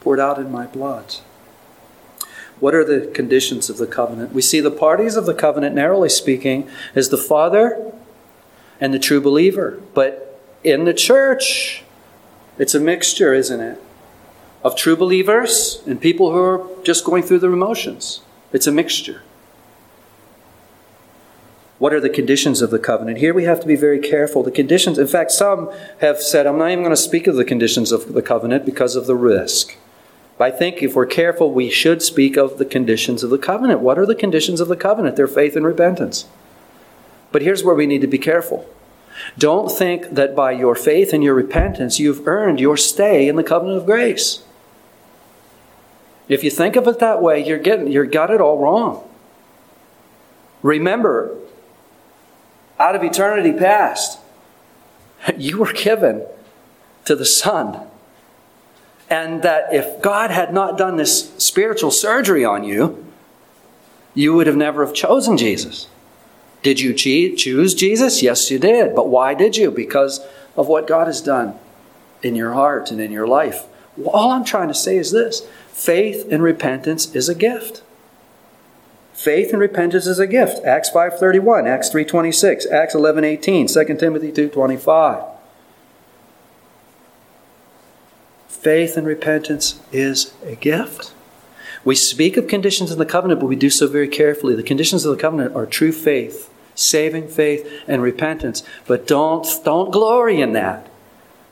poured 0.00 0.20
out 0.20 0.38
in 0.38 0.52
my 0.52 0.66
blood. 0.66 1.16
What 2.60 2.74
are 2.74 2.84
the 2.84 3.08
conditions 3.08 3.68
of 3.68 3.78
the 3.78 3.86
covenant? 3.86 4.32
We 4.32 4.42
see 4.42 4.60
the 4.60 4.70
parties 4.70 5.16
of 5.16 5.26
the 5.26 5.34
covenant, 5.34 5.74
narrowly 5.74 6.08
speaking, 6.08 6.70
as 6.94 7.08
the 7.08 7.18
Father 7.18 7.92
and 8.80 8.94
the 8.94 8.98
true 9.00 9.20
believer. 9.20 9.82
But 9.94 10.40
in 10.62 10.84
the 10.84 10.94
church, 10.94 11.82
it's 12.56 12.74
a 12.74 12.80
mixture, 12.80 13.34
isn't 13.34 13.60
it? 13.60 13.82
Of 14.62 14.76
true 14.76 14.96
believers 14.96 15.82
and 15.86 16.00
people 16.00 16.32
who 16.32 16.38
are 16.38 16.66
just 16.82 17.04
going 17.04 17.22
through 17.22 17.38
their 17.38 17.52
emotions. 17.52 18.22
It's 18.52 18.66
a 18.66 18.72
mixture. 18.72 19.22
What 21.78 21.94
are 21.94 22.00
the 22.00 22.10
conditions 22.10 22.60
of 22.60 22.70
the 22.70 22.78
covenant? 22.78 23.18
Here 23.18 23.32
we 23.32 23.44
have 23.44 23.60
to 23.60 23.66
be 23.66 23.76
very 23.76 24.00
careful. 24.00 24.42
The 24.42 24.50
conditions, 24.50 24.98
in 24.98 25.06
fact, 25.06 25.30
some 25.30 25.70
have 26.00 26.20
said, 26.20 26.46
I'm 26.46 26.58
not 26.58 26.70
even 26.70 26.82
going 26.82 26.90
to 26.90 27.00
speak 27.00 27.28
of 27.28 27.36
the 27.36 27.44
conditions 27.44 27.92
of 27.92 28.14
the 28.14 28.22
covenant 28.22 28.64
because 28.66 28.96
of 28.96 29.06
the 29.06 29.14
risk. 29.14 29.76
But 30.38 30.52
I 30.52 30.56
think 30.56 30.82
if 30.82 30.96
we're 30.96 31.06
careful, 31.06 31.52
we 31.52 31.70
should 31.70 32.02
speak 32.02 32.36
of 32.36 32.58
the 32.58 32.64
conditions 32.64 33.22
of 33.22 33.30
the 33.30 33.38
covenant. 33.38 33.80
What 33.80 33.98
are 33.98 34.06
the 34.06 34.16
conditions 34.16 34.60
of 34.60 34.66
the 34.66 34.76
covenant? 34.76 35.14
They're 35.14 35.28
faith 35.28 35.54
and 35.54 35.64
repentance. 35.64 36.26
But 37.30 37.42
here's 37.42 37.62
where 37.62 37.74
we 37.74 37.86
need 37.86 38.00
to 38.00 38.06
be 38.08 38.18
careful. 38.18 38.68
Don't 39.36 39.70
think 39.70 40.14
that 40.14 40.34
by 40.34 40.52
your 40.52 40.74
faith 40.74 41.12
and 41.12 41.22
your 41.22 41.34
repentance 41.34 41.98
you've 42.00 42.26
earned 42.26 42.60
your 42.60 42.76
stay 42.76 43.28
in 43.28 43.36
the 43.36 43.44
covenant 43.44 43.78
of 43.78 43.86
grace. 43.86 44.42
If 46.28 46.44
you 46.44 46.50
think 46.50 46.76
of 46.76 46.86
it 46.86 46.98
that 46.98 47.22
way, 47.22 47.44
you're 47.44 47.58
getting 47.58 47.88
you 47.88 48.04
got 48.06 48.30
it 48.30 48.40
all 48.40 48.58
wrong. 48.58 49.08
Remember, 50.62 51.36
out 52.78 52.94
of 52.94 53.02
eternity 53.02 53.52
past, 53.52 54.18
you 55.36 55.58
were 55.58 55.72
given 55.72 56.26
to 57.04 57.16
the 57.16 57.26
Son. 57.26 57.80
And 59.10 59.42
that 59.42 59.72
if 59.72 60.02
God 60.02 60.30
had 60.30 60.52
not 60.52 60.76
done 60.76 60.96
this 60.96 61.32
spiritual 61.38 61.90
surgery 61.90 62.44
on 62.44 62.62
you, 62.62 63.06
you 64.14 64.34
would 64.34 64.46
have 64.46 64.56
never 64.56 64.84
have 64.84 64.94
chosen 64.94 65.38
Jesus. 65.38 65.88
Did 66.62 66.80
you 66.80 66.92
choose 66.92 67.72
Jesus? 67.72 68.22
Yes, 68.22 68.50
you 68.50 68.58
did. 68.58 68.94
But 68.94 69.08
why 69.08 69.32
did 69.32 69.56
you? 69.56 69.70
Because 69.70 70.20
of 70.56 70.68
what 70.68 70.86
God 70.86 71.06
has 71.06 71.22
done 71.22 71.58
in 72.22 72.34
your 72.34 72.52
heart 72.52 72.90
and 72.90 73.00
in 73.00 73.12
your 73.12 73.26
life. 73.26 73.64
All 74.04 74.32
I'm 74.32 74.44
trying 74.44 74.68
to 74.68 74.74
say 74.74 74.96
is 74.98 75.10
this 75.10 75.46
faith 75.78 76.26
and 76.30 76.42
repentance 76.42 77.14
is 77.14 77.28
a 77.28 77.34
gift. 77.34 77.82
Faith 79.12 79.50
and 79.52 79.60
repentance 79.60 80.06
is 80.06 80.18
a 80.18 80.26
gift. 80.26 80.64
Acts 80.64 80.90
5.31, 80.90 81.66
Acts 81.66 81.90
3.26, 81.90 82.70
Acts 82.70 82.94
11.18, 82.94 83.86
2 83.86 83.96
Timothy 83.96 84.32
2.25. 84.32 85.38
faith 88.68 88.96
and 88.96 89.06
repentance 89.06 89.80
is 89.92 90.34
a 90.44 90.56
gift. 90.56 91.14
We 91.84 91.94
speak 91.94 92.36
of 92.36 92.48
conditions 92.48 92.90
in 92.90 92.98
the 92.98 93.06
covenant, 93.06 93.40
but 93.40 93.46
we 93.46 93.56
do 93.56 93.70
so 93.70 93.86
very 93.86 94.08
carefully. 94.08 94.54
The 94.54 94.62
conditions 94.62 95.04
of 95.04 95.16
the 95.16 95.20
covenant 95.20 95.54
are 95.54 95.64
true 95.64 95.92
faith, 95.92 96.52
saving 96.74 97.28
faith, 97.28 97.66
and 97.86 98.02
repentance. 98.02 98.62
But 98.86 99.06
don't, 99.06 99.46
don't 99.64 99.92
glory 99.92 100.40
in 100.40 100.52
that. 100.52 100.86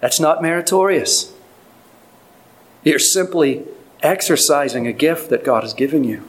That's 0.01 0.21
not 0.21 0.43
meritorious. 0.43 1.33
You're 2.83 2.99
simply 2.99 3.65
exercising 4.07 4.87
a 4.87 4.93
gift 4.93 5.29
that 5.31 5.45
God 5.45 5.63
has 5.63 5.75
given 5.75 6.05
you. 6.05 6.27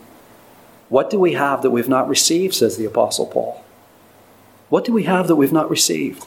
What 0.89 1.09
do 1.09 1.19
we 1.19 1.33
have 1.33 1.61
that 1.61 1.71
we've 1.71 1.89
not 1.89 2.09
received, 2.09 2.55
says 2.55 2.77
the 2.77 2.85
Apostle 2.85 3.27
Paul? 3.27 3.63
What 4.69 4.83
do 4.83 4.91
we 4.91 5.03
have 5.03 5.27
that 5.27 5.35
we've 5.35 5.53
not 5.53 5.69
received? 5.69 6.25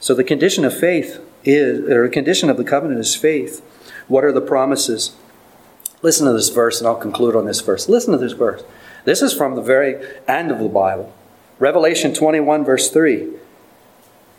So 0.00 0.14
the 0.14 0.24
condition 0.24 0.64
of 0.64 0.78
faith 0.78 1.20
is, 1.44 1.80
or 1.88 2.04
a 2.04 2.10
condition 2.10 2.50
of 2.50 2.56
the 2.56 2.64
covenant 2.64 3.00
is 3.00 3.16
faith. 3.16 3.60
What 4.06 4.24
are 4.24 4.32
the 4.32 4.40
promises? 4.40 5.16
Listen 6.02 6.26
to 6.26 6.32
this 6.32 6.50
verse, 6.50 6.78
and 6.78 6.86
I'll 6.86 6.96
conclude 6.96 7.34
on 7.34 7.46
this 7.46 7.60
verse. 7.60 7.88
Listen 7.88 8.12
to 8.12 8.18
this 8.18 8.32
verse. 8.32 8.62
This 9.04 9.22
is 9.22 9.32
from 9.32 9.54
the 9.54 9.62
very 9.62 10.04
end 10.28 10.50
of 10.50 10.58
the 10.60 10.68
Bible. 10.68 11.12
Revelation 11.58 12.14
21, 12.14 12.64
verse 12.64 12.90
3. 12.90 13.30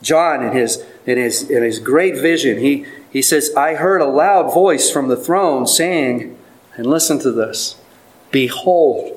John, 0.00 0.42
in 0.42 0.52
his, 0.52 0.82
in 1.04 1.18
his, 1.18 1.50
in 1.50 1.62
his 1.62 1.78
great 1.78 2.16
vision, 2.16 2.58
he, 2.58 2.86
he 3.10 3.22
says, 3.22 3.54
I 3.56 3.74
heard 3.74 4.00
a 4.00 4.06
loud 4.06 4.54
voice 4.54 4.90
from 4.90 5.08
the 5.08 5.16
throne 5.16 5.66
saying, 5.66 6.36
and 6.76 6.86
listen 6.86 7.18
to 7.20 7.32
this 7.32 7.76
Behold, 8.30 9.16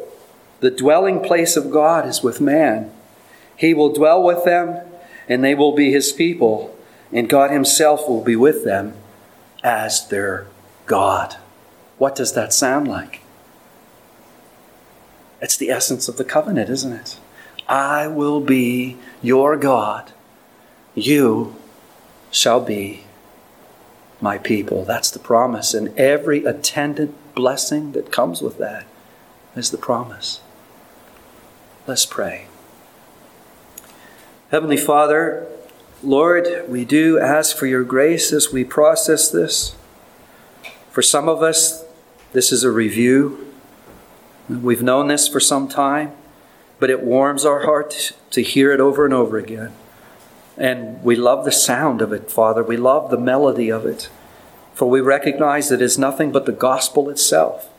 the 0.59 0.71
dwelling 0.71 1.21
place 1.21 1.55
of 1.55 1.71
God 1.71 2.07
is 2.07 2.23
with 2.23 2.41
man. 2.41 2.91
He 3.55 3.73
will 3.73 3.93
dwell 3.93 4.23
with 4.23 4.43
them, 4.43 4.79
and 5.29 5.43
they 5.43 5.53
will 5.53 5.75
be 5.75 5.91
his 5.91 6.11
people, 6.11 6.75
and 7.11 7.29
God 7.29 7.51
himself 7.51 8.07
will 8.09 8.23
be 8.23 8.35
with 8.35 8.63
them 8.63 8.93
as 9.63 10.07
their 10.07 10.47
God. 10.85 11.37
What 11.97 12.15
does 12.15 12.33
that 12.33 12.53
sound 12.53 12.87
like? 12.87 13.21
It's 15.41 15.57
the 15.57 15.69
essence 15.69 16.07
of 16.07 16.17
the 16.17 16.23
covenant, 16.23 16.69
isn't 16.69 16.93
it? 16.93 17.19
I 17.67 18.07
will 18.07 18.41
be 18.41 18.97
your 19.21 19.55
God. 19.57 20.11
You 20.95 21.55
shall 22.31 22.61
be 22.61 23.03
my 24.23 24.37
people. 24.37 24.85
That's 24.85 25.11
the 25.11 25.19
promise. 25.19 25.73
And 25.73 25.95
every 25.99 26.45
attendant 26.45 27.13
blessing 27.35 27.91
that 27.91 28.09
comes 28.09 28.41
with 28.41 28.57
that 28.57 28.85
is 29.53 29.69
the 29.69 29.77
promise. 29.77 30.39
Let's 31.85 32.05
pray. 32.05 32.47
Heavenly 34.49 34.77
Father, 34.77 35.45
Lord, 36.01 36.47
we 36.69 36.85
do 36.85 37.19
ask 37.19 37.57
for 37.57 37.65
your 37.65 37.83
grace 37.83 38.31
as 38.31 38.53
we 38.53 38.63
process 38.63 39.29
this. 39.29 39.75
For 40.89 41.01
some 41.01 41.27
of 41.27 41.43
us, 41.43 41.83
this 42.31 42.53
is 42.53 42.63
a 42.63 42.71
review. 42.71 43.53
We've 44.47 44.83
known 44.83 45.09
this 45.09 45.27
for 45.27 45.41
some 45.41 45.67
time, 45.67 46.13
but 46.79 46.89
it 46.89 47.01
warms 47.03 47.43
our 47.43 47.65
heart 47.65 48.13
to 48.31 48.41
hear 48.41 48.71
it 48.71 48.79
over 48.79 49.03
and 49.03 49.13
over 49.13 49.37
again. 49.37 49.73
And 50.57 51.03
we 51.03 51.15
love 51.15 51.45
the 51.45 51.51
sound 51.51 52.01
of 52.01 52.13
it, 52.13 52.29
Father. 52.31 52.63
We 52.63 52.77
love 52.77 53.09
the 53.09 53.17
melody 53.17 53.71
of 53.71 53.85
it. 53.85 54.09
For 54.73 54.89
we 54.89 55.01
recognize 55.01 55.69
that 55.69 55.81
it's 55.81 55.97
nothing 55.97 56.31
but 56.31 56.45
the 56.45 56.51
gospel 56.51 57.09
itself. 57.09 57.69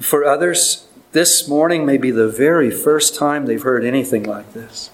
For 0.00 0.24
others, 0.24 0.86
this 1.12 1.46
morning 1.46 1.84
may 1.84 1.96
be 1.96 2.10
the 2.10 2.28
very 2.28 2.70
first 2.70 3.14
time 3.14 3.46
they've 3.46 3.62
heard 3.62 3.84
anything 3.84 4.24
like 4.24 4.52
this. 4.52 4.90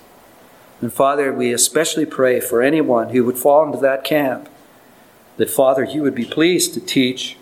And 0.81 0.93
Father, 0.93 1.33
we 1.33 1.53
especially 1.53 2.07
pray 2.07 2.41
for 2.41 2.63
anyone 2.63 3.11
who 3.11 3.25
would 3.25 3.39
fall 3.39 3.65
into 3.65 3.79
that 3.79 4.05
camp 4.05 4.49
that, 5.37 5.51
Father, 5.51 5.85
you 5.85 6.03
would 6.03 6.15
be 6.15 6.25
pleased 6.25 6.75
to 6.75 6.81
teach 6.81 7.37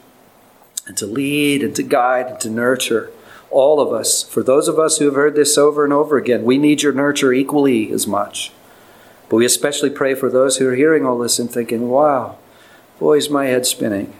and 0.86 0.96
to 0.96 1.06
lead 1.06 1.62
and 1.62 1.74
to 1.76 1.82
guide 1.82 2.26
and 2.26 2.40
to 2.40 2.50
nurture 2.50 3.10
all 3.50 3.80
of 3.80 3.92
us. 3.92 4.22
For 4.22 4.42
those 4.42 4.68
of 4.68 4.78
us 4.78 4.98
who 4.98 5.06
have 5.06 5.14
heard 5.14 5.34
this 5.34 5.58
over 5.58 5.84
and 5.84 5.92
over 5.92 6.16
again, 6.16 6.44
we 6.44 6.58
need 6.58 6.82
your 6.82 6.92
nurture 6.92 7.32
equally 7.32 7.90
as 7.90 8.06
much. 8.06 8.52
But 9.28 9.36
we 9.36 9.44
especially 9.44 9.90
pray 9.90 10.14
for 10.14 10.30
those 10.30 10.56
who 10.56 10.68
are 10.68 10.74
hearing 10.74 11.04
all 11.04 11.18
this 11.18 11.38
and 11.38 11.50
thinking, 11.50 11.88
wow, 11.88 12.38
boy, 12.98 13.18
is 13.18 13.28
my 13.28 13.46
head 13.46 13.66
spinning. 13.66 14.14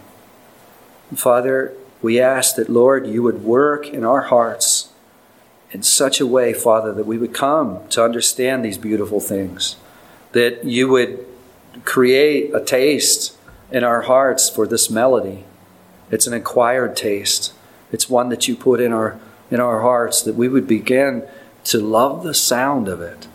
And 1.09 1.19
Father, 1.19 1.73
we 2.01 2.19
ask 2.19 2.55
that, 2.55 2.69
Lord, 2.69 3.07
you 3.07 3.23
would 3.23 3.43
work 3.43 3.87
in 3.87 4.03
our 4.03 4.21
hearts 4.21 4.89
in 5.71 5.83
such 5.83 6.19
a 6.19 6.27
way, 6.27 6.53
Father, 6.53 6.93
that 6.93 7.05
we 7.05 7.17
would 7.17 7.33
come 7.33 7.87
to 7.89 8.03
understand 8.03 8.63
these 8.63 8.77
beautiful 8.77 9.19
things, 9.19 9.75
that 10.31 10.63
you 10.63 10.87
would 10.89 11.25
create 11.83 12.53
a 12.53 12.63
taste 12.63 13.37
in 13.71 13.83
our 13.83 14.03
hearts 14.03 14.49
for 14.49 14.65
this 14.65 14.89
melody. 14.89 15.43
It's 16.09 16.27
an 16.27 16.33
acquired 16.33 16.95
taste. 16.95 17.53
It's 17.91 18.09
one 18.09 18.29
that 18.29 18.47
you 18.47 18.55
put 18.55 18.79
in 18.79 18.93
our 18.93 19.19
in 19.49 19.59
our 19.59 19.81
hearts 19.81 20.21
that 20.23 20.35
we 20.35 20.47
would 20.47 20.67
begin 20.67 21.23
to 21.63 21.79
love 21.79 22.23
the 22.23 22.33
sound 22.33 22.87
of 22.87 23.01
it. 23.01 23.27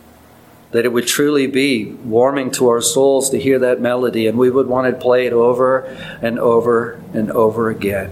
That 0.72 0.84
it 0.84 0.92
would 0.92 1.06
truly 1.06 1.46
be 1.46 1.84
warming 1.84 2.50
to 2.52 2.68
our 2.68 2.80
souls 2.80 3.30
to 3.30 3.38
hear 3.38 3.58
that 3.60 3.80
melody 3.80 4.26
and 4.26 4.38
we 4.38 4.50
would 4.50 4.66
want 4.66 4.92
to 4.92 5.00
play 5.00 5.26
it 5.26 5.32
over 5.32 5.80
and 6.20 6.38
over 6.38 7.00
and 7.14 7.30
over 7.30 7.70
again. 7.70 8.10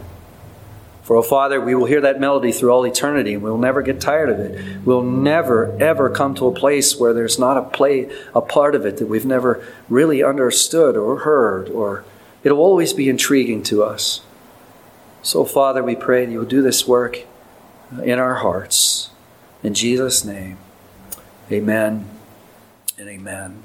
For, 1.10 1.16
oh 1.16 1.22
Father, 1.22 1.60
we 1.60 1.74
will 1.74 1.86
hear 1.86 2.02
that 2.02 2.20
melody 2.20 2.52
through 2.52 2.70
all 2.70 2.86
eternity 2.86 3.34
and 3.34 3.42
we'll 3.42 3.58
never 3.58 3.82
get 3.82 4.00
tired 4.00 4.30
of 4.30 4.38
it. 4.38 4.84
We'll 4.84 5.02
never, 5.02 5.76
ever 5.82 6.08
come 6.08 6.36
to 6.36 6.46
a 6.46 6.52
place 6.52 6.96
where 6.96 7.12
there's 7.12 7.36
not 7.36 7.56
a 7.56 7.62
play, 7.62 8.08
a 8.32 8.40
part 8.40 8.76
of 8.76 8.86
it 8.86 8.98
that 8.98 9.08
we've 9.08 9.26
never 9.26 9.66
really 9.88 10.22
understood 10.22 10.96
or 10.96 11.18
heard, 11.18 11.68
or 11.70 12.04
it'll 12.44 12.60
always 12.60 12.92
be 12.92 13.08
intriguing 13.08 13.64
to 13.64 13.82
us. 13.82 14.20
So, 15.20 15.44
Father, 15.44 15.82
we 15.82 15.96
pray 15.96 16.26
that 16.26 16.30
you 16.30 16.38
will 16.38 16.46
do 16.46 16.62
this 16.62 16.86
work 16.86 17.24
in 18.04 18.20
our 18.20 18.36
hearts. 18.36 19.10
In 19.64 19.74
Jesus' 19.74 20.24
name, 20.24 20.58
amen 21.50 22.19
and 23.00 23.08
amen. 23.08 23.62